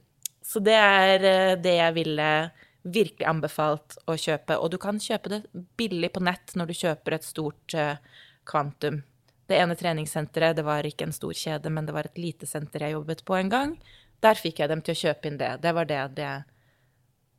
Så 0.46 0.62
det 0.64 0.76
er 0.78 1.26
eh, 1.26 1.56
det 1.62 1.80
jeg 1.80 1.96
ville 1.96 2.30
virkelig 2.86 3.26
anbefalt 3.28 3.98
å 4.10 4.16
kjøpe. 4.20 4.60
Og 4.62 4.72
du 4.74 4.78
kan 4.82 5.02
kjøpe 5.02 5.32
det 5.34 5.42
billig 5.78 6.12
på 6.14 6.24
nett 6.26 6.54
når 6.58 6.70
du 6.70 6.80
kjøper 6.84 7.18
et 7.18 7.26
stort 7.26 7.76
eh, 7.78 7.98
kvantum. 8.46 9.02
Det 9.46 9.58
ene 9.62 9.78
treningssenteret, 9.78 10.56
det 10.58 10.66
var 10.66 10.88
ikke 10.88 11.06
en 11.06 11.14
stor 11.14 11.34
kjede, 11.38 11.70
men 11.70 11.86
det 11.86 11.94
var 11.94 12.10
et 12.10 12.18
lite 12.18 12.48
senter 12.50 12.88
jeg 12.88 12.96
jobbet 12.96 13.22
på 13.28 13.38
en 13.38 13.52
gang. 13.52 13.76
Der 14.26 14.40
fikk 14.40 14.62
jeg 14.62 14.72
dem 14.72 14.82
til 14.82 14.96
å 14.96 15.02
kjøpe 15.04 15.30
inn 15.30 15.38
det. 15.38 15.52
Det 15.62 15.74
var 15.76 15.90
det, 15.90 16.02
det 16.18 16.32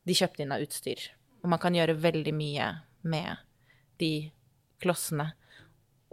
de 0.07 0.15
kjøpte 0.15 0.45
inn 0.45 0.55
av 0.55 0.63
utstyr. 0.63 1.09
Og 1.43 1.51
man 1.51 1.63
kan 1.63 1.75
gjøre 1.75 1.99
veldig 1.99 2.35
mye 2.37 2.69
med 3.07 3.43
de 3.99 4.31
klossene. 4.83 5.33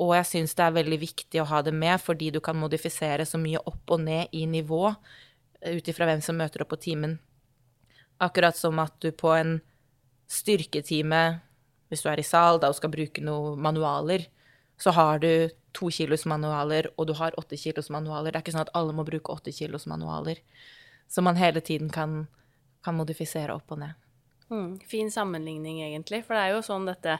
Og 0.02 0.16
jeg 0.18 0.30
syns 0.30 0.56
det 0.58 0.66
er 0.66 0.78
veldig 0.80 1.00
viktig 1.04 1.42
å 1.44 1.50
ha 1.52 1.62
det 1.66 1.76
med, 1.78 2.02
fordi 2.02 2.32
du 2.34 2.40
kan 2.44 2.58
modifisere 2.58 3.28
så 3.30 3.38
mye 3.38 3.62
opp 3.62 3.94
og 3.94 4.02
ned 4.02 4.34
i 4.34 4.48
nivå 4.50 4.88
eh, 4.90 5.78
ut 5.78 5.90
ifra 5.90 6.10
hvem 6.10 6.24
som 6.26 6.40
møter 6.40 6.66
opp 6.66 6.74
på 6.74 6.82
timen. 6.88 7.20
Akkurat 8.24 8.58
som 8.58 8.82
at 8.82 8.96
du 9.04 9.12
på 9.14 9.30
en 9.36 9.60
styrketime, 10.32 11.22
hvis 11.92 12.02
du 12.02 12.10
er 12.10 12.22
i 12.22 12.26
sal 12.26 12.58
da 12.62 12.72
og 12.72 12.80
skal 12.80 12.94
bruke 12.94 13.22
noen 13.22 13.62
manualer, 13.62 14.26
så 14.82 14.96
har 14.98 15.22
du 15.22 15.52
to 15.74 15.90
kilos 15.94 16.26
manualer, 16.30 16.90
og 16.98 17.10
du 17.10 17.16
har 17.18 17.36
åtte 17.40 17.58
kilos 17.58 17.90
manualer. 17.94 18.32
Det 18.32 18.40
er 18.40 18.46
ikke 18.46 18.56
sånn 18.56 18.66
at 18.68 18.76
alle 18.78 18.96
må 18.96 19.06
bruke 19.08 19.34
åtte 19.34 19.54
kilos 19.56 19.88
manualer. 19.90 20.42
Så 21.10 21.22
man 21.26 21.38
hele 21.38 21.62
tiden 21.62 21.90
kan, 21.94 22.28
kan 22.86 22.98
modifisere 22.98 23.56
opp 23.56 23.74
og 23.74 23.82
ned. 23.84 23.98
Mm, 24.50 24.80
fin 24.88 25.12
sammenligning, 25.12 25.82
egentlig. 25.86 26.22
For 26.26 26.36
det 26.36 26.42
er 26.44 26.54
jo 26.54 26.64
sånn 26.66 26.86
dette 26.88 27.18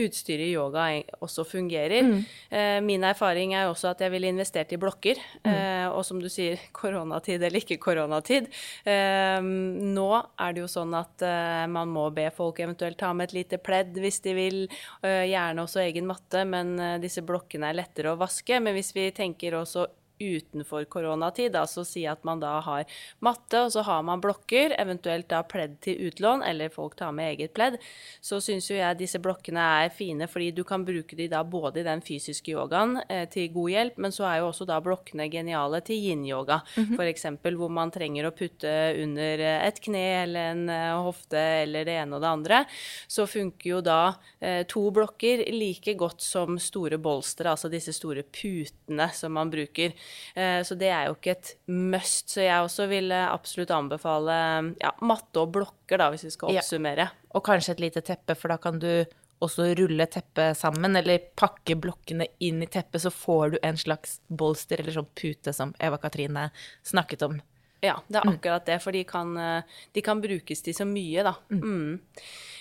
utstyret 0.00 0.46
i 0.46 0.52
yoga 0.54 0.86
også 1.20 1.44
fungerer. 1.48 2.06
Eh, 2.48 2.78
min 2.84 3.04
erfaring 3.04 3.54
er 3.58 3.68
også 3.68 3.90
at 3.90 4.04
jeg 4.04 4.12
ville 4.14 4.30
investert 4.30 4.72
i 4.72 4.78
blokker. 4.80 5.20
Eh, 5.44 5.88
og 5.90 6.04
som 6.06 6.20
du 6.22 6.28
sier, 6.32 6.60
koronatid 6.80 7.42
eller 7.42 7.60
ikke 7.60 7.80
koronatid. 7.82 8.48
Eh, 8.84 9.40
nå 9.42 10.08
er 10.16 10.56
det 10.56 10.64
jo 10.64 10.70
sånn 10.70 10.94
at 10.98 11.26
eh, 11.26 11.66
man 11.70 11.92
må 11.92 12.08
be 12.14 12.28
folk 12.34 12.62
eventuelt 12.62 13.00
ta 13.00 13.12
med 13.12 13.30
et 13.30 13.38
lite 13.42 13.60
pledd 13.62 13.98
hvis 14.00 14.22
de 14.24 14.36
vil. 14.38 14.60
Eh, 15.02 15.26
gjerne 15.30 15.66
også 15.66 15.84
egen 15.84 16.08
matte, 16.10 16.44
men 16.48 16.76
eh, 16.78 16.98
disse 17.02 17.24
blokkene 17.26 17.70
er 17.70 17.80
lettere 17.82 18.14
å 18.14 18.20
vaske. 18.20 18.60
Men 18.62 18.78
hvis 18.78 18.94
vi 18.96 19.10
tenker 19.16 19.58
også 19.60 19.88
utenfor 20.20 20.84
koronatid, 20.92 21.56
Altså 21.56 21.80
så 21.80 21.86
si 21.88 22.04
at 22.08 22.24
man 22.26 22.40
da 22.42 22.58
har 22.64 22.84
matte, 23.24 23.64
og 23.64 23.72
så 23.72 23.84
har 23.86 24.02
man 24.06 24.20
blokker, 24.22 24.74
eventuelt 24.80 25.28
da 25.30 25.42
pledd 25.46 25.78
til 25.84 26.08
utlån, 26.08 26.44
eller 26.46 26.72
folk 26.72 26.96
tar 26.98 27.12
med 27.16 27.34
eget 27.34 27.54
pledd, 27.56 27.78
så 28.20 28.40
syns 28.42 28.70
jo 28.70 28.78
jeg 28.78 28.98
disse 29.00 29.20
blokkene 29.22 29.62
er 29.84 29.92
fine, 29.94 30.28
fordi 30.30 30.50
du 30.56 30.62
kan 30.68 30.84
bruke 30.86 31.16
de 31.16 31.28
da 31.30 31.42
både 31.44 31.82
i 31.82 31.86
den 31.86 32.02
fysiske 32.04 32.52
yogaen 32.52 32.98
eh, 33.08 33.26
til 33.30 33.50
god 33.54 33.70
hjelp, 33.74 34.00
men 34.02 34.14
så 34.14 34.26
er 34.28 34.40
jo 34.40 34.50
også 34.50 34.66
da 34.68 34.80
blokkene 34.84 35.28
geniale 35.32 35.80
til 35.86 36.00
yin-yoga, 36.00 36.60
for 36.96 37.06
eksempel, 37.08 37.56
hvor 37.58 37.72
man 37.72 37.92
trenger 37.94 38.28
å 38.28 38.34
putte 38.36 38.70
under 39.00 39.44
eh, 39.44 39.66
et 39.68 39.80
kne 39.82 40.04
eller 40.24 40.52
en 40.54 40.64
eh, 40.72 41.02
hofte 41.06 41.40
eller 41.64 41.86
det 41.88 41.96
ene 42.02 42.18
og 42.18 42.24
det 42.24 42.30
andre, 42.30 42.62
så 43.10 43.26
funker 43.30 43.70
jo 43.74 43.80
da 43.84 44.00
eh, 44.40 44.62
to 44.70 44.82
blokker 44.94 45.44
like 45.54 45.94
godt 46.00 46.24
som 46.24 46.58
store 46.60 46.98
bolstre, 47.02 47.50
altså 47.52 47.70
disse 47.72 47.94
store 47.96 48.24
putene 48.26 49.10
som 49.16 49.34
man 49.36 49.52
bruker. 49.52 49.94
Eh, 50.36 50.62
Så 50.62 50.76
det 50.78 50.88
er 50.88 51.06
jo 51.08 51.14
ikke 51.14 51.30
et 51.36 51.54
must. 51.68 52.28
Så 52.28 52.42
jeg 52.42 52.62
også 52.64 52.88
ville 52.88 53.14
absolutt 53.30 53.70
anbefale 53.70 54.74
ja, 54.80 54.92
matte 55.02 55.40
og 55.42 55.52
blokker, 55.52 55.98
da, 55.98 56.10
hvis 56.10 56.24
vi 56.24 56.30
skal 56.30 56.52
Ja. 56.54 56.60
oppsummere. 56.60 57.10
Og 57.34 57.44
kanskje 57.44 57.70
et 57.72 57.80
lite 57.80 58.02
teppe, 58.02 58.36
for 58.36 58.48
da 58.48 58.56
kan 58.56 58.78
du 58.78 59.04
også 59.40 59.74
rulle 59.78 60.04
teppet 60.06 60.54
sammen, 60.56 60.94
eller 60.96 61.18
pakke 61.34 61.74
blokkene 61.80 62.26
inn 62.40 62.62
i 62.62 62.66
teppet, 62.66 63.00
så 63.00 63.10
får 63.10 63.52
du 63.52 63.58
en 63.62 63.76
slags 63.76 64.18
bolster 64.28 64.80
eller 64.80 64.92
sånn 64.92 65.08
pute 65.16 65.54
som 65.54 65.74
Eva 65.80 65.96
Katrine 65.96 66.50
snakket 66.84 67.22
om. 67.22 67.40
Ja, 67.82 67.94
det 68.12 68.16
er 68.20 68.28
akkurat 68.28 68.66
det, 68.66 68.82
for 68.82 68.92
de 68.92 69.04
kan, 69.04 69.34
eh, 69.38 69.62
de 69.94 70.02
kan 70.02 70.20
brukes 70.20 70.60
til 70.62 70.74
så 70.74 70.84
mye, 70.84 71.22
da. 71.24 71.32
Mm. 71.48 71.98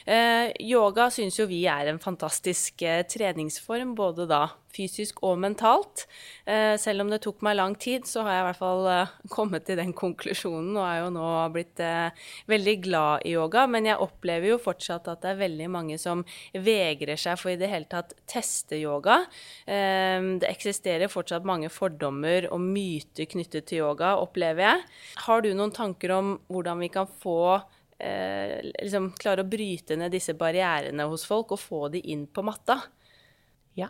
Eh, 0.07 0.53
yoga 0.61 1.09
syns 1.11 1.35
jo 1.37 1.45
vi 1.45 1.65
er 1.67 1.87
en 1.91 1.99
fantastisk 1.99 2.81
eh, 2.87 3.03
treningsform, 3.03 3.95
både 3.95 4.25
da 4.29 4.45
fysisk 4.75 5.21
og 5.25 5.39
mentalt. 5.41 6.05
Eh, 6.49 6.75
selv 6.81 7.03
om 7.03 7.11
det 7.11 7.21
tok 7.23 7.41
meg 7.45 7.57
lang 7.57 7.75
tid, 7.79 8.05
så 8.09 8.23
har 8.25 8.35
jeg 8.35 8.43
i 8.43 8.47
hvert 8.49 8.59
fall 8.59 8.89
eh, 8.91 9.13
kommet 9.33 9.65
til 9.67 9.79
den 9.79 9.93
konklusjonen, 9.97 10.71
og 10.77 10.85
er 10.85 10.99
jo 11.03 11.09
nå 11.15 11.29
blitt 11.55 11.81
eh, 11.83 12.27
veldig 12.51 12.75
glad 12.85 13.25
i 13.27 13.33
yoga. 13.35 13.65
Men 13.71 13.89
jeg 13.89 14.01
opplever 14.05 14.53
jo 14.53 14.59
fortsatt 14.61 15.09
at 15.11 15.23
det 15.23 15.33
er 15.33 15.41
veldig 15.43 15.69
mange 15.73 15.99
som 16.01 16.23
vegrer 16.53 17.19
seg 17.19 17.39
for 17.41 17.53
i 17.53 17.59
det 17.59 17.71
hele 17.71 17.89
tatt 17.89 18.15
teste 18.29 18.77
yoga. 18.79 19.21
Det 19.65 20.47
eksisterer 20.47 21.11
fortsatt 21.11 21.45
mange 21.47 21.69
fordommer 21.73 22.47
og 22.53 22.61
myter 22.63 23.27
knyttet 23.29 23.67
til 23.69 23.83
yoga, 23.83 24.15
opplever 24.21 24.65
jeg. 24.65 24.85
Har 25.25 25.43
du 25.43 25.49
noen 25.53 25.73
tanker 25.75 26.13
om 26.15 26.31
hvordan 26.51 26.81
vi 26.83 26.91
kan 26.93 27.09
få 27.21 27.41
liksom 27.99 29.09
klare 29.19 29.43
å 29.43 29.49
bryte 29.49 29.97
ned 29.99 30.13
disse 30.15 30.31
barrierene 30.39 31.07
hos 31.11 31.25
folk 31.27 31.51
og 31.55 31.59
få 31.59 31.81
de 31.91 32.03
inn 32.13 32.27
på 32.31 32.45
matta? 32.47 32.77
Ja. 33.79 33.89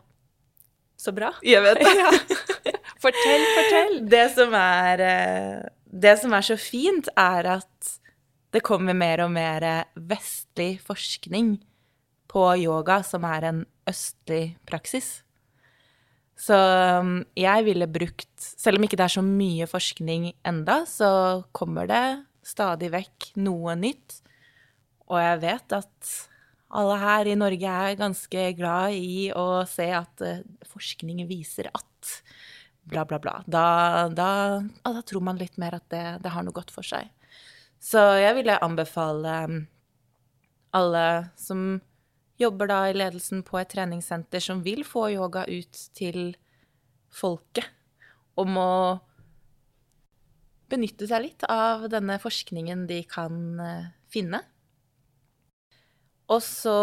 Så 1.00 1.14
bra. 1.16 1.32
Jeg 1.46 1.64
vet 1.64 1.80
det. 1.86 2.76
Fortell, 3.00 3.46
fortell. 3.56 3.96
Det 4.12 4.26
som 4.36 4.56
er, 4.60 5.06
eh, 5.06 5.70
det 5.88 6.18
som 6.20 6.36
er 6.36 6.46
så 6.46 6.60
fint, 6.60 7.08
er 7.16 7.54
at 7.60 7.96
det 8.52 8.66
kommer 8.66 8.98
mer 8.98 9.24
og 9.24 9.32
mer 9.32 9.66
vestlig 9.96 10.80
forskning 10.84 11.56
på 12.30 12.46
yoga, 12.62 13.00
som 13.06 13.26
er 13.30 13.48
en 13.48 13.66
østlig 13.90 14.58
praksis. 14.70 15.22
Så 16.40 16.56
um, 16.56 17.18
jeg 17.36 17.66
ville 17.68 17.88
brukt 17.92 18.30
Selv 18.40 18.80
om 18.80 18.86
ikke 18.86 18.96
det 18.96 19.10
er 19.10 19.16
så 19.18 19.24
mye 19.26 19.66
forskning 19.68 20.30
enda, 20.48 20.86
så 20.88 21.44
kommer 21.52 21.90
det 21.90 22.04
stadig 22.48 22.92
vekk 22.94 23.32
noe 23.44 23.76
nytt. 23.76 24.22
Og 25.12 25.20
jeg 25.20 25.42
vet 25.44 25.76
at 25.76 26.12
alle 26.70 26.98
her 27.02 27.30
i 27.32 27.38
Norge 27.38 27.76
er 27.90 27.98
ganske 27.98 28.46
glad 28.58 28.94
i 28.94 29.30
å 29.34 29.64
se 29.70 29.88
at 29.96 30.22
eh, 30.26 30.44
forskning 30.70 31.24
viser 31.30 31.72
at 31.74 32.12
bla, 32.90 33.06
bla, 33.06 33.20
bla. 33.22 33.40
Da, 33.46 33.64
da, 34.14 34.30
da 34.86 35.02
tror 35.02 35.26
man 35.26 35.40
litt 35.42 35.58
mer 35.62 35.80
at 35.80 35.88
det, 35.94 36.04
det 36.24 36.34
har 36.34 36.46
noe 36.46 36.56
godt 36.56 36.74
for 36.74 36.86
seg. 36.86 37.10
Så 37.80 38.02
jeg 38.20 38.36
ville 38.38 38.60
anbefale 38.66 39.36
um, 39.48 39.60
alle 40.76 41.06
som 41.40 41.80
jobber 42.40 42.70
da 42.72 42.80
i 42.90 42.96
ledelsen 42.96 43.44
på 43.48 43.60
et 43.60 43.72
treningssenter, 43.72 44.44
som 44.44 44.64
vil 44.64 44.84
få 44.88 45.10
yoga 45.16 45.46
ut 45.48 45.80
til 45.98 46.34
folket, 47.10 47.66
om 48.40 48.58
å 48.60 48.74
benytte 50.70 51.08
seg 51.10 51.24
litt 51.26 51.46
av 51.50 51.88
denne 51.92 52.20
forskningen 52.22 52.86
de 52.90 53.02
kan 53.10 53.40
uh, 53.58 53.90
finne. 54.12 54.44
Og 56.30 56.42
så 56.46 56.78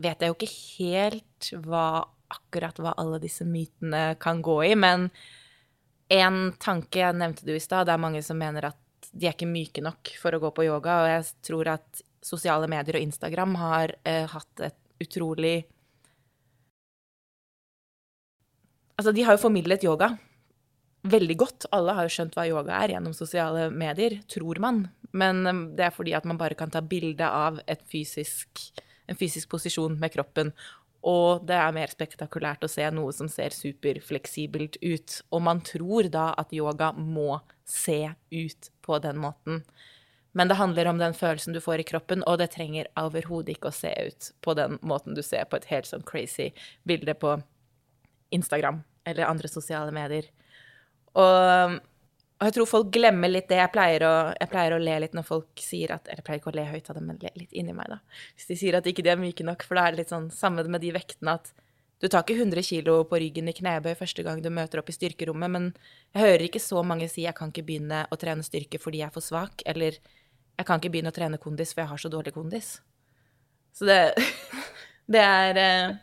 vet 0.00 0.20
jeg 0.20 0.30
jo 0.30 0.36
ikke 0.36 0.52
helt 0.52 1.50
hva 1.64 1.88
akkurat 2.32 2.78
hva 2.82 2.94
alle 2.98 3.20
disse 3.22 3.46
mytene 3.46 4.16
kan 4.20 4.40
gå 4.44 4.56
i, 4.66 4.72
men 4.78 5.08
en 6.12 6.40
tanke 6.62 7.00
jeg 7.02 7.18
nevnte 7.18 7.46
du 7.46 7.54
i 7.54 7.62
stad, 7.62 7.86
det 7.86 7.94
er 7.94 8.02
mange 8.02 8.22
som 8.24 8.38
mener 8.38 8.70
at 8.70 9.10
de 9.12 9.28
er 9.28 9.36
ikke 9.36 9.48
myke 9.48 9.84
nok 9.84 10.10
for 10.20 10.34
å 10.34 10.40
gå 10.42 10.50
på 10.56 10.66
yoga, 10.66 11.00
og 11.02 11.10
jeg 11.12 11.26
tror 11.46 11.70
at 11.76 12.02
sosiale 12.26 12.68
medier 12.70 12.98
og 12.98 13.06
Instagram 13.06 13.54
har 13.60 13.94
eh, 14.04 14.26
hatt 14.30 14.66
et 14.66 14.78
utrolig 15.02 15.56
Altså, 18.96 19.12
de 19.12 19.26
har 19.26 19.36
jo 19.36 19.42
formidlet 19.42 19.82
yoga 19.84 20.14
veldig 21.10 21.36
godt. 21.40 21.68
Alle 21.74 21.94
har 21.96 22.06
jo 22.06 22.14
skjønt 22.16 22.36
hva 22.36 22.46
yoga 22.48 22.78
er 22.80 22.94
gjennom 22.94 23.14
sosiale 23.16 23.68
medier, 23.74 24.18
tror 24.32 24.60
man. 24.62 24.86
Men 25.16 25.44
um, 25.46 25.62
det 25.76 25.88
er 25.88 25.94
fordi 25.94 26.14
at 26.18 26.26
man 26.28 26.40
bare 26.40 26.58
kan 26.58 26.72
ta 26.72 26.82
bilde 26.84 27.26
av 27.26 27.60
fysisk, 27.90 28.66
en 29.06 29.18
fysisk 29.18 29.50
posisjon 29.52 29.96
med 30.00 30.14
kroppen. 30.14 30.52
Og 31.06 31.44
det 31.46 31.54
er 31.54 31.74
mer 31.74 31.92
spektakulært 31.92 32.64
å 32.66 32.70
se 32.70 32.86
noe 32.90 33.12
som 33.14 33.28
ser 33.30 33.54
superfleksibelt 33.54 34.80
ut. 34.82 35.20
Og 35.30 35.44
man 35.46 35.62
tror 35.64 36.10
da 36.10 36.32
at 36.38 36.54
yoga 36.56 36.90
må 36.96 37.38
se 37.66 38.00
ut 38.34 38.72
på 38.82 38.98
den 39.02 39.20
måten. 39.22 39.62
Men 40.36 40.50
det 40.50 40.58
handler 40.58 40.90
om 40.90 40.98
den 41.00 41.14
følelsen 41.16 41.54
du 41.54 41.62
får 41.64 41.80
i 41.80 41.86
kroppen, 41.88 42.20
og 42.28 42.42
det 42.42 42.50
trenger 42.52 42.90
overhodet 43.00 43.54
ikke 43.54 43.70
å 43.70 43.76
se 43.76 43.88
ut 43.88 44.32
på 44.44 44.52
den 44.58 44.76
måten 44.84 45.16
du 45.16 45.22
ser 45.24 45.46
på 45.48 45.56
et 45.56 45.68
helt 45.70 45.88
sånn 45.88 46.04
crazy 46.04 46.50
bilde 46.84 47.14
på 47.16 47.38
Instagram 48.36 48.82
eller 49.08 49.30
andre 49.30 49.48
sosiale 49.48 49.94
medier. 49.96 50.28
Og, 51.16 51.76
og 52.36 52.48
jeg 52.48 52.56
tror 52.56 52.68
folk 52.68 52.88
glemmer 52.92 53.32
litt 53.32 53.48
det. 53.48 53.60
Jeg 53.62 53.72
pleier, 53.74 54.04
å, 54.04 54.14
jeg 54.36 54.50
pleier, 54.52 54.76
å, 54.76 54.80
le 54.82 54.96
litt 55.04 55.14
når 55.16 55.28
folk 55.28 55.62
sier 55.62 55.94
at 55.96 56.08
Eller 56.08 56.20
jeg 56.20 56.26
pleier 56.26 56.42
ikke 56.42 56.52
å 56.52 56.56
le 56.58 56.66
høyt 56.68 56.90
av 56.90 56.98
det, 56.98 57.04
men 57.06 57.20
le 57.22 57.32
litt 57.40 57.54
inni 57.56 57.76
meg, 57.76 57.92
da. 57.94 58.00
Hvis 58.36 58.50
de 58.50 58.58
sier 58.60 58.78
at 58.78 58.88
ikke 58.90 59.04
de 59.06 59.14
er 59.14 59.20
myke 59.20 59.46
nok, 59.46 59.64
for 59.66 59.78
da 59.78 59.86
er 59.86 59.96
det 59.96 60.04
litt 60.04 60.12
sånn 60.12 60.28
samme 60.34 60.66
med 60.68 60.84
de 60.84 60.92
vektene 60.96 61.38
at 61.40 61.54
du 61.96 62.10
tar 62.12 62.26
ikke 62.26 62.36
100 62.36 62.60
kilo 62.66 62.98
på 63.08 63.18
ryggen 63.22 63.48
i 63.48 63.54
knebøy 63.56 63.94
første 63.96 64.20
gang 64.24 64.42
du 64.44 64.50
møter 64.52 64.82
opp 64.82 64.90
i 64.92 64.94
styrkerommet, 64.96 65.48
men 65.48 65.70
jeg 66.12 66.26
hører 66.26 66.44
ikke 66.44 66.60
så 66.60 66.82
mange 66.84 67.08
si 67.08 67.22
'jeg 67.24 67.34
kan 67.34 67.48
ikke 67.48 67.64
begynne 67.64 68.04
å 68.12 68.18
trene 68.20 68.44
styrke 68.44 68.78
fordi 68.78 69.00
jeg 69.00 69.08
er 69.08 69.14
for 69.14 69.24
svak', 69.24 69.62
eller 69.64 69.96
jeg 70.58 70.66
kan 70.66 70.78
ikke 70.78 70.92
begynne 70.92 71.08
å 71.08 71.16
trene 71.16 71.40
kondis, 71.40 71.72
for 71.72 71.80
jeg 71.82 71.88
har 71.88 71.96
så 71.96 72.10
dårlig 72.12 72.34
kondis. 72.34 72.80
Så 73.72 73.86
det, 73.88 74.12
det 75.12 75.20
er 75.20 75.56
eh, 75.56 75.96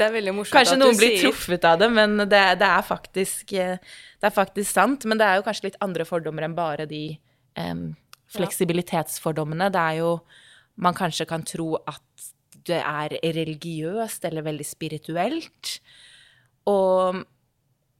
Det 0.00 0.06
er 0.06 0.14
veldig 0.14 0.32
morsomt 0.32 0.56
Kanskje 0.56 0.76
at 0.78 0.80
noen 0.80 0.96
blir 0.96 1.18
truffet 1.20 1.64
av 1.68 1.80
det, 1.82 1.88
men 1.92 2.22
det, 2.22 2.44
det, 2.62 2.68
er 2.68 2.84
faktisk, 2.86 3.52
eh, 3.52 3.96
det 4.16 4.28
er 4.30 4.32
faktisk 4.32 4.70
sant. 4.72 5.04
Men 5.04 5.20
det 5.20 5.26
er 5.26 5.40
jo 5.40 5.44
kanskje 5.44 5.66
litt 5.68 5.80
andre 5.84 6.06
fordommer 6.08 6.46
enn 6.46 6.56
bare 6.56 6.86
de 6.88 7.02
um, 7.60 7.90
fleksibilitetsfordommene. 8.32 9.68
Det 9.74 9.82
er 9.90 10.00
jo 10.00 10.14
Man 10.80 10.96
kanskje 10.96 11.26
kan 11.28 11.42
tro 11.44 11.74
at 11.76 12.30
det 12.64 12.78
er 12.80 13.12
religiøst 13.20 14.24
eller 14.24 14.46
veldig 14.46 14.64
spirituelt. 14.64 15.74
Og 16.70 17.18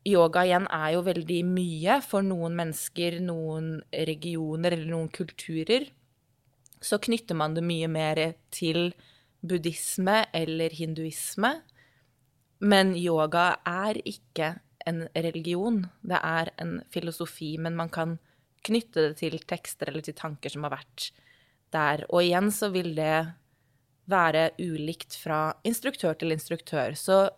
yoga 0.08 0.44
igjen 0.46 0.68
er 0.72 0.94
jo 0.94 1.02
veldig 1.04 1.40
mye 1.44 1.98
for 2.06 2.24
noen 2.24 2.56
mennesker, 2.56 3.18
noen 3.20 3.82
regioner 3.92 4.78
eller 4.78 4.88
noen 4.88 5.10
kulturer. 5.12 5.90
Så 6.80 6.96
knytter 7.04 7.36
man 7.36 7.58
det 7.58 7.66
mye 7.66 7.90
mer 7.92 8.22
til 8.54 8.94
buddhisme 9.44 10.22
eller 10.32 10.72
hinduisme. 10.72 11.58
Men 12.60 12.92
yoga 12.98 13.54
er 13.66 14.00
ikke 14.04 14.54
en 14.88 15.04
religion, 15.14 15.82
det 16.02 16.20
er 16.20 16.50
en 16.60 16.78
filosofi. 16.92 17.54
Men 17.58 17.76
man 17.78 17.90
kan 17.92 18.18
knytte 18.66 19.08
det 19.08 19.18
til 19.22 19.38
tekster 19.48 19.90
eller 19.90 20.04
til 20.04 20.16
tanker 20.18 20.52
som 20.52 20.66
har 20.66 20.76
vært 20.76 21.10
der. 21.72 22.04
Og 22.10 22.24
igjen 22.24 22.50
så 22.52 22.70
vil 22.74 22.92
det 22.98 23.32
være 24.10 24.50
ulikt 24.58 25.16
fra 25.20 25.52
instruktør 25.66 26.16
til 26.18 26.34
instruktør. 26.34 26.96
Så 26.98 27.28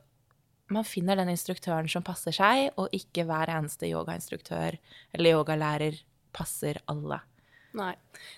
man 0.72 0.86
finner 0.88 1.18
den 1.18 1.32
instruktøren 1.32 1.90
som 1.90 2.04
passer 2.06 2.34
seg, 2.34 2.70
og 2.80 2.92
ikke 2.96 3.26
hver 3.28 3.52
eneste 3.52 3.90
yogainstruktør 3.90 4.78
eller 5.12 5.36
yogalærer 5.36 6.00
passer 6.32 6.80
alle. 6.88 7.20
Nei. 7.72 7.92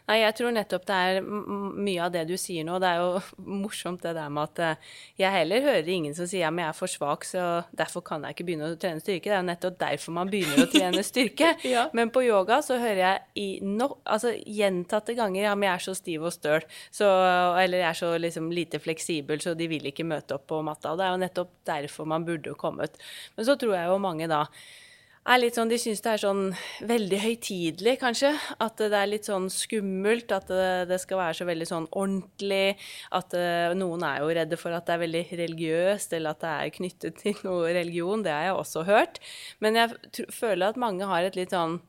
Nei, 0.07 0.21
jeg 0.21 0.35
tror 0.39 0.53
nettopp 0.55 0.85
det 0.87 0.97
er 0.97 1.25
mye 1.25 2.03
av 2.05 2.13
det 2.15 2.23
du 2.29 2.37
sier 2.39 2.63
nå. 2.67 2.77
Det 2.83 2.91
er 2.91 3.01
jo 3.03 3.23
morsomt 3.65 4.05
det 4.05 4.13
der 4.15 4.31
med 4.33 4.53
at 4.53 4.61
eh, 4.63 4.93
jeg 5.25 5.35
heller 5.35 5.65
hører 5.65 5.91
ingen 5.91 6.15
som 6.15 6.29
sier 6.31 6.47
at 6.47 6.61
jeg 6.61 6.69
er 6.69 6.77
for 6.79 6.91
svak, 6.91 7.27
så 7.27 7.47
derfor 7.75 8.05
kan 8.07 8.23
jeg 8.23 8.37
ikke 8.37 8.47
begynne 8.47 8.71
å 8.71 8.79
trene 8.79 9.03
styrke. 9.03 9.27
Det 9.27 9.35
er 9.35 9.43
jo 9.43 9.49
nettopp 9.49 9.81
derfor 9.81 10.17
man 10.21 10.31
begynner 10.31 10.67
å 10.67 10.71
trene 10.71 11.03
styrke. 11.07 11.55
Ja. 11.75 11.87
Men 11.97 12.11
på 12.13 12.21
yoga 12.23 12.59
så 12.63 12.77
hører 12.79 13.01
jeg 13.01 13.41
i 13.41 13.47
no, 13.65 13.89
altså, 14.05 14.31
gjentatte 14.37 15.15
ganger 15.17 15.47
ja, 15.47 15.55
men 15.57 15.67
jeg 15.67 15.81
er 15.81 15.85
så 15.87 15.95
stiv 15.97 16.27
og 16.29 16.35
støl, 16.35 16.67
så, 16.93 17.09
eller 17.59 17.81
jeg 17.81 17.89
er 17.89 17.99
så 17.99 18.11
liksom, 18.21 18.51
lite 18.55 18.79
fleksibel, 18.83 19.41
så 19.43 19.57
de 19.59 19.67
vil 19.71 19.89
ikke 19.91 20.07
møte 20.07 20.37
opp 20.37 20.47
på 20.53 20.61
matta. 20.67 20.93
Og 20.93 21.01
det 21.01 21.07
er 21.07 21.15
jo 21.15 21.23
nettopp 21.25 21.53
derfor 21.67 22.11
man 22.11 22.27
burde 22.29 22.55
kommet. 22.61 23.01
Men 23.35 23.49
så 23.49 23.57
tror 23.59 23.75
jeg 23.79 23.91
jo 23.91 24.01
mange 24.03 24.29
da 24.31 24.45
er 25.25 25.41
litt 25.41 25.57
sånn, 25.57 25.71
De 25.73 25.79
syns 25.81 26.03
det 26.05 26.11
er 26.13 26.23
sånn 26.23 26.43
veldig 26.85 27.21
høytidelig, 27.23 27.95
kanskje. 28.03 28.33
At 28.63 28.81
det 28.81 28.99
er 28.99 29.11
litt 29.11 29.29
sånn 29.29 29.49
skummelt. 29.53 30.33
At 30.37 30.51
det, 30.53 30.71
det 30.91 31.01
skal 31.03 31.21
være 31.23 31.39
så 31.41 31.49
veldig 31.49 31.69
sånn 31.71 31.89
ordentlig. 31.91 32.77
At 33.17 33.37
uh, 33.39 33.73
noen 33.79 34.05
er 34.07 34.23
jo 34.23 34.33
redde 34.41 34.61
for 34.61 34.77
at 34.77 34.89
det 34.89 34.97
er 34.97 35.05
veldig 35.07 35.25
religiøst, 35.45 36.17
eller 36.19 36.37
at 36.37 36.45
det 36.45 36.55
er 36.55 36.75
knyttet 36.79 37.21
til 37.23 37.45
noe 37.47 37.73
religion. 37.77 38.25
Det 38.25 38.35
har 38.35 38.51
jeg 38.51 38.59
også 38.61 38.85
hørt. 38.89 39.23
Men 39.65 39.81
jeg 39.81 40.29
føler 40.35 40.71
at 40.71 40.81
mange 40.81 41.09
har 41.09 41.27
et 41.27 41.41
litt 41.41 41.55
sånn 41.57 41.81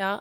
Ja, 0.00 0.18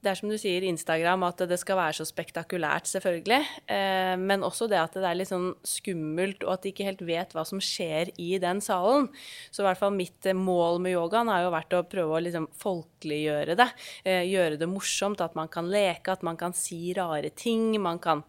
det 0.00 0.08
er 0.08 0.16
som 0.16 0.30
du 0.32 0.36
sier, 0.40 0.64
Instagram, 0.64 1.26
at 1.28 1.42
det 1.50 1.58
skal 1.60 1.76
være 1.76 1.98
så 1.98 2.06
spektakulært, 2.08 2.88
selvfølgelig. 2.88 3.40
Eh, 3.68 4.14
men 4.20 4.46
også 4.46 4.68
det 4.70 4.78
at 4.80 4.96
det 4.96 5.04
er 5.04 5.18
litt 5.18 5.28
sånn 5.28 5.50
skummelt, 5.66 6.46
og 6.46 6.54
at 6.54 6.64
de 6.64 6.72
ikke 6.72 6.86
helt 6.88 7.04
vet 7.04 7.34
hva 7.36 7.44
som 7.48 7.60
skjer 7.60 8.12
i 8.16 8.30
den 8.40 8.62
salen. 8.64 9.10
Så 9.52 9.60
i 9.60 9.68
hvert 9.68 9.80
fall 9.82 9.92
mitt 9.96 10.24
eh, 10.24 10.36
mål 10.36 10.80
med 10.80 10.96
yogaen 10.96 11.28
har 11.28 11.44
jo 11.44 11.52
vært 11.52 11.76
å 11.76 11.84
prøve 11.84 12.16
å 12.16 12.24
liksom 12.24 12.48
folkeliggjøre 12.62 13.58
det. 13.60 13.68
Eh, 14.08 14.24
gjøre 14.30 14.60
det 14.60 14.70
morsomt, 14.72 15.20
at 15.20 15.36
man 15.36 15.52
kan 15.52 15.68
leke, 15.68 16.16
at 16.16 16.24
man 16.24 16.40
kan 16.40 16.56
si 16.56 16.94
rare 16.96 17.34
ting. 17.36 17.74
Man 17.82 18.00
kan 18.00 18.24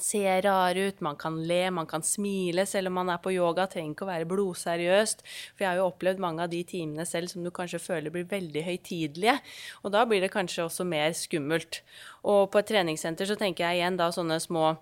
se 0.00 0.22
rar 0.44 0.76
ut, 0.76 1.00
man 1.00 1.16
kan 1.20 1.38
le, 1.48 1.70
man 1.70 1.86
kan 1.86 2.02
smile 2.04 2.66
selv 2.66 2.90
om 2.90 2.98
man 3.00 3.10
er 3.12 3.20
på 3.22 3.32
yoga. 3.34 3.66
Trenger 3.70 3.94
ikke 3.94 4.06
å 4.06 4.10
være 4.10 4.28
blodseriøst. 4.30 5.22
For 5.54 5.64
jeg 5.64 5.70
har 5.70 5.80
jo 5.80 5.88
opplevd 5.90 6.22
mange 6.22 6.44
av 6.44 6.52
de 6.52 6.62
timene 6.68 7.06
selv 7.08 7.32
som 7.32 7.44
du 7.44 7.52
kanskje 7.54 7.82
føler 7.82 8.14
blir 8.14 8.28
veldig 8.30 8.64
høytidelige. 8.66 9.38
Og 9.84 9.94
da 9.94 10.04
blir 10.08 10.24
det 10.24 10.32
kanskje 10.34 10.66
også 10.66 10.86
mer 10.88 11.14
skummelt. 11.16 11.82
Og 12.26 12.50
på 12.52 12.62
et 12.62 12.70
treningssenter 12.72 13.28
så 13.28 13.38
tenker 13.40 13.66
jeg 13.66 13.80
igjen 13.80 14.00
da 14.00 14.10
sånne 14.14 14.40
små 14.42 14.74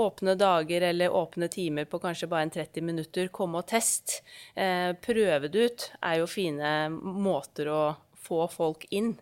åpne 0.00 0.34
dager 0.40 0.80
eller 0.88 1.12
åpne 1.12 1.48
timer 1.52 1.84
på 1.84 2.00
kanskje 2.00 2.28
bare 2.30 2.46
en 2.46 2.54
30 2.54 2.86
minutter. 2.86 3.28
Komme 3.28 3.60
og 3.60 3.68
test. 3.72 4.22
Eh, 4.54 4.92
prøve 5.04 5.50
det 5.52 5.66
ut 5.66 5.88
er 6.00 6.22
jo 6.22 6.30
fine 6.30 6.72
måter 6.92 7.68
å 7.68 7.82
få 8.22 8.46
folk 8.50 8.86
inn. 8.90 9.14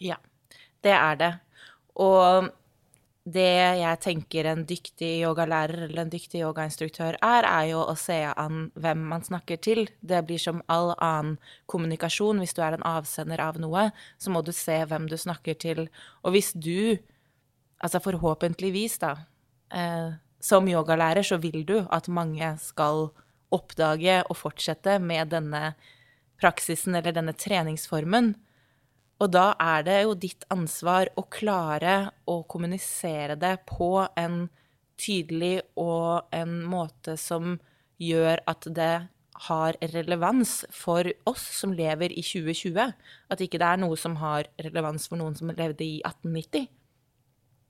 Ja, 0.00 0.18
det 0.82 0.96
er 0.96 1.20
det. 1.20 1.32
Og 2.00 2.50
det 3.28 3.76
jeg 3.76 4.00
tenker 4.00 4.46
en 4.48 4.62
dyktig 4.64 5.10
yogalærer 5.20 5.84
eller 5.86 6.06
en 6.06 6.12
dyktig 6.12 6.40
yogainstruktør 6.40 7.18
er, 7.20 7.44
er 7.44 7.66
jo 7.68 7.82
å 7.84 7.94
se 7.98 8.16
an 8.32 8.70
hvem 8.80 9.02
man 9.10 9.24
snakker 9.26 9.60
til. 9.60 9.82
Det 10.00 10.22
blir 10.24 10.40
som 10.40 10.62
all 10.72 10.94
annen 10.96 11.36
kommunikasjon. 11.68 12.40
Hvis 12.40 12.56
du 12.56 12.62
er 12.64 12.78
en 12.78 12.86
avsender 12.88 13.42
av 13.44 13.60
noe, 13.60 13.90
så 14.16 14.32
må 14.32 14.40
du 14.42 14.54
se 14.56 14.78
hvem 14.88 15.10
du 15.10 15.18
snakker 15.20 15.58
til. 15.60 15.84
Og 16.24 16.32
hvis 16.32 16.54
du, 16.56 16.96
altså 17.84 18.00
forhåpentligvis, 18.00 18.98
da, 19.04 19.14
eh, 19.68 20.16
som 20.40 20.68
yogalærer, 20.68 21.22
så 21.22 21.36
vil 21.36 21.66
du 21.68 21.82
at 21.92 22.08
mange 22.08 22.54
skal 22.64 23.10
oppdage 23.52 24.22
og 24.30 24.36
fortsette 24.38 24.96
med 25.02 25.34
denne 25.34 25.74
praksisen 26.40 26.96
eller 26.96 27.12
denne 27.12 27.36
treningsformen. 27.36 28.32
Og 29.20 29.28
da 29.34 29.50
er 29.60 29.84
det 29.84 29.98
jo 30.02 30.16
ditt 30.16 30.46
ansvar 30.52 31.10
å 31.20 31.26
klare 31.28 32.10
å 32.30 32.40
kommunisere 32.48 33.36
det 33.36 33.58
på 33.68 33.92
en 34.16 34.46
tydelig 35.00 35.60
og 35.80 36.30
en 36.36 36.60
måte 36.68 37.16
som 37.20 37.58
gjør 38.00 38.40
at 38.48 38.68
det 38.76 38.94
har 39.46 39.76
relevans 39.92 40.64
for 40.72 41.06
oss 41.28 41.44
som 41.60 41.72
lever 41.76 42.12
i 42.12 42.24
2020. 42.24 42.92
At 43.32 43.44
ikke 43.44 43.60
det 43.60 43.68
er 43.68 43.80
noe 43.80 43.96
som 44.00 44.18
har 44.20 44.48
relevans 44.60 45.08
for 45.08 45.20
noen 45.20 45.36
som 45.36 45.52
levde 45.52 45.84
i 45.84 46.00
1890. 46.04 46.68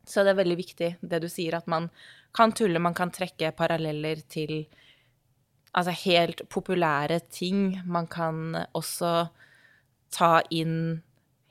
Så 0.07 0.25
det 0.25 0.33
er 0.33 0.41
veldig 0.41 0.59
viktig 0.59 0.91
det 1.03 1.21
du 1.23 1.29
sier, 1.31 1.55
at 1.59 1.69
man 1.71 1.91
kan 2.35 2.55
tulle, 2.57 2.83
man 2.83 2.97
kan 2.97 3.13
trekke 3.15 3.53
paralleller 3.59 4.23
til 4.31 4.65
altså 5.77 5.95
helt 6.07 6.43
populære 6.51 7.21
ting. 7.31 7.79
Man 7.87 8.09
kan 8.11 8.57
også 8.75 9.29
ta 10.11 10.33
inn 10.51 11.03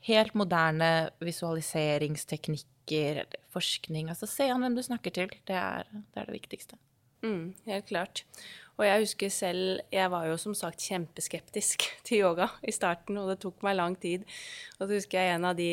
helt 0.08 0.34
moderne 0.38 1.10
visualiseringsteknikker 1.20 3.24
eller 3.24 3.40
forskning. 3.52 4.08
Altså 4.12 4.26
se 4.30 4.48
an 4.50 4.62
hvem 4.64 4.78
du 4.78 4.82
snakker 4.84 5.10
til. 5.14 5.30
Det 5.46 5.56
er 5.56 5.84
det, 5.92 6.16
er 6.16 6.24
det 6.24 6.38
viktigste. 6.38 6.74
Mm, 7.22 7.54
helt 7.66 7.86
klart. 7.90 8.24
Og 8.80 8.86
jeg 8.86 9.02
husker 9.02 9.28
selv 9.28 9.80
Jeg 9.92 10.10
var 10.10 10.24
jo 10.24 10.38
som 10.40 10.54
sagt 10.56 10.80
kjempeskeptisk 10.80 11.84
til 12.06 12.24
yoga 12.24 12.48
i 12.64 12.72
starten, 12.72 13.18
og 13.20 13.32
det 13.32 13.40
tok 13.44 13.60
meg 13.66 13.76
lang 13.76 13.98
tid. 14.00 14.24
Og 14.78 14.86
så 14.86 14.94
husker 14.94 15.20
jeg 15.20 15.36
en 15.36 15.48
av 15.50 15.58
de, 15.58 15.72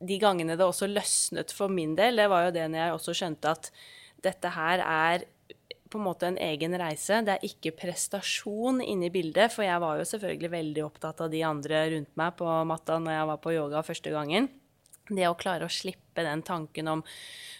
de 0.00 0.20
gangene 0.22 0.56
det 0.56 0.64
også 0.64 0.88
løsnet 0.88 1.52
for 1.52 1.68
min 1.68 1.94
del, 1.98 2.16
det 2.16 2.30
var 2.32 2.48
jo 2.48 2.56
det 2.56 2.66
når 2.70 2.84
jeg 2.84 2.96
også 2.96 3.16
skjønte 3.20 3.52
at 3.52 3.72
dette 4.24 4.50
her 4.50 4.80
er 4.82 5.28
på 5.90 6.00
en 6.00 6.06
måte 6.06 6.28
en 6.28 6.38
egen 6.42 6.76
reise. 6.80 7.22
Det 7.24 7.36
er 7.36 7.48
ikke 7.48 7.74
prestasjon 7.80 8.82
inne 8.84 9.08
i 9.08 9.12
bildet, 9.14 9.52
for 9.54 9.66
jeg 9.66 9.82
var 9.82 9.98
jo 9.98 10.06
selvfølgelig 10.08 10.54
veldig 10.54 10.86
opptatt 10.86 11.24
av 11.24 11.32
de 11.32 11.42
andre 11.46 11.84
rundt 11.94 12.14
meg 12.20 12.38
på 12.38 12.48
matta 12.68 13.00
når 13.02 13.16
jeg 13.16 13.28
var 13.32 13.44
på 13.44 13.54
yoga 13.56 13.84
første 13.86 14.14
gangen 14.14 14.50
det 15.08 15.28
å 15.28 15.36
klare 15.38 15.66
å 15.66 15.72
slippe 15.72 16.24
den 16.26 16.42
tanken 16.42 16.88
om 16.90 17.02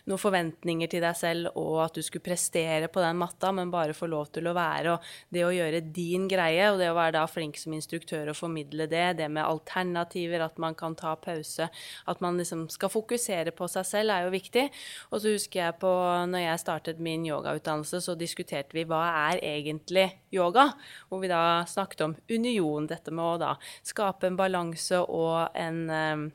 noen 0.09 0.20
forventninger 0.20 0.90
til 0.90 1.03
deg 1.05 1.16
selv 1.16 1.59
og 1.59 1.82
at 1.84 1.99
du 1.99 2.03
skulle 2.05 2.24
prestere 2.24 2.88
på 2.92 3.03
den 3.03 3.18
matta, 3.20 3.51
men 3.55 3.72
bare 3.72 3.96
få 3.96 4.09
lov 4.11 4.30
til 4.34 4.49
å 4.49 4.55
være, 4.57 4.94
og 4.94 5.34
det 5.34 5.44
å 5.44 5.53
gjøre 5.53 5.82
din 5.94 6.26
greie, 6.30 6.70
og 6.72 6.80
det 6.80 6.88
å 6.90 6.96
være 6.96 7.18
da 7.18 7.24
flink 7.30 7.59
som 7.61 7.74
instruktør 7.76 8.32
og 8.32 8.38
formidle 8.38 8.88
det, 8.90 9.05
det 9.20 9.28
med 9.32 9.44
alternativer, 9.44 10.44
at 10.44 10.59
man 10.61 10.76
kan 10.78 10.96
ta 10.99 11.14
pause, 11.20 11.68
at 12.09 12.24
man 12.24 12.40
liksom 12.40 12.66
skal 12.72 12.92
fokusere 12.92 13.55
på 13.57 13.68
seg 13.70 13.88
selv, 13.88 14.14
er 14.14 14.26
jo 14.26 14.34
viktig. 14.34 14.66
Og 15.12 15.22
så 15.22 15.34
husker 15.36 15.62
jeg 15.66 15.78
på 15.82 15.92
når 16.32 16.46
jeg 16.46 16.64
startet 16.64 17.05
min 17.05 17.26
yogautdannelse, 17.28 18.03
så 18.05 18.16
diskuterte 18.18 18.76
vi 18.76 18.86
hva 18.88 19.05
er 19.28 19.42
egentlig 19.44 20.09
yoga, 20.34 20.70
hvor 21.09 21.22
vi 21.22 21.30
da 21.30 21.62
snakket 21.68 22.07
om 22.07 22.18
union, 22.32 22.88
dette 22.88 23.12
med 23.12 23.24
å 23.24 23.40
da 23.40 23.55
skape 23.86 24.28
en 24.28 24.38
balanse 24.38 25.01
og 25.05 25.57
en 25.59 25.82
eh, 25.92 26.28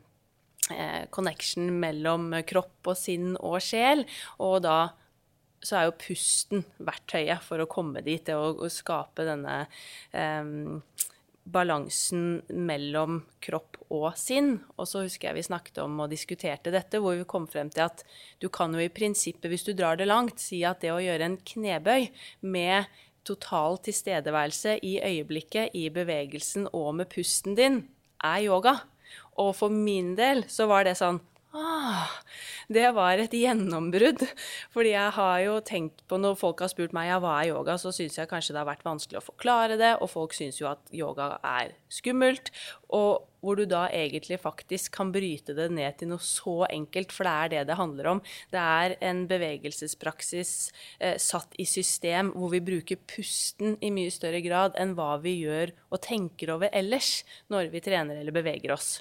connection 1.14 1.68
mellom 1.82 2.30
kropp 2.47 2.93
og 2.93 2.99
sinn 2.99 3.34
og 3.39 3.57
sjel. 3.64 4.05
Og 4.43 4.61
da 4.64 4.78
så 5.64 5.80
er 5.80 5.88
jo 5.88 5.97
pusten 5.99 6.64
verktøyet 6.84 7.43
for 7.45 7.64
å 7.64 7.70
komme 7.72 8.03
dit, 8.03 8.24
det 8.28 8.36
å, 8.36 8.51
å 8.51 8.70
skape 8.72 9.26
denne 9.28 9.64
um, 10.11 10.82
balansen 11.43 12.41
mellom 12.47 13.22
kropp 13.43 13.80
og 13.93 14.11
sinn. 14.20 14.57
Og 14.78 14.88
så 14.89 15.05
husker 15.05 15.30
jeg 15.30 15.39
vi 15.39 15.47
snakket 15.47 15.82
om 15.84 16.03
og 16.03 16.11
diskuterte 16.11 16.74
dette, 16.74 16.99
hvor 17.03 17.18
vi 17.20 17.28
kom 17.30 17.47
frem 17.51 17.72
til 17.74 17.88
at 17.88 18.03
du 18.43 18.49
kan 18.53 18.76
jo 18.76 18.84
i 18.84 18.91
prinsippet, 18.91 19.49
hvis 19.51 19.68
du 19.68 19.74
drar 19.76 19.99
det 19.99 20.09
langt, 20.09 20.43
si 20.43 20.64
at 20.68 20.84
det 20.84 20.93
å 20.93 21.01
gjøre 21.03 21.32
en 21.32 21.39
knebøy 21.53 22.09
med 22.47 22.91
total 23.28 23.80
tilstedeværelse 23.84 24.78
i 24.84 24.97
øyeblikket, 24.99 25.76
i 25.80 25.88
bevegelsen 25.95 26.68
og 26.76 26.91
med 26.99 27.11
pusten 27.11 27.55
din, 27.59 27.86
er 28.24 28.43
yoga. 28.43 28.82
Og 29.41 29.53
for 29.57 29.74
min 29.74 30.14
del 30.20 30.45
så 30.51 30.68
var 30.70 30.88
det 30.88 30.97
sånn 30.99 31.22
Ah, 31.53 32.09
det 32.74 32.88
var 32.95 33.20
et 33.22 33.34
gjennombrudd. 33.38 34.24
Fordi 34.74 34.93
jeg 34.95 35.14
har 35.14 35.36
jo 35.43 35.59
tenkt 35.61 36.01
på 36.09 36.18
Når 36.18 36.39
folk 36.39 36.64
har 36.66 36.72
spurt 36.72 36.95
meg 36.97 37.11
ja, 37.11 37.20
hva 37.22 37.36
er 37.41 37.51
yoga, 37.51 37.76
så 37.78 37.91
syns 37.93 38.18
jeg 38.18 38.30
kanskje 38.32 38.55
det 38.55 38.64
har 38.64 38.72
vært 38.72 38.88
vanskelig 38.88 39.20
å 39.20 39.28
forklare 39.28 39.78
det. 39.78 39.91
Og 40.01 40.09
folk 40.09 40.34
syns 40.34 40.57
jo 40.57 40.72
at 40.72 40.82
yoga 40.89 41.36
er 41.45 41.76
skummelt. 41.93 42.49
Og 42.89 43.22
hvor 43.43 43.59
du 43.59 43.65
da 43.69 43.85
egentlig 43.91 44.39
faktisk 44.41 44.95
kan 44.95 45.11
bryte 45.13 45.55
det 45.57 45.69
ned 45.75 45.99
til 45.99 46.13
noe 46.13 46.23
så 46.23 46.63
enkelt, 46.69 47.11
for 47.13 47.27
det 47.27 47.33
er 47.33 47.53
det 47.53 47.63
det 47.69 47.79
handler 47.79 48.11
om. 48.15 48.23
Det 48.53 48.63
er 48.63 48.95
en 49.03 49.23
bevegelsespraksis 49.29 50.53
eh, 50.99 51.17
satt 51.21 51.55
i 51.59 51.67
system 51.67 52.31
hvor 52.37 52.53
vi 52.55 52.63
bruker 52.63 53.01
pusten 53.03 53.77
i 53.83 53.91
mye 53.93 54.13
større 54.13 54.41
grad 54.45 54.79
enn 54.79 54.95
hva 54.97 55.17
vi 55.23 55.37
gjør 55.43 55.75
og 55.91 56.03
tenker 56.03 56.55
over 56.55 56.71
ellers 56.73 57.19
når 57.51 57.73
vi 57.73 57.83
trener 57.83 58.21
eller 58.21 58.35
beveger 58.35 58.73
oss. 58.75 58.95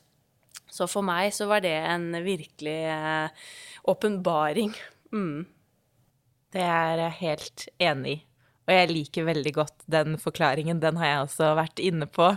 Så 0.72 0.88
for 0.88 1.04
meg 1.04 1.30
så 1.36 1.46
var 1.50 1.62
det 1.64 1.74
en 1.76 2.10
virkelig 2.24 2.78
eh, 2.88 3.48
åpenbaring. 3.92 4.72
Eh, 4.72 5.18
mm. 5.18 5.46
Det 6.52 6.64
er 6.68 7.00
jeg 7.06 7.18
helt 7.22 7.68
enig 7.80 8.18
i. 8.18 8.20
Og 8.62 8.74
jeg 8.74 8.90
liker 8.92 9.26
veldig 9.26 9.52
godt 9.56 9.86
den 9.90 10.14
forklaringen. 10.22 10.80
Den 10.82 11.00
har 11.00 11.08
jeg 11.08 11.24
også 11.24 11.54
vært 11.58 11.82
inne 11.82 12.06
på 12.06 12.28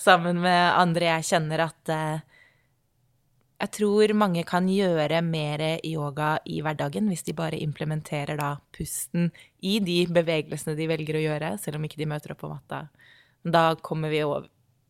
sammen 0.00 0.40
med 0.42 0.74
andre 0.74 1.12
jeg 1.12 1.28
kjenner, 1.30 1.68
at 1.68 1.92
eh, 1.94 2.26
jeg 3.58 3.74
tror 3.74 4.14
mange 4.14 4.44
kan 4.46 4.68
gjøre 4.70 5.22
mer 5.26 5.62
yoga 5.86 6.36
i 6.46 6.60
hverdagen 6.62 7.08
hvis 7.10 7.24
de 7.26 7.34
bare 7.38 7.58
implementerer 7.62 8.38
da 8.38 8.52
pusten 8.74 9.32
i 9.66 9.78
de 9.82 10.04
bevegelsene 10.14 10.76
de 10.78 10.86
velger 10.90 11.18
å 11.18 11.24
gjøre, 11.24 11.54
selv 11.62 11.78
om 11.78 11.86
ikke 11.86 11.98
de 11.98 12.10
møter 12.10 12.34
opp 12.34 12.42
på 12.44 12.52
matta. 12.52 12.84
Da 13.42 13.72
kommer 13.82 14.14
vi 14.14 14.22
over, 14.26 14.46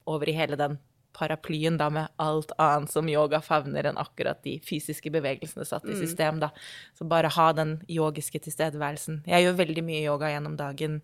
over 0.09 0.29
i 0.29 0.37
hele 0.37 0.57
den 0.61 0.77
paraplyen 1.19 1.79
da 1.81 1.89
med 1.91 2.15
alt 2.23 2.53
annet 2.63 2.93
som 2.93 3.09
yoga 3.11 3.41
favner 3.43 3.91
enn 3.91 3.99
akkurat 3.99 4.41
de 4.47 4.59
fysiske 4.65 5.11
bevegelsene 5.15 5.67
satt 5.67 5.89
i 5.89 5.97
mm. 5.97 6.01
system, 6.01 6.41
da. 6.43 6.53
Så 6.99 7.09
bare 7.11 7.33
ha 7.35 7.49
den 7.57 7.79
yogiske 7.91 8.41
tilstedeværelsen. 8.47 9.25
Jeg 9.27 9.47
gjør 9.47 9.61
veldig 9.65 9.85
mye 9.87 10.05
yoga 10.05 10.31
gjennom 10.33 10.57
dagen 10.61 11.01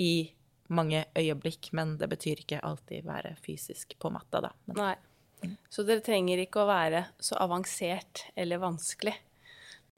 i 0.00 0.32
mange 0.70 1.04
øyeblikk, 1.18 1.72
men 1.76 1.96
det 2.00 2.08
betyr 2.12 2.44
ikke 2.44 2.62
alltid 2.64 3.06
være 3.08 3.34
fysisk 3.44 3.96
på 4.00 4.12
matta, 4.14 4.42
da. 4.46 4.52
Men, 4.70 4.80
Nei. 4.80 4.96
Mm. 5.40 5.56
Så 5.72 5.84
dere 5.88 6.04
trenger 6.04 6.40
ikke 6.42 6.62
å 6.62 6.68
være 6.68 7.06
så 7.20 7.38
avansert 7.40 8.26
eller 8.38 8.60
vanskelig. 8.62 9.16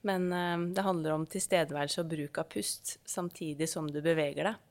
Men 0.07 0.29
uh, 0.35 0.59
det 0.75 0.85
handler 0.87 1.15
om 1.15 1.27
tilstedeværelse 1.31 2.03
og 2.03 2.11
bruk 2.11 2.43
av 2.43 2.51
pust 2.51 2.97
samtidig 3.09 3.69
som 3.71 3.91
du 3.91 4.01
beveger 4.03 4.51
deg. 4.51 4.69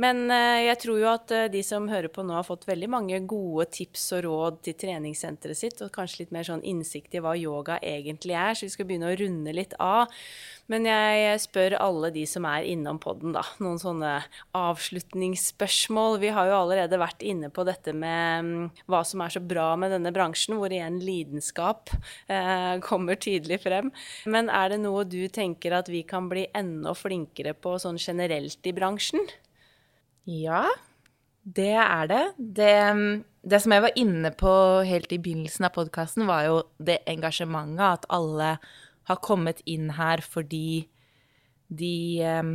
Men 0.00 0.24
eh, 0.32 0.62
jeg 0.70 0.78
tror 0.86 1.00
jo 1.02 1.08
at 1.10 1.32
eh, 1.36 1.50
de 1.52 1.60
som 1.66 1.84
hører 1.90 2.08
på 2.12 2.22
nå, 2.24 2.32
har 2.32 2.46
fått 2.46 2.64
veldig 2.64 2.88
mange 2.94 3.18
gode 3.28 3.66
tips 3.76 4.06
og 4.16 4.22
råd 4.24 4.62
til 4.64 4.76
treningssenteret 4.80 5.58
sitt, 5.58 5.82
og 5.84 5.92
kanskje 5.92 6.22
litt 6.22 6.32
mer 6.32 6.48
sånn 6.48 6.64
innsikt 6.64 7.12
i 7.18 7.20
hva 7.20 7.34
yoga 7.36 7.76
egentlig 7.84 8.38
er, 8.38 8.56
så 8.56 8.64
vi 8.64 8.72
skal 8.72 8.88
begynne 8.88 9.10
å 9.12 9.18
runde 9.20 9.52
litt 9.52 9.76
av. 9.76 10.08
Men 10.72 10.88
jeg 10.88 11.42
spør 11.42 11.76
alle 11.76 12.08
de 12.14 12.22
som 12.30 12.46
er 12.48 12.64
innom 12.72 12.96
podden, 13.02 13.34
da, 13.36 13.42
noen 13.60 13.76
sånne 13.82 14.14
avslutningsspørsmål. 14.56 16.16
Vi 16.24 16.32
har 16.32 16.48
jo 16.48 16.56
allerede 16.62 17.02
vært 17.02 17.20
inne 17.26 17.52
på 17.52 17.66
dette 17.68 17.92
med 17.92 18.48
mm, 18.48 18.66
hva 18.88 19.02
som 19.04 19.20
er 19.20 19.36
så 19.36 19.44
bra 19.44 19.74
med 19.76 19.92
denne 19.92 20.14
bransjen, 20.14 20.56
hvor 20.56 20.72
igjen 20.72 21.02
lidenskap 21.04 21.92
eh, 22.32 22.80
kommer 22.88 23.20
tydelig 23.20 23.60
frem. 23.66 23.92
Men 24.24 24.48
er 24.48 24.72
det 24.72 24.80
noe 24.86 25.04
du 25.04 25.20
tenker 25.28 25.76
at 25.82 25.92
vi 25.92 26.00
kan 26.08 26.32
bli 26.32 26.48
enda 26.56 26.96
flinkere 26.96 27.52
på 27.52 27.76
sånn 27.82 28.00
generelt 28.00 28.64
i 28.64 28.78
bransjen? 28.80 29.28
Ja, 30.28 30.68
det 31.42 31.74
er 31.74 32.06
det. 32.06 32.22
det. 32.38 33.22
det. 33.42 33.60
som 33.60 33.72
jeg 33.74 33.82
var 33.82 33.98
inne 33.98 34.30
på 34.30 34.52
helt 34.86 35.12
i 35.12 35.18
begynnelsen 35.18 35.66
av 35.66 35.74
podkasten, 35.74 36.26
var 36.26 36.46
jo 36.46 36.58
det 36.78 37.00
engasjementet 37.10 37.82
at 37.88 38.10
alle 38.10 38.56
har 39.10 39.22
kommet 39.22 39.62
inn 39.66 39.90
her 39.96 40.22
fordi 40.22 40.86
de 41.72 42.22
um, 42.22 42.52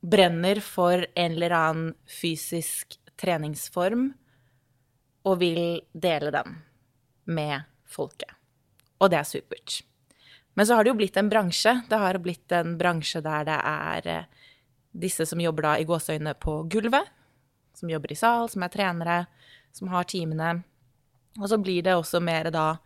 brenner 0.00 0.62
for 0.64 1.04
en 1.14 1.36
eller 1.36 1.52
annen 1.52 1.92
fysisk 2.08 2.96
treningsform 3.20 4.08
og 5.26 5.40
vil 5.42 5.82
dele 5.92 6.30
den 6.32 6.56
med 7.26 7.66
folket. 7.90 8.30
Og 9.02 9.10
det 9.12 9.20
er 9.20 9.28
supert. 9.28 9.82
Men 10.56 10.64
så 10.64 10.76
har 10.76 10.84
det 10.84 10.94
jo 10.94 10.98
blitt 11.00 11.16
en 11.20 11.28
bransje. 11.28 11.74
Det 11.90 11.98
har 12.00 12.16
blitt 12.22 12.52
en 12.56 12.76
bransje 12.80 13.20
der 13.20 13.44
det 13.44 13.56
er 13.58 14.08
eh, 14.08 14.35
disse 14.96 15.26
som 15.28 15.40
jobber 15.42 15.68
da 15.68 15.76
i 15.78 15.86
gåseøyne 15.88 16.34
på 16.40 16.62
gulvet, 16.72 17.08
som 17.76 17.90
jobber 17.92 18.12
i 18.12 18.18
sal, 18.18 18.48
som 18.48 18.64
er 18.64 18.72
trenere, 18.72 19.18
som 19.76 19.90
har 19.92 20.08
timene. 20.08 20.62
Og 21.36 21.50
så 21.52 21.58
blir 21.60 21.84
det 21.84 21.96
også 21.96 22.22
mer 22.24 22.48
da 22.54 22.78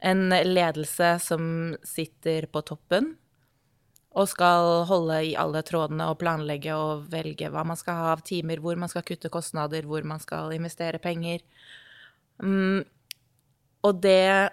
en 0.00 0.30
ledelse 0.30 1.16
som 1.20 1.42
sitter 1.84 2.46
på 2.48 2.62
toppen 2.64 3.14
og 4.10 4.26
skal 4.26 4.86
holde 4.88 5.18
i 5.28 5.34
alle 5.38 5.60
trådene 5.66 6.08
og 6.10 6.18
planlegge 6.22 6.74
og 6.74 7.04
velge 7.12 7.50
hva 7.52 7.62
man 7.66 7.78
skal 7.78 7.98
ha 7.98 8.08
av 8.14 8.24
timer, 8.26 8.58
hvor 8.62 8.78
man 8.78 8.90
skal 8.90 9.04
kutte 9.06 9.30
kostnader, 9.30 9.86
hvor 9.86 10.02
man 10.06 10.22
skal 10.22 10.54
investere 10.56 10.98
penger. 11.02 11.44
Mm, 12.42 12.82
og 13.86 14.00
det 14.02 14.50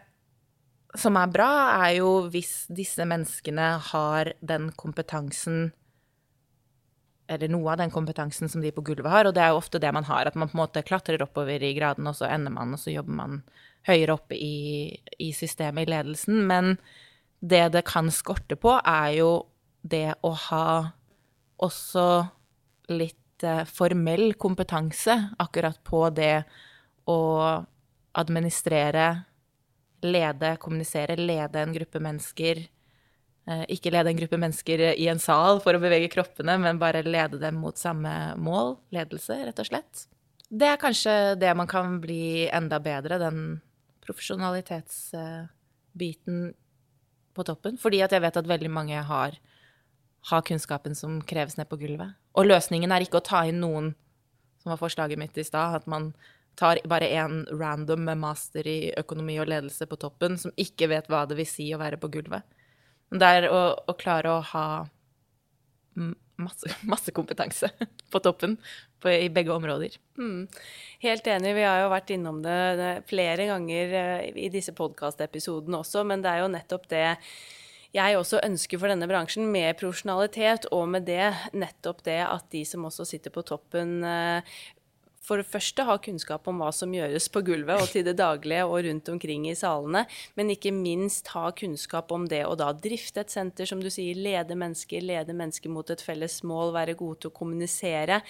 som 0.97 1.17
er 1.17 1.33
bra, 1.33 1.49
er 1.87 1.97
jo 1.99 2.11
hvis 2.31 2.67
disse 2.73 3.05
menneskene 3.05 3.71
har 3.89 4.33
den 4.45 4.69
kompetansen 4.77 5.71
eller 7.27 7.51
noe 7.51 7.73
av 7.73 7.81
den 7.81 7.91
kompetansen 7.91 8.49
som 8.49 8.63
de 8.63 8.71
på 8.71 8.83
gulvet 8.87 9.11
har, 9.11 9.27
og 9.27 9.35
det 9.35 9.43
er 9.43 9.51
jo 9.51 9.59
ofte 9.59 9.81
det 9.83 9.91
man 9.95 10.07
har, 10.07 10.27
at 10.29 10.35
man 10.39 10.49
på 10.49 10.57
en 10.57 10.63
måte 10.63 10.83
klatrer 10.87 11.23
oppover 11.23 11.63
i 11.63 11.73
graden, 11.75 12.07
og 12.07 12.15
så 12.15 12.29
ender 12.31 12.53
man, 12.53 12.73
og 12.75 12.81
så 12.81 12.93
jobber 12.93 13.17
man 13.19 13.41
høyere 13.87 14.15
oppe 14.15 14.37
i, 14.39 14.95
i 15.19 15.31
systemet, 15.35 15.87
i 15.87 15.91
ledelsen. 15.91 16.39
Men 16.47 16.77
det 17.39 17.67
det 17.75 17.85
kan 17.87 18.11
skorte 18.11 18.57
på, 18.59 18.77
er 18.79 19.17
jo 19.19 19.31
det 19.87 20.17
å 20.25 20.33
ha 20.47 20.67
også 21.63 22.07
litt 22.93 23.43
eh, 23.43 23.63
formell 23.67 24.33
kompetanse 24.39 25.15
akkurat 25.39 25.79
på 25.85 26.07
det 26.15 26.41
å 27.07 27.19
administrere, 28.17 29.07
lede, 30.05 30.55
kommunisere, 30.61 31.17
lede 31.19 31.61
en 31.61 31.75
gruppe 31.75 32.01
mennesker 32.03 32.65
ikke 33.47 33.93
lede 33.93 34.11
en 34.11 34.17
gruppe 34.19 34.35
mennesker 34.41 34.81
i 34.99 35.05
en 35.07 35.21
sal 35.23 35.61
for 35.63 35.77
å 35.77 35.79
bevege 35.79 36.09
kroppene, 36.11 36.57
men 36.59 36.81
bare 36.81 36.99
lede 37.07 37.39
dem 37.39 37.61
mot 37.63 37.79
samme 37.79 38.11
mål. 38.43 38.73
Ledelse, 38.91 39.37
rett 39.47 39.61
og 39.63 39.69
slett. 39.69 40.01
det 40.49 40.67
er 40.67 40.77
kanskje 40.79 41.35
det 41.39 41.53
man 41.55 41.67
kan 41.67 42.01
bli 42.03 42.47
enda 42.47 42.79
bedre, 42.79 43.17
den 43.19 43.61
profesjonalitetsbiten 44.05 46.53
på 47.35 47.43
toppen. 47.43 47.77
Fordi 47.77 48.01
at 48.03 48.11
jeg 48.15 48.21
vet 48.23 48.37
at 48.39 48.47
veldig 48.47 48.71
mange 48.71 49.01
har, 49.09 49.31
har 50.31 50.41
kunnskapen 50.47 50.95
som 50.95 51.21
kreves 51.21 51.57
ned 51.59 51.67
på 51.69 51.77
gulvet. 51.81 52.09
Og 52.37 52.45
løsningen 52.47 52.91
er 52.91 53.01
ikke 53.03 53.17
å 53.21 53.27
ta 53.27 53.45
inn 53.47 53.61
noen, 53.63 53.95
som 54.61 54.69
var 54.73 54.81
forslaget 54.81 55.19
mitt 55.19 55.37
i 55.37 55.47
stad, 55.47 55.75
at 55.81 55.87
man 55.87 56.13
tar 56.57 56.79
bare 56.89 57.11
én 57.13 57.45
random 57.53 58.03
master 58.17 58.67
i 58.67 58.93
økonomi 58.97 59.39
og 59.41 59.47
ledelse 59.51 59.85
på 59.85 59.95
toppen, 60.01 60.37
som 60.41 60.51
ikke 60.57 60.87
vet 60.89 61.09
hva 61.11 61.25
det 61.29 61.37
vil 61.37 61.49
si 61.49 61.73
å 61.73 61.81
være 61.81 61.97
på 62.01 62.09
gulvet. 62.15 62.43
Men 63.11 63.23
det 63.23 63.33
er 63.37 63.49
å, 63.53 63.61
å 63.87 63.95
klare 63.97 64.33
å 64.35 64.45
ha 64.53 64.67
masse, 66.37 66.69
masse 66.91 67.11
kompetanse 67.11 67.69
på 68.11 68.21
toppen 68.23 68.57
på, 69.01 69.11
i 69.11 69.29
begge 69.33 69.53
områder. 69.53 69.97
Mm. 70.17 70.47
Helt 71.03 71.27
enig. 71.27 71.53
Vi 71.57 71.67
har 71.67 71.83
jo 71.83 71.93
vært 71.93 72.13
innom 72.15 72.41
det, 72.45 72.57
det 72.79 72.91
flere 73.09 73.49
ganger 73.49 73.95
uh, 73.97 74.25
i 74.33 74.49
disse 74.53 74.75
podkastepisodene 74.77 75.81
også, 75.83 76.05
men 76.07 76.25
det 76.25 76.33
er 76.33 76.43
jo 76.45 76.51
nettopp 76.53 76.89
det 76.93 77.07
jeg 77.95 78.17
også 78.19 78.41
ønsker 78.43 78.77
for 78.81 78.91
denne 78.91 79.07
bransjen, 79.09 79.47
med 79.49 79.77
profesjonalitet, 79.79 80.67
og 80.75 80.89
med 80.91 81.05
det 81.07 81.31
nettopp 81.55 82.03
det 82.05 82.19
at 82.25 82.49
de 82.51 82.65
som 82.67 82.83
også 82.85 83.07
sitter 83.07 83.33
på 83.33 83.45
toppen, 83.47 84.01
uh, 84.03 84.57
for 85.27 85.41
det 85.41 85.47
første 85.49 85.83
ha 85.87 85.97
kunnskap 85.99 86.47
om 86.47 86.61
hva 86.61 86.69
som 86.75 86.93
gjøres 86.95 87.27
på 87.33 87.43
gulvet 87.47 87.81
og 87.83 87.89
til 87.91 88.05
det 88.07 88.15
daglige 88.19 88.63
og 88.67 88.79
rundt 88.85 89.09
omkring 89.11 89.47
i 89.49 89.55
salene, 89.57 90.05
men 90.39 90.53
ikke 90.53 90.71
minst 90.75 91.33
ha 91.33 91.49
kunnskap 91.55 92.13
om 92.15 92.27
det 92.31 92.43
å 92.47 92.55
da 92.59 92.71
drifte 92.71 93.23
et 93.23 93.33
senter, 93.33 93.67
som 93.67 93.81
du 93.83 93.89
sier, 93.93 94.15
lede 94.15 94.55
mennesker, 94.57 95.03
lede 95.03 95.35
mennesker 95.35 95.71
mot 95.73 95.89
et 95.91 96.03
felles 96.03 96.39
mål, 96.47 96.71
være 96.75 96.95
gode 96.99 97.21
til 97.23 97.31
å 97.31 97.35
kommunisere. 97.35 98.21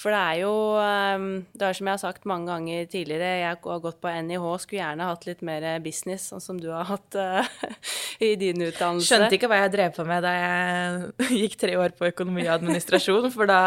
For 0.00 0.12
det 0.12 0.20
er 0.20 0.40
jo 0.42 0.52
ehm, 0.82 1.30
Det 1.52 1.66
er 1.66 1.76
som 1.76 1.88
jeg 1.88 1.96
har 1.96 2.02
sagt 2.02 2.28
mange 2.28 2.50
ganger 2.50 2.88
tidligere, 2.90 3.30
jeg 3.40 3.60
har 3.64 3.84
gått 3.86 4.00
på 4.02 4.12
NIH, 4.12 4.46
skulle 4.62 4.82
gjerne 4.82 5.08
hatt 5.08 5.26
litt 5.28 5.44
mer 5.46 5.68
business, 5.84 6.28
sånn 6.32 6.44
som 6.44 6.60
du 6.60 6.68
har 6.72 6.88
hatt 6.90 7.16
uh, 7.16 7.48
i 8.28 8.34
din 8.40 8.60
utdannelse. 8.60 9.08
Skjønte 9.08 9.38
ikke 9.38 9.50
hva 9.50 9.62
jeg 9.64 9.74
drev 9.76 9.96
på 9.96 10.06
med 10.08 10.26
da 10.26 10.34
jeg 10.36 11.32
gikk 11.44 11.56
tre 11.64 11.78
år 11.80 11.96
på 11.96 12.10
økonomi 12.10 12.44
og 12.48 12.58
administrasjon, 12.58 13.30
for 13.34 13.50
da 13.50 13.62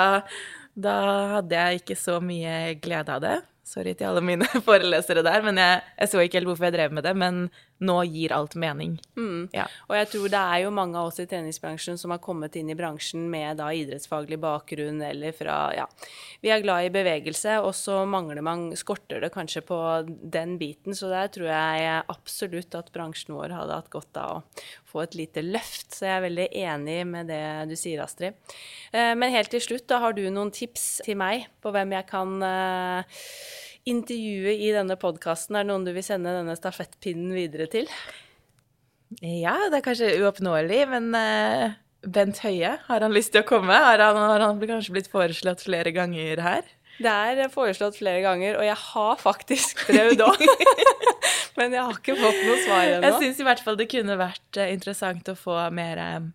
da 0.75 0.95
hadde 1.37 1.55
jeg 1.55 1.81
ikke 1.81 1.97
så 1.99 2.19
mye 2.23 2.75
glede 2.83 3.13
av 3.15 3.23
det. 3.23 3.35
Sorry 3.65 3.95
til 3.97 4.11
alle 4.11 4.21
mine 4.21 4.45
forelesere 4.67 5.23
der, 5.25 5.41
men 5.45 5.57
jeg, 5.57 5.81
jeg, 5.97 6.11
så 6.11 6.21
ikke 6.21 6.41
helt 6.41 6.51
hvorfor 6.51 6.67
jeg 6.67 6.75
drev 6.75 6.93
med 6.93 7.07
det. 7.07 7.15
Men 7.17 7.45
nå 7.83 7.97
gir 8.07 8.31
alt 8.31 8.55
mening. 8.55 8.95
Mm. 9.17 9.49
Ja. 9.51 9.65
Og 9.89 9.97
jeg 9.97 10.07
tror 10.13 10.29
det 10.31 10.41
er 10.41 10.61
jo 10.63 10.71
mange 10.75 10.99
av 10.99 11.09
oss 11.09 11.19
i 11.19 11.27
treningsbransjen 11.27 11.99
som 11.99 12.13
har 12.13 12.21
kommet 12.23 12.55
inn 12.55 12.69
i 12.71 12.77
bransjen 12.77 13.25
med 13.31 13.59
da 13.59 13.67
idrettsfaglig 13.75 14.39
bakgrunn 14.39 15.01
eller 15.03 15.35
fra 15.35 15.57
Ja, 15.75 15.87
vi 16.43 16.51
er 16.53 16.63
glad 16.63 16.87
i 16.87 16.93
bevegelse, 16.93 17.57
og 17.65 17.73
så 17.75 18.03
mangler 18.07 18.43
man 18.45 18.69
Skorter 18.79 19.19
det 19.23 19.33
kanskje 19.35 19.63
på 19.65 19.79
den 20.07 20.55
biten. 20.61 20.95
Så 20.95 21.11
der 21.11 21.27
tror 21.33 21.51
jeg 21.51 22.05
absolutt 22.11 22.77
at 22.79 22.93
bransjen 22.95 23.35
vår 23.35 23.55
hadde 23.57 23.81
hatt 23.81 23.91
godt 23.93 24.21
av 24.21 24.37
å 24.37 24.65
få 24.87 25.03
et 25.03 25.19
lite 25.19 25.43
løft. 25.43 25.91
Så 25.97 26.07
jeg 26.07 26.15
er 26.15 26.25
veldig 26.29 26.47
enig 26.63 26.97
med 27.09 27.31
det 27.31 27.43
du 27.71 27.75
sier, 27.79 28.05
Astrid. 28.05 28.39
Eh, 28.95 29.11
men 29.19 29.35
helt 29.35 29.51
til 29.51 29.63
slutt, 29.63 29.87
da 29.91 29.99
har 30.03 30.15
du 30.15 30.23
noen 30.29 30.53
tips 30.55 31.01
til 31.05 31.19
meg 31.19 31.49
på 31.63 31.75
hvem 31.75 31.95
jeg 31.97 32.07
kan 32.07 32.35
eh, 32.45 33.21
intervjuet 33.89 34.61
i 34.65 34.71
denne 34.73 34.97
podkasten, 34.99 35.57
er 35.57 35.65
det 35.65 35.71
noen 35.71 35.85
du 35.85 35.93
vil 35.95 36.05
sende 36.05 36.33
denne 36.33 36.55
stafettpinnen 36.57 37.33
videre 37.37 37.67
til? 37.71 37.89
Ja, 39.21 39.55
det 39.69 39.79
er 39.79 39.85
kanskje 39.85 40.15
uoppnåelig, 40.23 40.79
men 40.89 41.11
uh, 41.13 41.75
Bent 42.05 42.41
Høie, 42.43 42.75
har 42.87 43.05
han 43.05 43.13
lyst 43.13 43.35
til 43.35 43.43
å 43.43 43.47
komme? 43.47 43.75
Har 43.77 44.01
han, 44.01 44.17
har 44.17 44.41
han 44.41 44.61
kanskje 44.61 44.95
blitt 44.95 45.11
foreslått 45.11 45.63
flere 45.67 45.93
ganger 45.95 46.41
her? 46.41 46.71
Det 46.95 47.11
er 47.11 47.51
foreslått 47.51 47.97
flere 47.99 48.23
ganger, 48.23 48.57
og 48.57 48.65
jeg 48.65 48.77
har 48.79 49.19
faktisk 49.19 49.83
prøvd 49.89 50.23
òg. 50.23 50.45
men 51.59 51.75
jeg 51.75 51.83
har 51.83 51.99
ikke 51.99 52.17
fått 52.17 52.41
noe 52.47 52.57
svar 52.63 52.87
ennå. 52.87 53.11
Jeg 53.11 53.21
syns 53.21 53.43
i 53.43 53.47
hvert 53.47 53.61
fall 53.65 53.77
det 53.79 53.89
kunne 53.91 54.17
vært 54.19 54.61
uh, 54.61 54.65
interessant 54.71 55.29
å 55.29 55.37
få 55.37 55.59
mer 55.75 56.01
uh, 56.01 56.31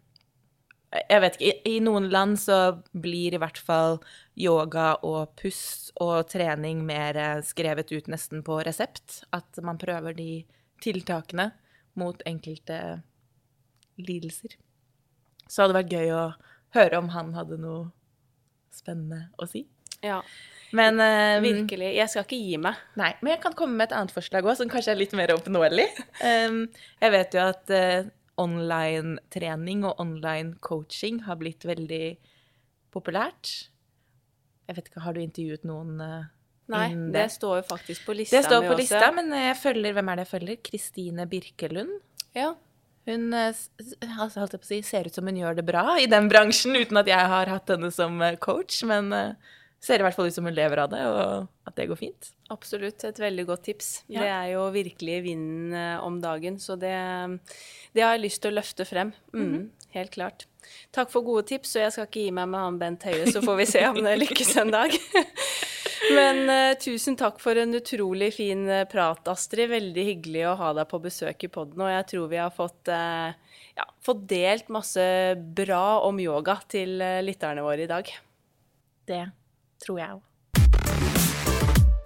jeg 0.90 1.22
vet 1.22 1.36
ikke, 1.38 1.50
i, 1.70 1.76
i, 1.76 1.82
noen 1.84 2.08
land 2.10 2.38
så 2.40 2.58
blir 2.90 3.36
i 3.36 3.40
hvert 3.40 3.58
fall 3.62 4.00
yoga 4.40 4.94
og 5.06 5.34
pust 5.40 5.92
og 6.00 6.30
trening 6.32 6.82
mer 6.86 7.18
eh, 7.20 7.42
skrevet 7.46 7.92
ut 7.92 8.10
nesten 8.12 8.44
på 8.46 8.60
resept. 8.66 9.22
At 9.36 9.60
man 9.64 9.78
prøver 9.80 10.16
de 10.16 10.30
tiltakene 10.80 11.50
mot 12.00 12.22
enkelte 12.28 13.00
lidelser. 14.00 14.56
Så 15.50 15.62
hadde 15.62 15.74
det 15.74 15.80
vært 15.82 15.96
gøy 15.98 16.14
å 16.14 16.24
høre 16.76 17.02
om 17.02 17.10
han 17.14 17.34
hadde 17.34 17.58
noe 17.60 17.90
spennende 18.74 19.28
å 19.40 19.48
si. 19.50 19.64
Ja. 20.04 20.20
Men 20.76 21.00
um, 21.02 21.42
Virkelig. 21.42 21.90
Jeg 21.96 22.12
skal 22.12 22.24
ikke 22.24 22.38
gi 22.38 22.56
meg. 22.62 22.78
Nei, 22.98 23.10
Men 23.20 23.34
jeg 23.34 23.42
kan 23.42 23.56
komme 23.58 23.76
med 23.76 23.90
et 23.90 23.96
annet 23.98 24.14
forslag 24.14 24.46
òg, 24.46 24.54
som 24.58 24.70
kanskje 24.70 24.94
er 24.94 25.00
litt 25.02 25.16
mer 25.18 25.34
oppnåelig. 25.36 25.88
Um, 26.20 26.66
jeg 27.00 27.12
vet 27.14 27.34
jo 27.34 27.42
at 27.42 27.70
uh, 27.72 28.08
online-trening 28.40 29.86
og 29.88 30.00
online-coaching 30.02 31.22
har 31.24 31.38
blitt 31.40 31.64
veldig 31.68 32.04
populært. 32.92 33.70
Jeg 34.70 34.78
vet 34.78 34.90
ikke, 34.90 35.02
Har 35.02 35.16
du 35.16 35.22
intervjuet 35.22 35.66
noen 35.66 35.98
uh, 35.98 36.28
Nei, 36.70 36.86
det 37.10 37.26
står 37.34 37.56
jo 37.58 37.62
faktisk 37.66 38.04
på 38.06 38.14
lista. 38.14 38.38
Det 38.38 38.46
står 38.46 38.68
på 38.68 38.76
lista, 38.78 39.00
også. 39.08 39.14
men 39.16 39.32
jeg 39.34 39.56
følger, 39.58 39.94
hvem 39.96 40.10
er 40.12 40.20
det 40.20 40.24
jeg 40.24 40.30
følger? 40.30 40.58
Kristine 40.68 41.24
Birkelund. 41.26 41.96
Ja. 42.38 42.52
Hun 43.10 43.34
uh, 43.34 43.48
altså, 44.22 44.46
si, 44.62 44.78
ser 44.86 45.10
ut 45.10 45.18
som 45.18 45.26
hun 45.26 45.40
gjør 45.40 45.58
det 45.58 45.64
bra 45.66 45.96
i 45.98 46.06
den 46.10 46.30
bransjen, 46.30 46.78
uten 46.78 47.02
at 47.02 47.10
jeg 47.10 47.32
har 47.34 47.50
hatt 47.50 47.74
henne 47.74 47.90
som 47.90 48.22
uh, 48.22 48.36
coach. 48.38 48.84
Men 48.86 49.10
ser 49.80 50.02
i 50.02 50.04
hvert 50.04 50.16
fall 50.16 50.28
ut 50.28 50.36
som 50.36 50.44
hun 50.44 50.56
lever 50.56 50.82
av 50.82 50.92
det, 50.92 51.00
og 51.08 51.68
at 51.68 51.76
det 51.78 51.88
går 51.88 51.98
fint. 51.98 52.30
Absolutt. 52.52 53.04
Et 53.08 53.20
veldig 53.22 53.46
godt 53.48 53.64
tips. 53.70 53.90
Ja. 54.12 54.22
Det 54.22 54.30
er 54.34 54.46
jo 54.52 54.66
virkelig 54.74 55.18
vinden 55.24 55.74
eh, 55.76 55.96
om 56.04 56.20
dagen, 56.20 56.60
så 56.60 56.76
det, 56.76 56.92
det, 57.94 58.04
har 58.04 58.16
jeg 58.16 58.26
lyst 58.26 58.42
til 58.44 58.52
å 58.52 58.58
løfte 58.58 58.86
frem. 58.88 59.14
Mm, 59.32 59.46
mm. 59.46 59.64
Helt 59.96 60.12
klart. 60.14 60.46
Takk 60.94 61.10
for 61.10 61.24
gode 61.26 61.46
tips, 61.48 61.72
og 61.78 61.86
jeg 61.86 61.96
skal 61.96 62.10
ikke 62.10 62.26
gi 62.26 62.36
meg 62.36 62.52
med 62.52 62.60
han 62.60 62.78
Bent 62.82 63.08
Høie, 63.08 63.24
så 63.32 63.42
får 63.42 63.58
vi 63.62 63.68
se 63.72 63.86
om 63.88 64.02
det 64.04 64.18
lykkes 64.20 64.52
en 64.60 64.74
dag. 64.76 64.94
Men 66.16 66.44
uh, 66.48 66.76
tusen 66.80 67.16
takk 67.18 67.40
for 67.40 67.58
en 67.60 67.74
utrolig 67.76 68.30
fin 68.36 68.62
uh, 68.68 68.84
prat, 68.90 69.24
Astrid. 69.32 69.70
Veldig 69.72 70.06
hyggelig 70.12 70.46
å 70.50 70.54
ha 70.60 70.70
deg 70.76 70.88
på 70.90 71.00
besøk 71.02 71.48
i 71.48 71.52
poden, 71.52 71.80
og 71.80 71.92
jeg 71.92 72.06
tror 72.12 72.30
vi 72.32 72.40
har 72.40 72.52
fått, 72.54 72.92
uh, 72.92 73.32
ja, 73.80 73.88
fått 74.04 74.24
delt 74.28 74.72
masse 74.72 75.04
bra 75.56 76.00
om 76.04 76.20
yoga 76.20 76.60
til 76.68 76.98
lytterne 77.24 77.64
våre 77.64 77.86
i 77.86 77.90
dag. 77.90 78.12
Det 79.08 79.24
tror 79.82 80.02
jeg 80.02 80.18
òg. 80.18 80.26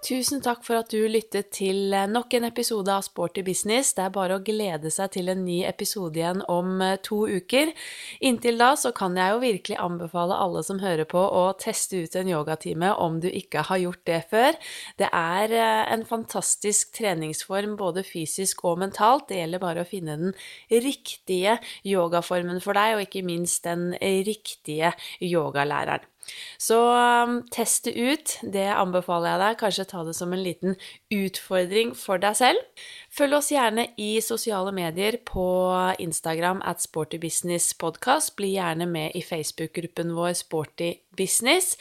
Tusen 0.05 0.43
takk 0.45 0.61
for 0.67 0.77
at 0.77 0.91
du 0.93 1.07
lyttet 1.09 1.47
til 1.57 1.95
eh, 1.97 2.05
nok 2.05 2.35
en 2.37 2.45
episode 2.45 2.93
av 2.93 3.07
Sporty 3.07 3.41
business. 3.41 3.95
Det 3.97 4.03
er 4.05 4.13
bare 4.13 4.37
å 4.37 4.43
glede 4.45 4.91
seg 4.93 5.15
til 5.15 5.33
en 5.33 5.41
ny 5.47 5.63
episode 5.65 6.21
igjen 6.21 6.43
om 6.53 6.83
eh, 6.85 6.99
to 7.01 7.23
uker. 7.25 7.73
Inntil 8.21 8.61
da 8.61 8.75
så 8.77 8.93
kan 8.93 9.17
jeg 9.17 9.33
jo 9.33 9.41
virkelig 9.41 9.81
anbefale 9.81 10.37
alle 10.37 10.61
som 10.67 10.83
hører 10.85 11.09
på, 11.09 11.23
å 11.25 11.47
teste 11.57 12.03
ut 12.05 12.19
en 12.21 12.29
yogatime 12.35 12.93
om 13.01 13.17
du 13.25 13.31
ikke 13.31 13.65
har 13.71 13.81
gjort 13.81 14.05
det 14.11 14.21
før. 14.29 14.61
Det 15.01 15.09
er 15.09 15.57
eh, 15.57 15.83
en 15.97 16.05
fantastisk 16.05 16.93
treningsform 17.01 17.79
både 17.81 18.05
fysisk 18.05 18.61
og 18.69 18.83
mentalt. 18.85 19.31
Det 19.33 19.41
gjelder 19.41 19.65
bare 19.65 19.87
å 19.87 19.89
finne 19.89 20.19
den 20.21 20.37
riktige 20.69 21.57
yogaformen 21.81 22.61
for 22.61 22.77
deg, 22.77 22.99
og 22.99 23.07
ikke 23.09 23.25
minst 23.25 23.65
den 23.65 23.95
riktige 23.97 24.93
yogalæreren. 25.25 26.05
Så 26.61 26.79
um, 26.91 27.41
test 27.53 27.89
det 27.89 27.95
ut, 27.95 28.35
det 28.43 28.67
anbefaler 28.73 29.35
jeg 29.35 29.43
deg. 29.43 29.59
Kanskje 29.61 29.87
ta 29.91 30.05
det 30.07 30.15
som 30.17 30.33
en 30.35 30.43
liten 30.45 30.77
utfordring 31.13 31.95
for 31.99 32.23
deg 32.23 32.39
selv. 32.39 32.85
Følg 33.15 33.39
oss 33.39 33.53
gjerne 33.53 33.87
i 34.01 34.17
sosiale 34.25 34.73
medier 34.75 35.21
på 35.27 35.47
Instagram 36.03 36.63
at 36.67 36.83
sportybusinesspodkast. 36.85 38.35
Bli 38.39 38.55
gjerne 38.57 38.89
med 38.91 39.15
i 39.15 39.23
Facebook-gruppen 39.25 40.15
vår 40.17 40.35
Sporty 40.41 40.95
Business. 41.15 41.77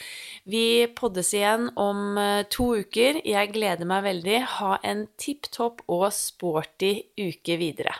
Vi 0.45 0.85
poddes 0.95 1.33
igjen 1.33 1.71
om 1.79 2.19
uh, 2.19 2.43
to 2.53 2.73
uker. 2.83 3.23
Jeg 3.25 3.53
gleder 3.55 3.89
meg 3.89 4.05
veldig. 4.09 4.41
Ha 4.59 4.77
en 4.83 5.07
tipp 5.17 5.49
topp 5.53 5.85
og 5.87 6.09
sporty 6.13 6.95
uke 7.17 7.57
videre. 7.61 7.97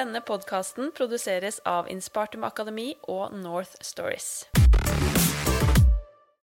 Denne 0.00 0.22
podkasten 0.24 0.94
produseres 0.96 1.58
av 1.68 1.90
Inspartum 1.92 2.46
Akademi 2.48 2.94
og 3.12 3.34
North 3.36 3.76
Stories. 3.84 4.46